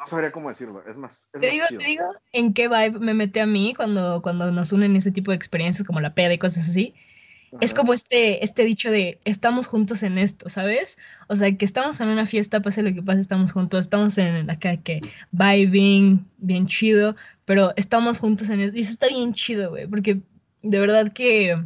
No 0.04 0.08
sabría 0.08 0.34
cómo 0.34 0.49
decirlo, 0.49 0.84
es 0.86 0.97
más. 0.97 1.30
Es 1.34 1.39
te, 1.39 1.47
más 1.47 1.54
digo, 1.54 1.66
chido. 1.70 1.80
te 1.80 1.86
digo 1.86 2.04
en 2.34 2.54
qué 2.54 2.68
vibe 2.68 2.99
me 2.99 3.14
mete 3.14 3.39
a 3.39 3.45
mí 3.45 3.74
cuando, 3.74 4.22
cuando 4.22 4.51
nos 4.51 4.74
unen 4.74 4.97
ese 4.97 5.12
tipo 5.12 5.32
de 5.32 5.38
experiencias 5.38 5.88
como 5.88 6.01
la 6.01 6.14
peda 6.14 6.34
y 6.34 6.38
cosas 6.38 6.68
así. 6.68 6.93
Ajá. 7.54 7.60
Es 7.62 7.74
como 7.74 7.93
este, 7.93 8.43
este 8.43 8.66
dicho 8.66 8.91
de 8.91 9.22
estamos 9.24 9.68
juntos 9.68 10.04
en 10.04 10.18
esto, 10.18 10.49
¿sabes? 10.49 10.97
O 11.30 11.36
sea, 11.36 11.56
que 11.56 11.64
estamos 11.64 12.01
en 12.01 12.10
una 12.10 12.26
fiesta, 12.26 12.62
pase 12.62 12.84
lo 12.84 12.93
que 12.93 13.01
pase, 13.01 13.22
estamos 13.22 13.54
juntos, 13.54 13.86
estamos 13.86 14.18
en 14.18 14.49
acá 14.49 14.76
que 14.76 14.99
vibing, 15.32 16.28
bien 16.38 16.68
chido, 16.68 17.16
pero 17.45 17.72
estamos 17.78 18.20
juntos 18.20 18.49
en 18.49 18.60
eso. 18.60 18.76
Y 18.76 18.82
eso 18.82 18.91
está 18.91 19.08
bien 19.08 19.34
chido, 19.34 19.70
güey, 19.70 19.88
porque 19.88 20.20
de 20.64 20.80
verdad 20.80 21.14
que, 21.14 21.64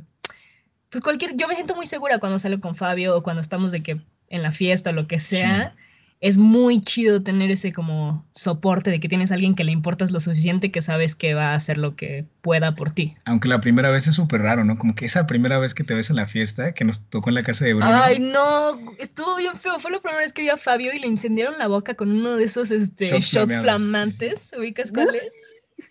pues 0.89 1.03
cualquier, 1.03 1.35
yo 1.35 1.47
me 1.47 1.55
siento 1.55 1.75
muy 1.75 1.88
segura 1.88 2.19
cuando 2.19 2.38
salgo 2.38 2.61
con 2.61 2.75
Fabio 2.75 3.17
o 3.17 3.23
cuando 3.23 3.41
estamos 3.41 3.71
de 3.71 3.79
que 3.79 3.99
en 4.29 4.43
la 4.43 4.51
fiesta 4.51 4.91
o 4.91 4.93
lo 4.93 5.07
que 5.07 5.17
sea. 5.17 5.73
Sí. 5.75 5.83
Es 6.20 6.38
muy 6.38 6.82
chido 6.82 7.22
tener 7.22 7.51
ese 7.51 7.72
como 7.72 8.26
soporte 8.32 8.89
de 8.89 8.99
que 8.99 9.07
tienes 9.07 9.32
a 9.32 9.36
alguien 9.36 9.53
que 9.53 9.63
le 9.63 9.72
importas 9.72 10.11
lo 10.11 10.20
suficiente 10.20 10.72
que 10.72 10.82
sabes 10.82 11.15
que 11.15 11.36
va 11.36 11.51
a 11.51 11.53
hacer 11.53 11.78
lo 11.78 11.95
que 11.95 12.26
pueda 12.41 12.76
por 12.76 12.89
ti. 12.89 13.15
Aunque 13.26 13.47
la 13.47 13.61
primera 13.61 13.91
vez 13.91 14.07
es 14.07 14.15
súper 14.15 14.41
raro, 14.41 14.63
¿no? 14.63 14.78
Como 14.78 14.95
que 14.95 15.05
esa 15.05 15.28
primera 15.28 15.59
vez 15.59 15.74
que 15.76 15.84
te 15.84 15.93
ves 15.93 16.09
en 16.09 16.15
la 16.15 16.26
fiesta, 16.26 16.74
que 16.74 16.86
nos 16.86 17.07
tocó 17.09 17.30
en 17.30 17.36
la 17.36 17.43
casa 17.43 17.65
de 17.65 17.76
Bruno. 17.76 18.03
Ay, 18.03 18.20
no, 18.20 18.80
estuvo 18.97 19.36
bien 19.36 19.53
feo. 19.55 19.78
Fue 19.80 19.91
la 19.91 19.99
primera 19.99 20.22
vez 20.22 20.34
que 20.34 20.41
vi 20.41 20.49
a 20.49 20.57
Fabio 20.57 20.93
y 20.93 20.99
le 20.99 21.07
incendiaron 21.07 21.57
la 21.59 21.68
boca 21.68 21.93
con 21.93 22.11
uno 22.11 22.36
de 22.36 22.45
esos 22.45 22.72
este, 22.72 23.20
Shots 23.20 23.57
flamantes. 23.59 24.39
sí, 24.39 24.57
¿Ubicas 24.57 24.91
cuáles? 24.91 25.24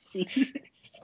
Sí. 0.00 0.26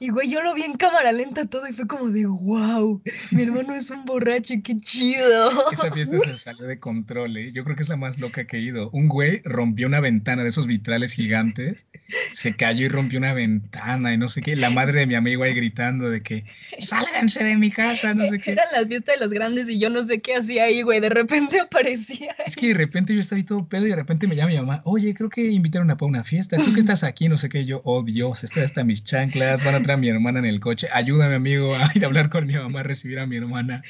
Y 0.03 0.09
güey, 0.09 0.29
yo 0.29 0.43
lo 0.43 0.53
vi 0.53 0.65
en 0.65 0.73
cámara 0.73 1.13
lenta 1.13 1.47
todo 1.47 1.69
y 1.69 1.73
fue 1.73 1.87
como 1.87 2.09
de 2.09 2.27
wow, 2.27 3.01
mi 3.31 3.43
hermano 3.43 3.73
es 3.73 3.89
un 3.89 4.05
borracho, 4.05 4.53
qué 4.65 4.77
chido. 4.77 5.71
Esa 5.71 5.93
fiesta 5.93 6.19
se 6.19 6.37
salió 6.39 6.67
de 6.67 6.81
control, 6.81 7.37
¿eh? 7.37 7.53
Yo 7.53 7.63
creo 7.63 7.77
que 7.77 7.85
es 7.85 7.89
la 7.89 7.97
más 7.97 8.19
loca 8.19 8.45
que 8.45 8.57
he 8.57 8.63
ido. 8.63 8.91
Un 8.91 9.07
güey 9.07 9.43
rompió 9.45 9.87
una 9.87 10.01
ventana 10.01 10.43
de 10.43 10.49
esos 10.49 10.67
vitrales 10.67 11.13
gigantes, 11.13 11.87
se 12.33 12.57
cayó 12.57 12.87
y 12.87 12.89
rompió 12.89 13.21
una 13.21 13.33
ventana 13.33 14.13
y 14.13 14.19
no 14.19 14.27
sé 14.27 14.43
qué. 14.43 14.57
La 14.57 14.71
madre 14.71 14.99
de 14.99 15.07
mi 15.07 15.15
amigo 15.15 15.45
ahí 15.45 15.55
gritando 15.55 16.11
de 16.11 16.21
que 16.21 16.47
sálganse 16.81 17.45
de 17.45 17.57
mi 17.57 17.71
casa, 17.71 18.13
no 18.13 18.27
sé 18.27 18.41
qué. 18.41 18.51
Era 18.51 18.65
la 18.73 18.85
fiesta 18.85 19.13
de 19.13 19.19
los 19.19 19.33
grandes 19.33 19.69
y 19.69 19.79
yo 19.79 19.89
no 19.89 20.03
sé 20.03 20.21
qué 20.21 20.35
hacía 20.35 20.65
ahí, 20.65 20.83
güey. 20.83 20.99
De 20.99 21.11
repente 21.11 21.61
aparecía. 21.61 22.35
Es 22.45 22.57
que 22.57 22.67
de 22.67 22.75
repente 22.75 23.15
yo 23.15 23.21
estaba 23.21 23.37
ahí 23.37 23.45
todo 23.45 23.69
pedo 23.69 23.87
y 23.87 23.91
de 23.91 23.97
repente 23.97 24.27
me 24.27 24.35
llama 24.35 24.51
mi 24.51 24.57
mamá, 24.57 24.83
oye, 24.85 25.15
creo 25.15 25.31
que 25.31 25.49
invitaron 25.49 25.93
a 25.93 25.97
una 26.01 26.25
fiesta. 26.25 26.57
Tú 26.57 26.75
que 26.75 26.81
estás 26.81 27.05
aquí, 27.05 27.29
no 27.29 27.37
sé 27.37 27.49
qué. 27.49 27.65
Yo, 27.65 27.83
oh 27.85 28.03
Dios, 28.03 28.43
estoy 28.43 28.65
hasta 28.65 28.83
mis 28.83 29.05
chanclas, 29.05 29.65
van 29.65 29.77
a 29.77 29.79
traer 29.81 29.92
a 29.93 29.97
mi 29.97 30.09
hermana 30.09 30.39
en 30.41 30.47
el 30.47 30.61
coche. 30.61 30.89
Ayúdame, 30.93 31.35
amigo, 31.35 31.75
a 31.77 31.91
ir 31.95 32.05
a 32.05 32.09
hablar 32.09 32.29
con 32.31 32.47
mi 32.47 32.55
mamá, 32.55 32.81
a 32.81 32.83
recibir 32.83 33.19
a 33.19 33.27
mi 33.27 33.37
hermana. 33.37 33.83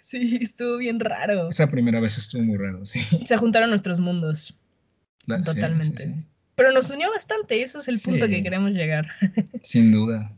Sí, 0.00 0.38
estuvo 0.40 0.76
bien 0.76 1.00
raro. 1.00 1.48
Esa 1.50 1.66
primera 1.68 1.98
vez 2.00 2.16
estuvo 2.18 2.42
muy 2.42 2.56
raro, 2.56 2.84
sí. 2.86 3.00
Se 3.24 3.36
juntaron 3.36 3.70
nuestros 3.70 4.00
mundos. 4.00 4.56
La- 5.26 5.42
Totalmente. 5.42 6.04
sí, 6.04 6.12
sí. 6.14 6.24
Pero 6.54 6.72
nos 6.72 6.88
unió 6.90 7.10
bastante 7.10 7.56
y 7.58 7.60
eso 7.62 7.78
es 7.80 7.88
el 7.88 7.98
punto 8.00 8.28
que 8.28 8.42
queremos 8.42 8.72
llegar. 8.72 9.08
Sin 9.62 9.92
duda. 9.92 10.32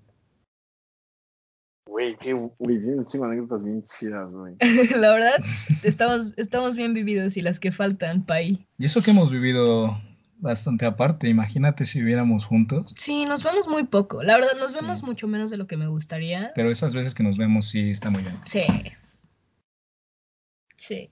Güey, 1.87 2.17
qué, 2.19 2.33
güey, 2.33 2.77
un 2.79 3.07
chingo 3.07 3.25
anécdotas 3.25 3.65
bien 3.65 3.85
chidas, 3.87 4.31
güey. 4.33 4.55
La 5.01 5.13
verdad, 5.13 5.35
estamos, 5.83 6.35
estamos 6.37 6.77
bien 6.77 6.93
vividos 6.95 7.37
y 7.37 7.41
las 7.41 7.59
que 7.61 7.73
faltan, 7.73 8.25
Pai. 8.25 8.59
Y 8.79 8.85
eso 8.85 9.03
que 9.03 9.11
hemos 9.11 9.33
vivido 9.33 10.01
bastante 10.39 10.87
aparte, 10.87 11.29
imagínate 11.29 11.85
si 11.87 11.99
viviéramos 12.01 12.45
juntos. 12.47 12.95
Sí, 12.97 13.25
nos 13.25 13.43
vemos 13.43 13.69
muy 13.69 13.85
poco. 13.85 14.23
La 14.23 14.37
verdad, 14.37 14.53
nos 14.59 14.73
Sí. 14.73 14.79
vemos 14.81 15.03
mucho 15.03 15.27
menos 15.29 15.51
de 15.51 15.57
lo 15.57 15.67
que 15.67 15.77
me 15.77 15.87
gustaría. 15.87 16.53
Pero 16.55 16.71
esas 16.71 16.95
veces 16.95 17.15
que 17.15 17.23
nos 17.23 17.37
vemos 17.39 17.69
sí 17.69 17.91
está 17.91 18.11
muy 18.11 18.23
bien. 18.23 18.39
Sí. 18.47 18.63
Sí. 20.77 21.09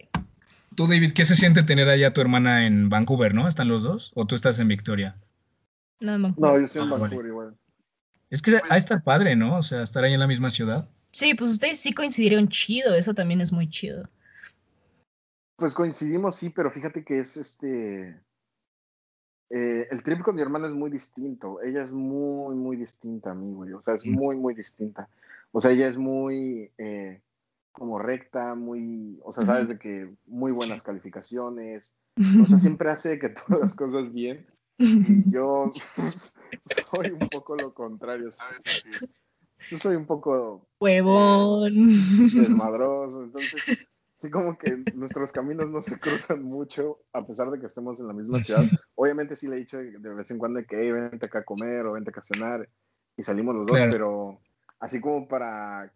Tú, 0.76 0.86
David, 0.86 1.12
¿qué 1.12 1.24
se 1.24 1.34
siente 1.34 1.62
tener 1.62 1.88
allá 1.88 2.08
a 2.08 2.12
tu 2.12 2.20
hermana 2.20 2.66
en 2.66 2.88
Vancouver, 2.88 3.34
no? 3.34 3.48
¿Están 3.48 3.68
los 3.68 3.82
dos? 3.82 4.12
¿O 4.14 4.26
tú 4.26 4.34
estás 4.34 4.58
en 4.58 4.68
Victoria? 4.68 5.16
No, 6.00 6.18
no. 6.18 6.34
No, 6.36 6.58
yo 6.58 6.66
estoy 6.66 6.82
en 6.82 6.88
Ah, 6.88 6.90
vale. 6.92 7.02
Vancouver 7.02 7.26
igual. 7.26 7.56
Es 8.30 8.42
que 8.42 8.56
ha 8.68 8.72
de 8.74 8.78
estar 8.78 9.02
padre, 9.02 9.36
¿no? 9.36 9.56
O 9.56 9.62
sea, 9.62 9.82
estar 9.82 10.04
ahí 10.04 10.12
en 10.12 10.20
la 10.20 10.26
misma 10.26 10.50
ciudad. 10.50 10.88
Sí, 11.12 11.34
pues 11.34 11.50
ustedes 11.52 11.80
sí 11.80 11.92
coincidieron 11.92 12.48
chido. 12.48 12.94
Eso 12.94 13.14
también 13.14 13.40
es 13.40 13.52
muy 13.52 13.68
chido. 13.68 14.08
Pues 15.56 15.72
coincidimos, 15.72 16.36
sí, 16.36 16.50
pero 16.50 16.70
fíjate 16.70 17.02
que 17.04 17.20
es 17.20 17.36
este. 17.38 18.20
Eh, 19.50 19.86
el 19.90 20.02
trip 20.02 20.22
con 20.22 20.34
mi 20.34 20.42
hermana 20.42 20.66
es 20.66 20.74
muy 20.74 20.90
distinto. 20.90 21.60
Ella 21.62 21.82
es 21.82 21.92
muy, 21.92 22.54
muy 22.54 22.76
distinta 22.76 23.30
a 23.30 23.34
mí, 23.34 23.52
güey. 23.54 23.72
O 23.72 23.80
sea, 23.80 23.94
es 23.94 24.06
Mm. 24.06 24.12
muy, 24.14 24.36
muy 24.36 24.54
distinta. 24.54 25.08
O 25.52 25.60
sea, 25.60 25.70
ella 25.70 25.88
es 25.88 25.96
muy. 25.98 26.70
eh, 26.78 27.20
como 27.72 27.98
recta, 27.98 28.54
muy, 28.54 29.20
o 29.22 29.32
sea, 29.32 29.44
sabes 29.44 29.68
de 29.68 29.78
que 29.78 30.08
muy 30.26 30.50
buenas 30.50 30.82
calificaciones, 30.82 31.94
o 32.42 32.46
sea, 32.46 32.56
siempre 32.78 32.90
hace 32.90 33.18
que 33.18 33.28
todas 33.28 33.60
las 33.60 33.74
cosas 33.74 34.14
bien. 34.14 34.46
Y 34.78 35.28
yo 35.30 35.70
soy 36.90 37.10
un 37.10 37.28
poco 37.28 37.54
lo 37.54 37.74
contrario, 37.74 38.32
¿sabes? 38.32 38.60
yo 39.70 39.76
soy 39.76 39.94
un 39.96 40.06
poco... 40.06 40.66
Huevón. 40.80 41.74
desmadroso, 42.34 43.24
entonces 43.24 43.85
sí 44.16 44.30
como 44.30 44.58
que 44.58 44.76
nuestros 44.94 45.32
caminos 45.32 45.68
no 45.70 45.82
se 45.82 45.98
cruzan 45.98 46.42
mucho, 46.42 47.00
a 47.12 47.26
pesar 47.26 47.50
de 47.50 47.60
que 47.60 47.66
estemos 47.66 48.00
en 48.00 48.08
la 48.08 48.12
misma 48.12 48.42
ciudad. 48.42 48.64
Obviamente 48.94 49.36
sí 49.36 49.48
le 49.48 49.56
he 49.56 49.60
dicho 49.60 49.78
de 49.78 50.14
vez 50.14 50.30
en 50.30 50.38
cuando 50.38 50.60
que 50.66 50.76
hey, 50.80 50.92
vente 50.92 51.26
acá 51.26 51.40
a 51.40 51.44
comer 51.44 51.86
o 51.86 51.92
vente 51.92 52.10
acá 52.10 52.20
a 52.20 52.24
cenar 52.24 52.68
y 53.16 53.22
salimos 53.22 53.54
los 53.54 53.66
dos, 53.66 53.80
pero 53.90 54.40
así 54.80 55.00
como 55.00 55.26
para 55.28 55.92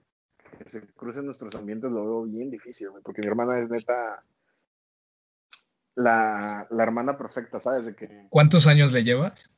que 0.59 0.68
se 0.68 0.87
crucen 0.93 1.27
nuestros 1.27 1.55
ambientes 1.55 1.91
lo 1.91 2.03
veo 2.03 2.23
bien 2.25 2.51
difícil, 2.51 2.89
porque 3.03 3.21
mi 3.21 3.29
hermana 3.29 3.61
es 3.61 3.71
neta 3.71 4.25
la, 5.95 6.66
la 6.71 6.83
hermana 6.83 7.16
perfecta, 7.16 7.61
¿sabes? 7.61 7.87
De 7.87 7.95
que... 7.95 8.27
¿Cuántos 8.31 8.66
años 8.66 8.93
le 8.93 9.05
llevas? 9.05 9.53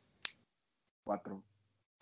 Cuatro. 1.04 1.42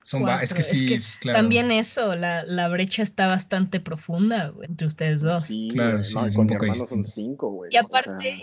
Son 0.02 0.28
es 0.28 0.54
que 0.54 0.62
sí, 0.62 0.96
claro. 1.20 1.38
También 1.38 1.70
eso, 1.70 2.16
la, 2.16 2.42
la, 2.44 2.68
brecha 2.68 3.02
está 3.02 3.26
bastante 3.26 3.80
profunda 3.80 4.52
entre 4.62 4.86
ustedes 4.86 5.22
dos. 5.22 5.44
Sí, 5.44 5.68
claro, 5.72 6.02
sí, 6.02 6.14
con 6.34 6.46
mi 6.46 6.54
hermano 6.54 6.86
son 6.86 7.04
cinco, 7.04 7.50
güey. 7.50 7.70
Y 7.72 7.76
aparte, 7.76 8.42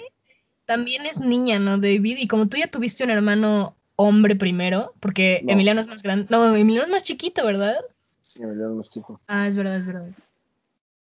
también 0.65 1.05
es 1.05 1.19
niña, 1.19 1.59
¿no, 1.59 1.77
David? 1.77 2.17
Y 2.19 2.27
como 2.27 2.47
tú 2.47 2.57
ya 2.57 2.67
tuviste 2.67 3.03
un 3.03 3.09
hermano 3.09 3.75
hombre 3.95 4.35
primero, 4.35 4.93
porque 4.99 5.43
Emiliano 5.47 5.81
es 5.81 5.87
más 5.87 6.03
grande. 6.03 6.27
No, 6.29 6.55
Emiliano 6.55 6.85
es 6.85 6.91
más 6.91 7.03
chiquito, 7.03 7.45
¿verdad? 7.45 7.77
Sí, 8.21 8.43
Emiliano 8.43 8.71
es 8.71 8.77
más 8.77 8.91
chico. 8.91 9.19
Ah, 9.27 9.47
es 9.47 9.57
verdad, 9.57 9.77
es 9.77 9.87
verdad. 9.87 10.07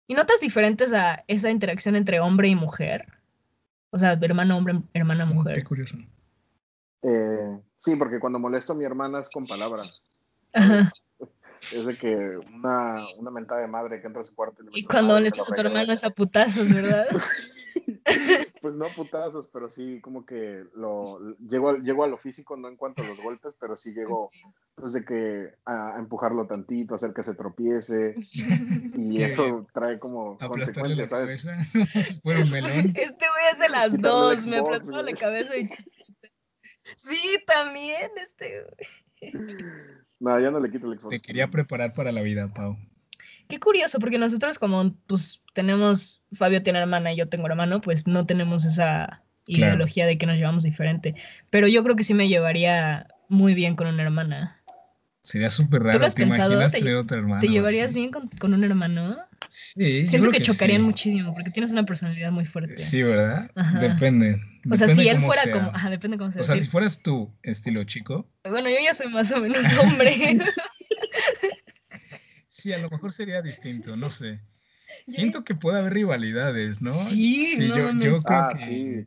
¿Y 0.08 0.14
notas 0.14 0.40
diferentes 0.40 0.92
a 0.92 1.24
esa 1.28 1.50
interacción 1.50 1.96
entre 1.96 2.20
hombre 2.20 2.48
y 2.48 2.56
mujer? 2.56 3.06
O 3.90 3.98
sea, 3.98 4.12
hermano 4.12 4.56
hombre, 4.56 4.82
hermana 4.92 5.24
mm, 5.24 5.28
mujer. 5.28 5.54
Qué 5.54 5.64
curioso. 5.64 5.96
Eh, 7.02 7.58
sí, 7.78 7.96
porque 7.96 8.18
cuando 8.18 8.38
molesto 8.38 8.72
a 8.72 8.76
mi 8.76 8.84
hermana 8.84 9.20
es 9.20 9.30
con 9.30 9.46
palabras. 9.46 10.11
Ajá. 10.52 10.92
Es 11.70 11.86
de 11.86 11.96
que 11.96 12.16
una, 12.52 13.06
una 13.18 13.30
mentada 13.30 13.60
de 13.60 13.68
madre 13.68 14.00
que 14.00 14.08
entra 14.08 14.20
a 14.20 14.24
su 14.24 14.34
cuarto. 14.34 14.64
Y, 14.72 14.80
y 14.80 14.84
cuando 14.84 15.14
molestas 15.14 15.48
a 15.48 15.54
tu 15.54 15.60
hermano 15.60 15.92
es 15.92 16.02
a 16.02 16.10
putazos, 16.10 16.74
¿verdad? 16.74 17.06
pues 18.62 18.76
no 18.76 18.86
putazos, 18.88 19.48
pero 19.52 19.68
sí 19.68 20.00
como 20.00 20.26
que 20.26 20.64
lo 20.74 21.36
llego, 21.38 21.76
llego 21.78 22.04
a 22.04 22.08
lo 22.08 22.18
físico, 22.18 22.56
no 22.56 22.68
en 22.68 22.76
cuanto 22.76 23.02
a 23.02 23.06
los 23.06 23.20
golpes, 23.20 23.56
pero 23.58 23.76
sí 23.76 23.92
llego 23.92 24.30
pues 24.74 24.92
de 24.92 25.04
que 25.04 25.54
a, 25.64 25.96
empujarlo 25.98 26.46
tantito, 26.46 26.94
hacer 26.94 27.12
que 27.12 27.22
se 27.22 27.34
tropiece 27.34 28.14
y 28.32 29.22
eso 29.22 29.66
trae 29.72 29.98
como 29.98 30.38
consecuencias, 30.38 31.10
¿sabes? 31.10 31.44
un 31.44 32.50
melón. 32.50 32.92
Este 32.94 33.26
güey 33.28 33.46
hace 33.50 33.68
las 33.68 34.00
dos, 34.00 34.46
me 34.46 34.58
aplastó 34.58 35.02
la 35.02 35.12
cabeza 35.12 35.56
y 35.56 35.68
Sí, 36.96 37.38
también 37.46 38.10
este 38.16 38.64
No, 40.20 40.38
ya 40.38 40.50
no 40.50 40.60
le 40.60 40.70
quito 40.70 40.92
el 40.92 41.00
Xbox. 41.00 41.20
Te 41.20 41.26
quería 41.26 41.50
preparar 41.50 41.92
para 41.94 42.12
la 42.12 42.22
vida, 42.22 42.52
Pau. 42.54 42.76
Qué 43.48 43.58
curioso, 43.58 43.98
porque 43.98 44.18
nosotros 44.18 44.58
como 44.58 44.94
pues 45.06 45.42
tenemos, 45.52 46.22
Fabio 46.32 46.62
tiene 46.62 46.78
hermana 46.78 47.12
y 47.12 47.16
yo 47.16 47.28
tengo 47.28 47.46
hermano, 47.46 47.80
pues 47.80 48.06
no 48.06 48.24
tenemos 48.24 48.64
esa 48.64 49.24
ideología 49.46 50.06
de 50.06 50.18
que 50.18 50.26
nos 50.26 50.36
llevamos 50.36 50.62
diferente. 50.62 51.14
Pero 51.50 51.68
yo 51.68 51.82
creo 51.82 51.96
que 51.96 52.04
sí 52.04 52.14
me 52.14 52.28
llevaría 52.28 53.08
muy 53.28 53.54
bien 53.54 53.76
con 53.76 53.88
una 53.88 54.02
hermana. 54.02 54.61
Sería 55.22 55.50
súper 55.50 55.82
raro. 55.82 55.92
¿Tú 55.92 55.98
lo 56.00 56.06
has 56.06 56.14
¿Te 56.14 56.22
pensado? 56.22 56.52
Imaginas 56.52 56.72
tener 56.72 56.96
otra 56.96 57.18
hermana? 57.18 57.40
¿Te 57.40 57.48
llevarías 57.48 57.94
bien 57.94 58.10
con, 58.10 58.28
con, 58.28 58.54
un 58.54 58.64
hermano? 58.64 59.18
Sí. 59.48 60.06
Siento 60.06 60.30
que, 60.30 60.40
chocarían 60.40 60.82
muchísimo 60.82 61.32
porque 61.32 61.50
tienes 61.50 61.70
una 61.72 61.84
personalidad 61.84 62.32
muy 62.32 62.44
fuerte. 62.44 62.76
Sí, 62.76 63.02
¿verdad? 63.02 63.50
Depende. 63.80 64.40
O 64.68 64.76
sea, 64.76 64.88
si 64.88 65.08
él 65.08 65.20
fuera 65.20 65.42
como. 65.52 65.70
Ajá, 65.74 65.90
depende 65.90 66.18
cómo 66.18 66.30
sea. 66.32 66.42
O 66.42 66.44
sea, 66.44 66.56
si 66.56 66.66
fueras 66.66 67.00
tú, 67.02 67.32
estilo 67.42 67.84
chico. 67.84 68.28
Bueno, 68.42 68.68
yo 68.68 68.76
ya 68.82 68.94
soy 68.94 69.08
más 69.08 69.30
o 69.32 69.40
menos 69.40 69.62
hombre. 69.78 70.36
Sí, 72.48 72.70
a 72.70 72.78
lo 72.78 72.90
mejor 72.90 73.14
sería 73.14 73.40
distinto, 73.40 73.96
no 73.96 74.10
sé. 74.10 74.42
Siento 75.08 75.42
que 75.42 75.54
puede 75.54 75.78
haber 75.78 75.94
rivalidades, 75.94 76.82
¿no? 76.82 76.92
Sí, 76.92 77.46
sí 77.46 77.68
yo, 77.68 77.90
creo 77.98 78.20
ah, 78.26 78.52
que, 78.54 79.06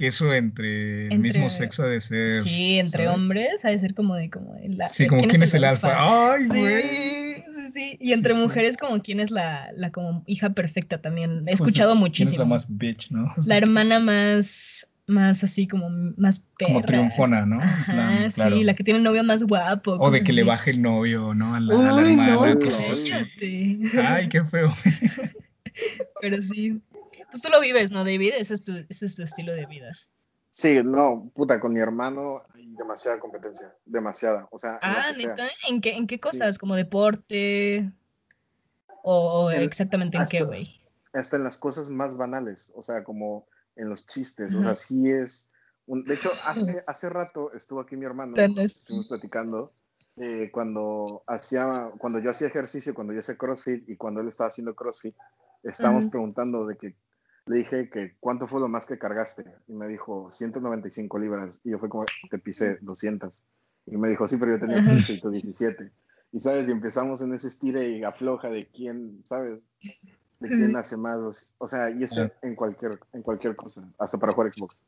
que, 0.00 0.06
eso 0.06 0.32
entre, 0.32 1.08
el 1.08 1.18
mismo 1.18 1.50
sexo 1.50 1.82
ha 1.82 1.86
de 1.86 2.00
ser. 2.00 2.42
Sí, 2.42 2.78
entre 2.78 3.08
hombres 3.08 3.64
ha 3.64 3.68
de 3.68 3.78
ser 3.78 3.94
como 3.94 4.16
de 4.16 4.30
como 4.30 4.56
la, 4.62 4.88
Sí, 4.88 5.06
como 5.06 5.26
quién, 5.26 5.42
es 5.42 5.54
el 5.54 5.64
alfa. 5.64 6.32
Ay, 6.32 6.46
güey. 6.46 6.82
Sí, 6.82 7.44
sí, 7.54 7.72
sí. 7.72 7.98
Y 8.00 8.12
entre 8.12 8.34
mujeres 8.34 8.76
como 8.76 9.00
quién 9.02 9.20
es 9.20 9.30
la, 9.30 9.70
la 9.76 9.92
como 9.92 10.24
hija 10.26 10.50
perfecta 10.50 11.02
también. 11.02 11.40
He 11.40 11.42
pues, 11.42 11.54
escuchado 11.54 11.94
muchísimo. 11.94 12.30
¿Quién 12.30 12.34
es 12.34 12.38
la 12.38 12.44
más 12.46 12.66
bitch, 12.78 13.10
no? 13.10 13.34
la 13.46 13.56
hermana 13.56 14.00
más 14.00 14.86
más 15.06 15.44
así 15.44 15.66
como 15.66 15.90
más 16.16 16.46
perra. 16.56 16.72
Como 16.72 16.82
triunfona, 16.82 17.44
¿no? 17.44 17.60
Ajá, 17.60 18.30
sí, 18.30 18.64
la 18.64 18.74
que 18.74 18.84
tiene 18.84 18.98
el 18.98 19.04
novio 19.04 19.22
más 19.24 19.42
guapo. 19.42 19.96
O 19.98 20.10
de 20.10 20.22
que 20.22 20.32
le 20.32 20.44
baje 20.44 20.70
el 20.70 20.80
novio, 20.80 21.34
¿no? 21.34 21.54
A 21.54 21.60
la, 21.60 21.90
a 21.90 21.92
la 21.92 22.00
hermana, 22.00 22.58
cosas 22.58 22.90
así. 22.90 23.10
Ay, 24.02 24.28
qué 24.28 24.44
feo. 24.44 24.72
Pero 26.20 26.40
sí. 26.40 26.80
Pues 27.30 27.42
tú 27.42 27.48
lo 27.48 27.60
vives, 27.60 27.90
¿no, 27.90 28.00
David? 28.00 28.32
Ese 28.36 28.54
es 28.54 28.64
tu, 28.64 28.72
ese 28.88 29.06
es 29.06 29.16
tu 29.16 29.22
estilo 29.22 29.52
de 29.52 29.66
vida. 29.66 29.92
Sí, 30.52 30.80
no, 30.84 31.30
puta, 31.34 31.60
con 31.60 31.72
mi 31.72 31.80
hermano 31.80 32.42
hay 32.54 32.66
demasiada 32.74 33.18
competencia, 33.18 33.74
demasiada. 33.86 34.48
O 34.50 34.58
sea, 34.58 34.78
ah, 34.82 35.12
neta, 35.16 35.48
¿en 35.68 35.80
qué, 35.80 35.96
en 35.96 36.06
qué 36.06 36.20
cosas? 36.20 36.58
¿Como 36.58 36.76
deporte? 36.76 37.90
¿O, 39.02 39.50
exactamente 39.50 40.18
en 40.18 40.26
qué, 40.26 40.42
güey? 40.42 40.64
Hasta 41.12 41.36
en 41.36 41.44
las 41.44 41.56
cosas 41.56 41.88
más 41.88 42.16
banales, 42.16 42.72
o 42.74 42.82
sea, 42.82 43.02
como 43.04 43.46
en 43.76 43.88
los 43.88 44.06
chistes, 44.06 44.54
o 44.54 44.62
sea, 44.62 44.74
sí 44.74 45.10
es... 45.10 45.50
Un... 45.86 46.04
De 46.04 46.14
hecho, 46.14 46.28
hace, 46.46 46.82
hace 46.86 47.08
rato 47.08 47.52
estuvo 47.54 47.80
aquí 47.80 47.96
mi 47.96 48.04
hermano, 48.04 48.36
estuvimos 48.36 49.08
platicando, 49.08 49.72
eh, 50.16 50.50
cuando, 50.52 51.22
hacía, 51.26 51.90
cuando 51.98 52.18
yo 52.18 52.30
hacía 52.30 52.48
ejercicio, 52.48 52.94
cuando 52.94 53.14
yo 53.14 53.20
hacía 53.20 53.38
CrossFit 53.38 53.88
y 53.88 53.96
cuando 53.96 54.20
él 54.20 54.28
estaba 54.28 54.48
haciendo 54.48 54.74
CrossFit, 54.74 55.16
estábamos 55.62 56.06
preguntando 56.06 56.66
de 56.66 56.76
que 56.76 56.94
le 57.46 57.58
dije 57.58 57.90
que 57.90 58.16
cuánto 58.20 58.46
fue 58.46 58.60
lo 58.60 58.68
más 58.68 58.86
que 58.86 58.98
cargaste 58.98 59.44
y 59.68 59.72
me 59.72 59.88
dijo 59.88 60.30
195 60.30 61.18
libras 61.18 61.60
y 61.64 61.70
yo 61.70 61.78
fue 61.78 61.88
como 61.88 62.04
te 62.30 62.38
pisé 62.38 62.78
200 62.80 63.42
y 63.86 63.96
me 63.96 64.08
dijo 64.08 64.28
sí 64.28 64.36
pero 64.36 64.52
yo 64.52 64.60
tenía 64.60 64.82
117 64.82 65.90
y 66.32 66.40
sabes 66.40 66.68
y 66.68 66.72
empezamos 66.72 67.22
en 67.22 67.34
ese 67.34 67.48
estire 67.48 67.88
y 67.88 68.04
afloja 68.04 68.48
de 68.50 68.68
quién 68.68 69.22
sabes 69.24 69.66
de 70.40 70.48
quién 70.48 70.76
hace 70.76 70.96
más. 70.96 71.54
O 71.58 71.68
sea, 71.68 71.90
y 71.90 72.02
eso 72.02 72.28
en 72.42 72.56
cualquier, 72.56 72.98
en 73.12 73.22
cualquier 73.22 73.54
cosa, 73.54 73.88
hasta 73.98 74.18
para 74.18 74.32
jugar 74.32 74.52
Xbox. 74.52 74.86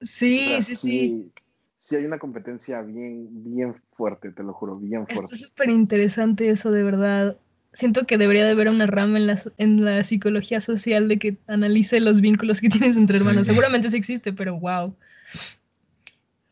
Sí, 0.00 0.62
sí, 0.62 0.76
sí, 0.76 1.32
sí. 1.78 1.96
hay 1.96 2.04
una 2.04 2.18
competencia 2.18 2.82
bien, 2.82 3.28
bien 3.44 3.74
fuerte, 3.92 4.30
te 4.30 4.42
lo 4.42 4.52
juro, 4.52 4.76
bien 4.76 5.06
fuerte. 5.06 5.34
Es 5.34 5.40
súper 5.40 5.70
interesante 5.70 6.48
eso, 6.48 6.70
de 6.70 6.82
verdad. 6.82 7.36
Siento 7.76 8.06
que 8.06 8.16
debería 8.16 8.42
de 8.46 8.52
haber 8.52 8.70
una 8.70 8.86
rama 8.86 9.18
en 9.18 9.26
la, 9.26 9.38
en 9.58 9.84
la 9.84 10.02
psicología 10.02 10.62
social 10.62 11.08
de 11.08 11.18
que 11.18 11.36
analice 11.46 12.00
los 12.00 12.22
vínculos 12.22 12.62
que 12.62 12.68
tienes 12.70 12.96
entre 12.96 13.18
hermanos. 13.18 13.44
Seguramente 13.44 13.90
sí 13.90 13.98
existe, 13.98 14.32
pero 14.32 14.58
wow. 14.58 14.96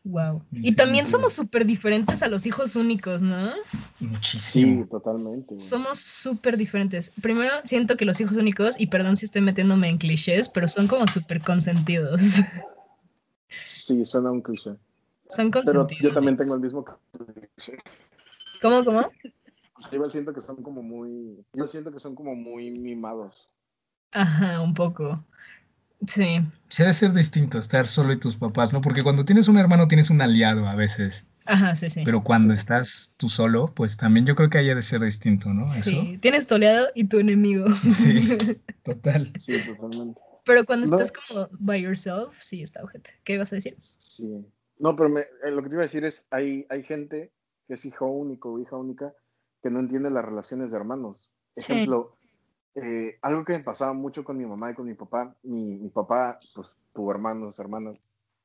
Wow. 0.03 0.43
Y 0.51 0.75
también 0.75 1.07
somos 1.07 1.33
súper 1.33 1.65
diferentes 1.65 2.21
a 2.21 2.27
los 2.27 2.45
hijos 2.45 2.75
únicos, 2.75 3.23
¿no? 3.23 3.53
Muchísimo. 3.99 4.83
Sí, 4.83 4.89
totalmente. 4.91 5.57
Somos 5.57 5.97
súper 5.97 6.57
diferentes. 6.57 7.11
Primero, 7.19 7.53
siento 7.63 7.97
que 7.97 8.05
los 8.05 8.21
hijos 8.21 8.37
únicos, 8.37 8.79
y 8.79 8.85
perdón 8.85 9.17
si 9.17 9.25
estoy 9.25 9.41
metiéndome 9.41 9.89
en 9.89 9.97
clichés, 9.97 10.47
pero 10.47 10.67
son 10.67 10.85
como 10.85 11.07
súper 11.07 11.41
consentidos. 11.41 12.21
Sí, 13.49 14.05
suena 14.05 14.29
un 14.29 14.41
cliché. 14.41 14.75
Son 15.29 15.49
consentidos. 15.49 15.87
Pero 15.89 16.09
yo 16.09 16.13
también 16.13 16.37
tengo 16.37 16.53
el 16.53 16.61
mismo 16.61 16.85
cliché. 16.85 17.79
¿Cómo, 18.61 18.85
cómo? 18.85 19.09
Igual 19.91 20.11
siento 20.11 20.33
que 20.33 20.41
son 20.41 20.61
como 20.63 20.81
muy. 20.81 21.45
Yo 21.53 21.67
siento 21.67 21.91
que 21.91 21.99
son 21.99 22.15
como 22.15 22.35
muy 22.35 22.71
mimados. 22.71 23.51
Ajá, 24.11 24.61
un 24.61 24.73
poco. 24.73 25.23
Sí. 26.07 26.41
Se 26.69 26.83
debe 26.83 26.93
ser 26.93 27.13
distinto 27.13 27.59
estar 27.59 27.87
solo 27.87 28.13
y 28.13 28.17
tus 28.17 28.35
papás, 28.35 28.73
¿no? 28.73 28.81
Porque 28.81 29.03
cuando 29.03 29.25
tienes 29.25 29.47
un 29.47 29.57
hermano 29.57 29.87
tienes 29.87 30.09
un 30.09 30.21
aliado 30.21 30.67
a 30.67 30.75
veces. 30.75 31.27
Ajá, 31.45 31.75
sí, 31.75 31.89
sí. 31.89 32.01
Pero 32.05 32.23
cuando 32.23 32.53
estás 32.53 33.13
tú 33.17 33.29
solo, 33.29 33.73
pues 33.75 33.97
también 33.97 34.25
yo 34.25 34.35
creo 34.35 34.49
que 34.49 34.57
haya 34.57 34.75
de 34.75 34.81
ser 34.81 35.01
distinto, 35.01 35.53
¿no? 35.53 35.67
Sí, 35.69 36.17
tienes 36.21 36.47
tu 36.47 36.55
aliado 36.55 36.87
y 36.95 37.05
tu 37.05 37.19
enemigo. 37.19 37.65
Sí, 37.91 38.37
total. 38.83 39.31
Sí, 39.39 39.53
totalmente. 39.65 40.19
Pero 40.45 40.65
cuando 40.65 40.85
estás 40.85 41.11
como 41.11 41.49
by 41.51 41.81
yourself, 41.81 42.37
sí 42.39 42.61
está 42.61 42.83
ojete. 42.83 43.11
¿Qué 43.23 43.33
ibas 43.33 43.51
a 43.51 43.57
decir? 43.57 43.75
Sí. 43.79 44.45
No, 44.77 44.95
pero 44.95 45.17
eh, 45.17 45.51
lo 45.51 45.63
que 45.63 45.69
te 45.69 45.75
iba 45.75 45.83
a 45.83 45.87
decir 45.87 46.05
es, 46.05 46.27
hay, 46.29 46.65
hay 46.69 46.83
gente 46.83 47.31
que 47.67 47.73
es 47.73 47.85
hijo 47.85 48.05
único 48.05 48.53
o 48.53 48.59
hija 48.59 48.75
única 48.75 49.13
que 49.65 49.71
no 49.71 49.79
entiende 49.79 50.11
las 50.11 50.23
relaciones 50.23 50.69
de 50.69 50.77
hermanos. 50.77 51.31
Ejemplo, 51.55 52.13
eh, 52.75 53.17
algo 53.23 53.43
que 53.43 53.53
me 53.53 53.63
pasaba 53.63 53.93
mucho 53.93 54.23
con 54.23 54.37
mi 54.37 54.45
mamá 54.45 54.69
y 54.69 54.75
con 54.75 54.85
mi 54.85 54.93
papá, 54.93 55.35
mi, 55.41 55.77
mi 55.77 55.89
papá, 55.89 56.39
pues 56.53 56.67
tuvo 56.93 57.09
hermanos, 57.09 57.57
hermanas, 57.57 57.99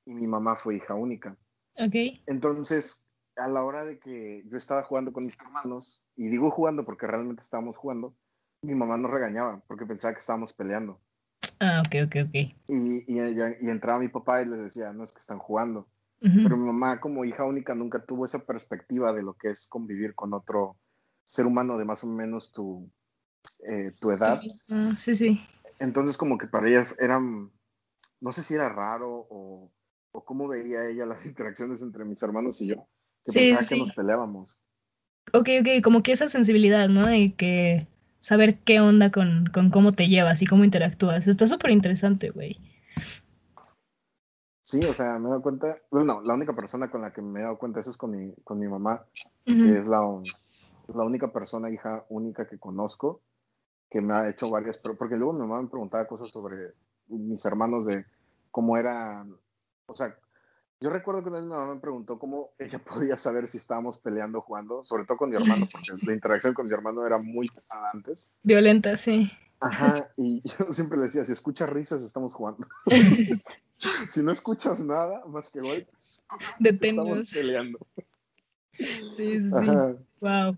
y 0.06 0.14
mi 0.14 0.26
mamá 0.26 0.56
fue 0.56 0.76
hija 0.76 0.94
única. 0.94 1.36
Ok. 1.74 2.22
Entonces, 2.24 3.04
a 3.36 3.48
la 3.48 3.62
hora 3.62 3.84
de 3.84 3.98
que 3.98 4.44
yo 4.46 4.56
estaba 4.56 4.82
jugando 4.82 5.12
con 5.12 5.26
mis 5.26 5.38
hermanos, 5.38 6.06
y 6.16 6.28
digo 6.28 6.50
jugando 6.50 6.86
porque 6.86 7.06
realmente 7.06 7.42
estábamos 7.42 7.76
jugando, 7.76 8.14
mi 8.62 8.74
mamá 8.74 8.96
nos 8.96 9.10
regañaba 9.10 9.60
porque 9.66 9.84
pensaba 9.84 10.14
que 10.14 10.20
estábamos 10.20 10.54
peleando. 10.54 11.02
Ah, 11.60 11.82
ok, 11.84 11.96
ok, 12.06 12.16
ok. 12.28 12.34
Y, 12.68 13.04
y, 13.06 13.18
y 13.60 13.68
entraba 13.68 13.98
mi 13.98 14.08
papá 14.08 14.40
y 14.40 14.46
le 14.46 14.56
decía, 14.56 14.94
no 14.94 15.04
es 15.04 15.12
que 15.12 15.18
están 15.18 15.38
jugando. 15.38 15.86
Pero 16.18 16.56
mi 16.56 16.66
mamá 16.66 16.98
como 16.98 17.26
hija 17.26 17.44
única 17.44 17.74
nunca 17.74 18.02
tuvo 18.04 18.24
esa 18.24 18.46
perspectiva 18.46 19.12
de 19.12 19.22
lo 19.22 19.34
que 19.34 19.50
es 19.50 19.66
convivir 19.68 20.14
con 20.14 20.32
otro 20.32 20.76
ser 21.30 21.46
humano 21.46 21.78
de 21.78 21.84
más 21.84 22.02
o 22.02 22.08
menos 22.08 22.50
tu, 22.50 22.90
eh, 23.60 23.92
tu 24.00 24.10
edad. 24.10 24.42
Ah, 24.68 24.94
sí, 24.96 25.14
sí. 25.14 25.40
Entonces 25.78 26.18
como 26.18 26.36
que 26.36 26.48
para 26.48 26.68
ella 26.68 26.84
era, 26.98 27.20
no 27.20 28.32
sé 28.32 28.42
si 28.42 28.54
era 28.54 28.68
raro 28.68 29.26
o, 29.30 29.70
o 30.10 30.24
cómo 30.24 30.48
veía 30.48 30.86
ella 30.86 31.06
las 31.06 31.24
interacciones 31.26 31.82
entre 31.82 32.04
mis 32.04 32.20
hermanos 32.22 32.60
y 32.60 32.68
yo, 32.68 32.88
que 33.24 33.32
pensaba 33.32 33.66
que 33.68 33.78
nos 33.78 33.94
peleábamos. 33.94 34.60
Ok, 35.32 35.48
ok, 35.60 35.82
como 35.84 36.02
que 36.02 36.12
esa 36.12 36.26
sensibilidad, 36.26 36.88
¿no? 36.88 37.06
De 37.06 37.34
que 37.34 37.86
saber 38.18 38.58
qué 38.58 38.80
onda 38.80 39.12
con, 39.12 39.46
con 39.54 39.70
cómo 39.70 39.92
te 39.92 40.08
llevas 40.08 40.42
y 40.42 40.46
cómo 40.46 40.64
interactúas. 40.64 41.28
Está 41.28 41.46
súper 41.46 41.70
interesante, 41.70 42.30
güey. 42.30 42.58
Sí, 44.62 44.84
o 44.84 44.94
sea, 44.94 45.18
me 45.18 45.26
he 45.26 45.30
dado 45.30 45.42
cuenta, 45.42 45.78
bueno, 45.90 46.22
la 46.22 46.34
única 46.34 46.54
persona 46.54 46.90
con 46.90 47.02
la 47.02 47.12
que 47.12 47.22
me 47.22 47.40
he 47.40 47.42
dado 47.44 47.58
cuenta 47.58 47.80
eso 47.80 47.90
es 47.90 47.96
con 47.96 48.10
mi, 48.10 48.34
con 48.42 48.58
mi 48.58 48.66
mamá, 48.66 49.04
que 49.44 49.78
es 49.78 49.86
la, 49.86 50.00
la 50.94 51.04
única 51.04 51.32
persona, 51.32 51.70
hija 51.70 52.04
única 52.08 52.48
que 52.48 52.58
conozco, 52.58 53.20
que 53.90 54.00
me 54.00 54.14
ha 54.14 54.28
hecho 54.28 54.50
varias, 54.50 54.78
porque 54.78 55.16
luego 55.16 55.32
mi 55.32 55.40
mamá 55.40 55.62
me 55.62 55.68
preguntaba 55.68 56.06
cosas 56.06 56.28
sobre 56.28 56.74
mis 57.08 57.44
hermanos 57.44 57.86
de 57.86 58.04
cómo 58.50 58.76
era, 58.76 59.26
o 59.86 59.96
sea, 59.96 60.16
yo 60.80 60.88
recuerdo 60.88 61.22
que 61.22 61.28
una 61.28 61.38
vez 61.38 61.46
mi 61.46 61.52
mamá 61.52 61.74
me 61.74 61.80
preguntó 61.80 62.18
cómo 62.18 62.52
ella 62.58 62.78
podía 62.84 63.16
saber 63.16 63.48
si 63.48 63.58
estábamos 63.58 63.98
peleando 63.98 64.40
jugando, 64.40 64.84
sobre 64.84 65.04
todo 65.04 65.18
con 65.18 65.30
mi 65.30 65.36
hermano, 65.36 65.64
porque 65.70 66.06
la 66.06 66.14
interacción 66.14 66.54
con 66.54 66.66
mi 66.66 66.72
hermano 66.72 67.06
era 67.06 67.18
muy 67.18 67.48
pesada 67.48 67.90
antes. 67.92 68.32
Violenta, 68.42 68.96
sí. 68.96 69.30
Ajá, 69.60 70.10
y 70.16 70.40
yo 70.58 70.72
siempre 70.72 70.98
le 70.98 71.04
decía, 71.04 71.24
si 71.24 71.32
escuchas 71.32 71.68
risas, 71.68 72.02
estamos 72.02 72.34
jugando. 72.34 72.66
si 74.10 74.22
no 74.22 74.32
escuchas 74.32 74.80
nada 74.80 75.24
más 75.26 75.50
que 75.50 75.60
golpes, 75.60 76.22
estamos 76.60 77.30
peleando. 77.32 77.78
Sí, 78.72 79.10
sí, 79.10 79.50
sí. 79.50 79.66
Wow. 80.20 80.56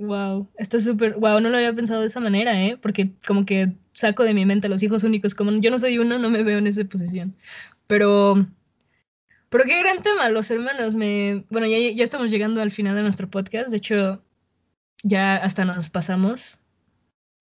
Wow, 0.00 0.48
está 0.56 0.80
súper, 0.80 1.16
wow, 1.16 1.40
no 1.40 1.50
lo 1.50 1.58
había 1.58 1.74
pensado 1.74 2.00
de 2.00 2.06
esa 2.06 2.20
manera, 2.20 2.58
¿eh? 2.64 2.78
Porque 2.80 3.10
como 3.26 3.44
que 3.44 3.74
saco 3.92 4.24
de 4.24 4.32
mi 4.32 4.46
mente 4.46 4.66
a 4.66 4.70
los 4.70 4.82
hijos 4.82 5.04
únicos, 5.04 5.34
como 5.34 5.52
yo 5.60 5.70
no 5.70 5.78
soy 5.78 5.98
uno, 5.98 6.18
no 6.18 6.30
me 6.30 6.42
veo 6.42 6.56
en 6.56 6.66
esa 6.66 6.82
posición. 6.84 7.36
Pero 7.86 8.46
pero 9.50 9.64
qué 9.64 9.78
gran 9.80 10.00
tema, 10.00 10.30
los 10.30 10.50
hermanos. 10.50 10.94
Me, 10.94 11.44
bueno, 11.50 11.66
ya, 11.66 11.76
ya 11.78 12.04
estamos 12.04 12.30
llegando 12.30 12.62
al 12.62 12.70
final 12.70 12.96
de 12.96 13.02
nuestro 13.02 13.28
podcast. 13.28 13.68
De 13.68 13.76
hecho, 13.76 14.22
ya 15.02 15.36
hasta 15.36 15.64
nos 15.66 15.90
pasamos. 15.90 16.58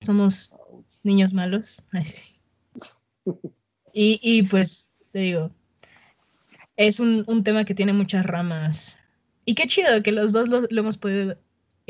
Somos 0.02 0.54
niños 1.04 1.34
malos. 1.34 1.84
y, 3.94 4.20
y, 4.22 4.44
pues, 4.44 4.90
te 5.12 5.20
digo, 5.20 5.52
es 6.76 7.00
un, 7.00 7.24
un, 7.28 7.44
tema 7.44 7.64
que 7.64 7.76
tiene 7.76 7.94
muchas 7.94 8.26
ramas. 8.26 8.98
Y 9.46 9.54
qué 9.54 9.68
chido 9.68 10.04
que 10.04 10.12
los 10.12 10.34
dos 10.34 10.50
lo, 10.50 10.62
lo 10.62 10.82
hemos 10.82 10.98
podido 10.98 11.38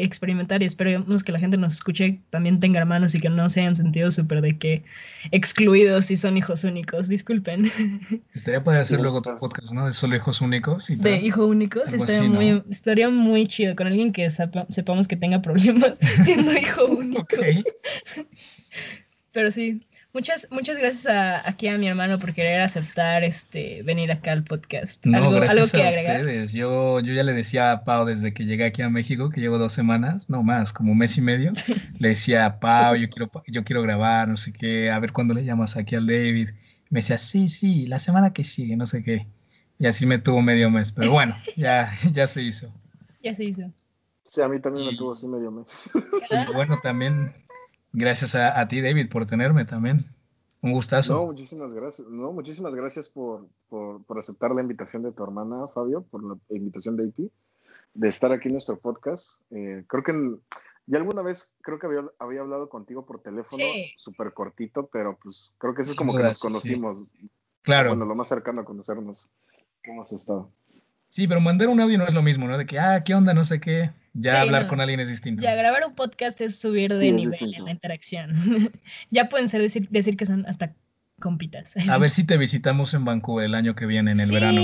experimentar 0.03 0.61
y 0.63 0.65
esperemos 0.65 1.23
que 1.23 1.31
la 1.31 1.39
gente 1.39 1.57
nos 1.57 1.73
escuche 1.73 2.19
también 2.29 2.59
tenga 2.59 2.79
hermanos 2.79 3.15
y 3.15 3.19
que 3.19 3.29
no 3.29 3.49
se 3.49 3.61
hayan 3.61 3.75
sentido 3.75 4.11
súper 4.11 4.41
de 4.41 4.57
que 4.57 4.83
excluidos 5.31 6.05
si 6.05 6.15
son 6.15 6.37
hijos 6.37 6.63
únicos. 6.63 7.07
Disculpen. 7.07 7.71
Estaría 8.33 8.63
para 8.63 8.79
hacer 8.79 8.99
luego 8.99 9.17
otro 9.17 9.35
podcast, 9.35 9.71
¿no? 9.71 9.85
De 9.85 9.91
solo 9.91 10.15
hijos 10.15 10.41
únicos. 10.41 10.89
Y 10.89 10.95
de 10.95 11.17
hijos 11.17 11.47
únicos. 11.47 11.93
Estaría, 11.93 12.29
muy, 12.29 12.63
estaría 12.69 13.09
muy 13.09 13.47
chido 13.47 13.75
con 13.75 13.87
alguien 13.87 14.13
que 14.13 14.29
sepamos 14.29 15.07
que 15.07 15.15
tenga 15.15 15.41
problemas 15.41 15.97
siendo 16.23 16.51
hijo 16.53 16.85
único. 16.87 17.25
Pero 19.31 19.51
sí, 19.51 19.81
Muchas, 20.11 20.47
muchas 20.49 20.79
gracias 20.79 21.05
a, 21.05 21.47
aquí 21.47 21.67
a 21.67 21.77
mi 21.77 21.87
hermano 21.87 22.17
por 22.17 22.33
querer 22.33 22.61
aceptar 22.61 23.23
este 23.23 23.83
venir 23.83 24.11
acá 24.11 24.31
al 24.31 24.43
podcast. 24.43 25.05
No, 25.05 25.29
gracias 25.29 25.75
a 25.75 25.77
ustedes. 25.77 26.51
Yo, 26.51 26.99
yo 26.99 27.13
ya 27.13 27.23
le 27.23 27.33
decía 27.33 27.71
a 27.71 27.83
Pau 27.83 28.05
desde 28.05 28.33
que 28.33 28.45
llegué 28.45 28.65
aquí 28.65 28.81
a 28.81 28.89
México, 28.89 29.29
que 29.29 29.39
llevo 29.39 29.59
dos 29.59 29.71
semanas, 29.71 30.27
no 30.27 30.41
más, 30.41 30.73
como 30.73 30.93
un 30.93 30.97
mes 30.97 31.15
y 31.19 31.21
medio, 31.21 31.51
le 31.99 32.09
decía 32.09 32.47
a 32.47 32.59
Pau, 32.59 32.95
yo 32.95 33.07
quiero, 33.09 33.29
yo 33.47 33.63
quiero 33.63 33.83
grabar, 33.83 34.27
no 34.27 34.35
sé 34.35 34.51
qué, 34.51 34.89
a 34.89 34.99
ver 34.99 35.13
cuándo 35.13 35.35
le 35.35 35.45
llamas 35.45 35.77
aquí 35.77 35.95
al 35.95 36.07
David. 36.07 36.49
Me 36.89 37.01
decía, 37.01 37.19
sí, 37.19 37.47
sí, 37.47 37.85
la 37.85 37.99
semana 37.99 38.33
que 38.33 38.43
sigue, 38.43 38.75
no 38.75 38.87
sé 38.87 39.03
qué. 39.03 39.27
Y 39.77 39.85
así 39.85 40.07
me 40.07 40.17
tuvo 40.17 40.41
medio 40.41 40.71
mes, 40.71 40.91
pero 40.91 41.11
bueno, 41.11 41.35
ya, 41.55 41.93
ya 42.11 42.25
se 42.25 42.41
hizo. 42.41 42.73
Ya 43.21 43.35
se 43.35 43.43
hizo. 43.45 43.71
Sí, 44.27 44.41
a 44.41 44.47
mí 44.47 44.59
también 44.59 44.87
me 44.87 44.95
tuvo 44.95 45.13
así 45.13 45.27
medio 45.27 45.51
mes. 45.51 45.91
Y 46.49 46.53
bueno, 46.53 46.79
también 46.81 47.31
Gracias 47.91 48.35
a, 48.35 48.67
ti, 48.67 48.81
David, 48.81 49.09
por 49.09 49.25
tenerme 49.25 49.65
también. 49.65 50.05
Un 50.61 50.73
gustazo. 50.73 51.13
No, 51.13 51.25
muchísimas 51.27 51.73
gracias. 51.73 52.07
No, 52.07 52.33
muchísimas 52.33 52.75
gracias 52.75 53.07
por, 53.09 53.47
por, 53.69 54.03
por, 54.03 54.19
aceptar 54.19 54.51
la 54.51 54.61
invitación 54.61 55.03
de 55.03 55.11
tu 55.11 55.23
hermana, 55.23 55.67
Fabio, 55.73 56.03
por 56.03 56.23
la 56.23 56.37
invitación 56.49 56.97
de 56.97 57.05
IP, 57.05 57.31
de 57.93 58.07
estar 58.07 58.31
aquí 58.31 58.49
en 58.49 58.53
nuestro 58.53 58.77
podcast. 58.77 59.41
Eh, 59.51 59.85
creo 59.87 60.03
que 60.03 60.13
ya 60.85 60.97
alguna 60.97 61.21
vez, 61.21 61.55
creo 61.61 61.79
que 61.79 61.87
había, 61.87 62.03
había 62.19 62.41
hablado 62.41 62.67
contigo 62.67 63.05
por 63.05 63.21
teléfono, 63.21 63.63
súper 63.95 64.33
cortito, 64.33 64.87
pero 64.87 65.17
pues 65.21 65.55
creo 65.59 65.73
que 65.73 65.81
eso 65.81 65.91
es 65.91 65.97
como 65.97 66.15
que 66.15 66.23
nos 66.23 66.39
conocimos. 66.39 67.11
Claro. 67.61 67.89
Bueno, 67.89 68.05
lo 68.05 68.15
más 68.15 68.27
cercano 68.27 68.61
a 68.61 68.65
conocernos 68.65 69.31
hemos 69.83 70.11
estado. 70.11 70.51
Sí, 71.09 71.27
pero 71.27 71.41
mandar 71.41 71.67
un 71.69 71.79
audio 71.79 71.97
no 71.97 72.07
es 72.07 72.13
lo 72.13 72.21
mismo, 72.21 72.47
¿no? 72.47 72.57
De 72.57 72.65
que, 72.65 72.79
ah, 72.79 73.03
¿qué 73.03 73.15
onda? 73.15 73.33
No 73.33 73.43
sé 73.43 73.59
qué. 73.59 73.91
Ya 74.13 74.41
hablar 74.41 74.67
con 74.67 74.79
alguien 74.79 74.99
es 74.99 75.09
distinto. 75.09 75.41
Ya 75.41 75.55
grabar 75.55 75.85
un 75.85 75.95
podcast 75.95 76.39
es 76.41 76.57
subir 76.57 76.95
de 76.95 77.11
nivel 77.11 77.53
en 77.53 77.65
la 77.65 77.71
interacción. 77.71 78.31
ya 79.11 79.29
pueden 79.29 79.49
ser 79.49 79.61
decir, 79.61 79.87
decir 79.89 80.17
que 80.17 80.25
son 80.25 80.45
hasta 80.47 80.73
compitas. 81.19 81.75
A 81.89 81.97
ver 81.97 82.11
si 82.11 82.23
te 82.23 82.37
visitamos 82.37 82.93
en 82.93 83.05
Vancouver 83.05 83.45
el 83.45 83.55
año 83.55 83.75
que 83.75 83.85
viene, 83.85 84.11
en 84.11 84.19
el 84.19 84.31
verano. 84.31 84.61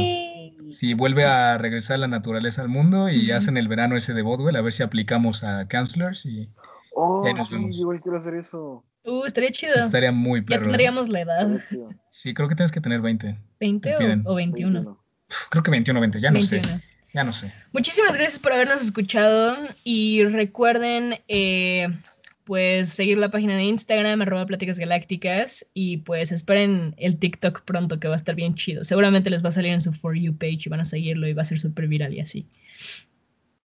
Si 0.70 0.94
vuelve 0.94 1.26
a 1.26 1.58
regresar 1.58 2.00
la 2.00 2.08
naturaleza 2.08 2.62
al 2.62 2.70
mundo 2.70 3.10
y 3.10 3.32
hacen 3.32 3.58
el 3.58 3.68
verano 3.68 3.98
ese 3.98 4.14
de 4.14 4.24
Bodwell, 4.24 4.56
a 4.56 4.62
ver 4.62 4.74
si 4.74 4.82
aplicamos 4.84 5.44
a 5.44 5.68
counselors 5.68 6.26
y. 6.26 6.50
Oh, 6.96 7.26
sí, 7.48 7.56
igual 7.72 8.02
quiero 8.02 8.18
hacer 8.18 8.36
eso. 8.36 8.84
Uh, 9.04 9.26
estaría 9.26 9.52
chido. 9.52 9.76
estaría 9.76 10.12
muy 10.12 10.42
perro. 10.42 10.64
Ya 10.64 10.70
tendríamos 10.70 11.10
la 11.10 11.22
edad. 11.22 11.62
Sí, 12.10 12.34
creo 12.34 12.50
que 12.50 12.56
tienes 12.56 12.72
que 12.72 12.82
tener 12.82 13.02
20. 13.02 13.36
¿20 13.60 14.24
o, 14.26 14.34
21? 14.34 15.05
Creo 15.50 15.64
que 15.64 15.72
21 15.72 16.00
20, 16.00 16.22
ya 16.22 16.32
no 16.32 16.42
sé. 16.42 16.62
Ya 17.14 17.24
no 17.24 17.32
sé. 17.32 17.54
Muchísimas 17.72 18.18
gracias 18.18 18.40
por 18.40 18.52
habernos 18.52 18.82
escuchado 18.82 19.56
y 19.86 20.26
recuerden 20.26 21.16
eh, 21.30 21.88
pues 22.44 22.90
seguir 22.90 23.18
la 23.18 23.32
página 23.32 23.56
de 23.56 23.64
Instagram, 23.64 24.22
arroba 24.22 24.46
pláticas 24.46 24.78
galácticas 24.78 25.66
y 25.74 25.98
pues 25.98 26.34
esperen 26.34 26.94
el 26.98 27.18
TikTok 27.18 27.62
pronto 27.64 28.00
que 28.00 28.10
va 28.10 28.16
a 28.16 28.18
estar 28.18 28.36
bien 28.36 28.56
chido. 28.56 28.84
Seguramente 28.84 29.30
les 29.30 29.44
va 29.44 29.50
a 29.50 29.54
salir 29.54 29.72
en 29.72 29.80
su 29.80 29.94
For 29.94 30.16
You 30.16 30.38
page 30.38 30.64
y 30.66 30.70
van 30.70 30.82
a 30.82 30.86
seguirlo 30.86 31.28
y 31.28 31.34
va 31.34 31.42
a 31.42 31.46
ser 31.46 31.60
súper 31.60 31.88
viral 31.88 32.14
y 32.14 32.20
así. 32.20 32.48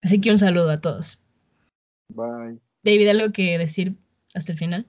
Así 0.01 0.21
que 0.21 0.29
un 0.29 0.37
saludo 0.37 0.69
a 0.69 0.79
todos. 0.79 1.21
Bye. 2.09 2.59
David, 2.83 3.07
¿algo 3.09 3.33
que 3.33 3.57
decir 3.57 3.95
hasta 4.33 4.51
el 4.51 4.57
final? 4.57 4.85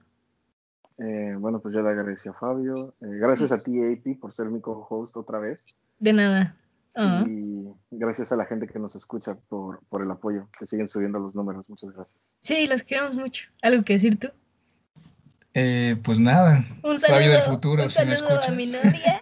Eh, 0.99 1.35
bueno, 1.37 1.59
pues 1.59 1.73
yo 1.73 1.81
le 1.81 1.89
agradezco 1.89 2.29
a 2.29 2.33
Fabio. 2.33 2.93
Eh, 3.01 3.07
gracias 3.19 3.51
a 3.51 3.57
ti, 3.57 3.79
AP, 3.79 4.19
por 4.19 4.33
ser 4.33 4.47
mi 4.47 4.61
co-host 4.61 5.17
otra 5.17 5.39
vez. 5.39 5.65
De 5.99 6.13
nada. 6.13 6.55
Ah. 6.95 7.23
Y 7.27 7.67
gracias 7.91 8.31
a 8.31 8.35
la 8.35 8.45
gente 8.45 8.67
que 8.67 8.79
nos 8.79 8.95
escucha 8.95 9.35
por, 9.49 9.79
por 9.89 10.01
el 10.01 10.11
apoyo, 10.11 10.49
que 10.57 10.67
siguen 10.67 10.89
subiendo 10.89 11.19
los 11.19 11.35
números. 11.35 11.69
Muchas 11.69 11.93
gracias. 11.93 12.37
Sí, 12.41 12.67
los 12.67 12.83
queremos 12.83 13.15
mucho. 13.15 13.47
¿Algo 13.61 13.83
que 13.83 13.93
decir 13.93 14.19
tú? 14.19 14.29
Eh, 15.53 15.97
pues 16.01 16.17
nada, 16.17 16.65
un 16.81 16.97
saludo, 16.97 17.41
futuro, 17.41 17.83
un 17.83 17.89
si 17.89 18.05
me 18.05 18.13
escuchas. 18.13 18.47
A 18.47 18.51
mi 18.53 18.65
novia. 18.67 19.21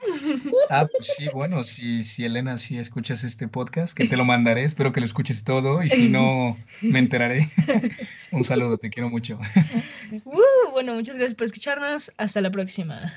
ah, 0.70 0.86
pues 0.86 1.16
sí, 1.18 1.28
bueno, 1.34 1.64
si, 1.64 2.04
si 2.04 2.24
Elena, 2.24 2.60
si 2.60 2.78
escuchas 2.78 3.24
este 3.24 3.48
podcast, 3.48 3.98
que 3.98 4.08
te 4.08 4.16
lo 4.16 4.26
mandaré, 4.26 4.64
espero 4.64 4.94
que 4.94 5.00
lo 5.00 5.08
escuches 5.08 5.44
todo 5.44 5.82
y 5.82 5.90
si 5.90 6.10
no, 6.10 6.56
me 6.82 7.00
enteraré. 7.00 7.50
un 8.32 8.44
saludo, 8.44 8.78
te 8.78 8.90
quiero 8.90 9.10
mucho. 9.10 9.40
Uh, 10.26 10.72
bueno, 10.72 10.96
muchas 10.96 11.18
gracias 11.18 11.36
por 11.36 11.46
escucharnos, 11.46 12.12
hasta 12.18 12.42
la 12.42 12.50
próxima. 12.50 13.14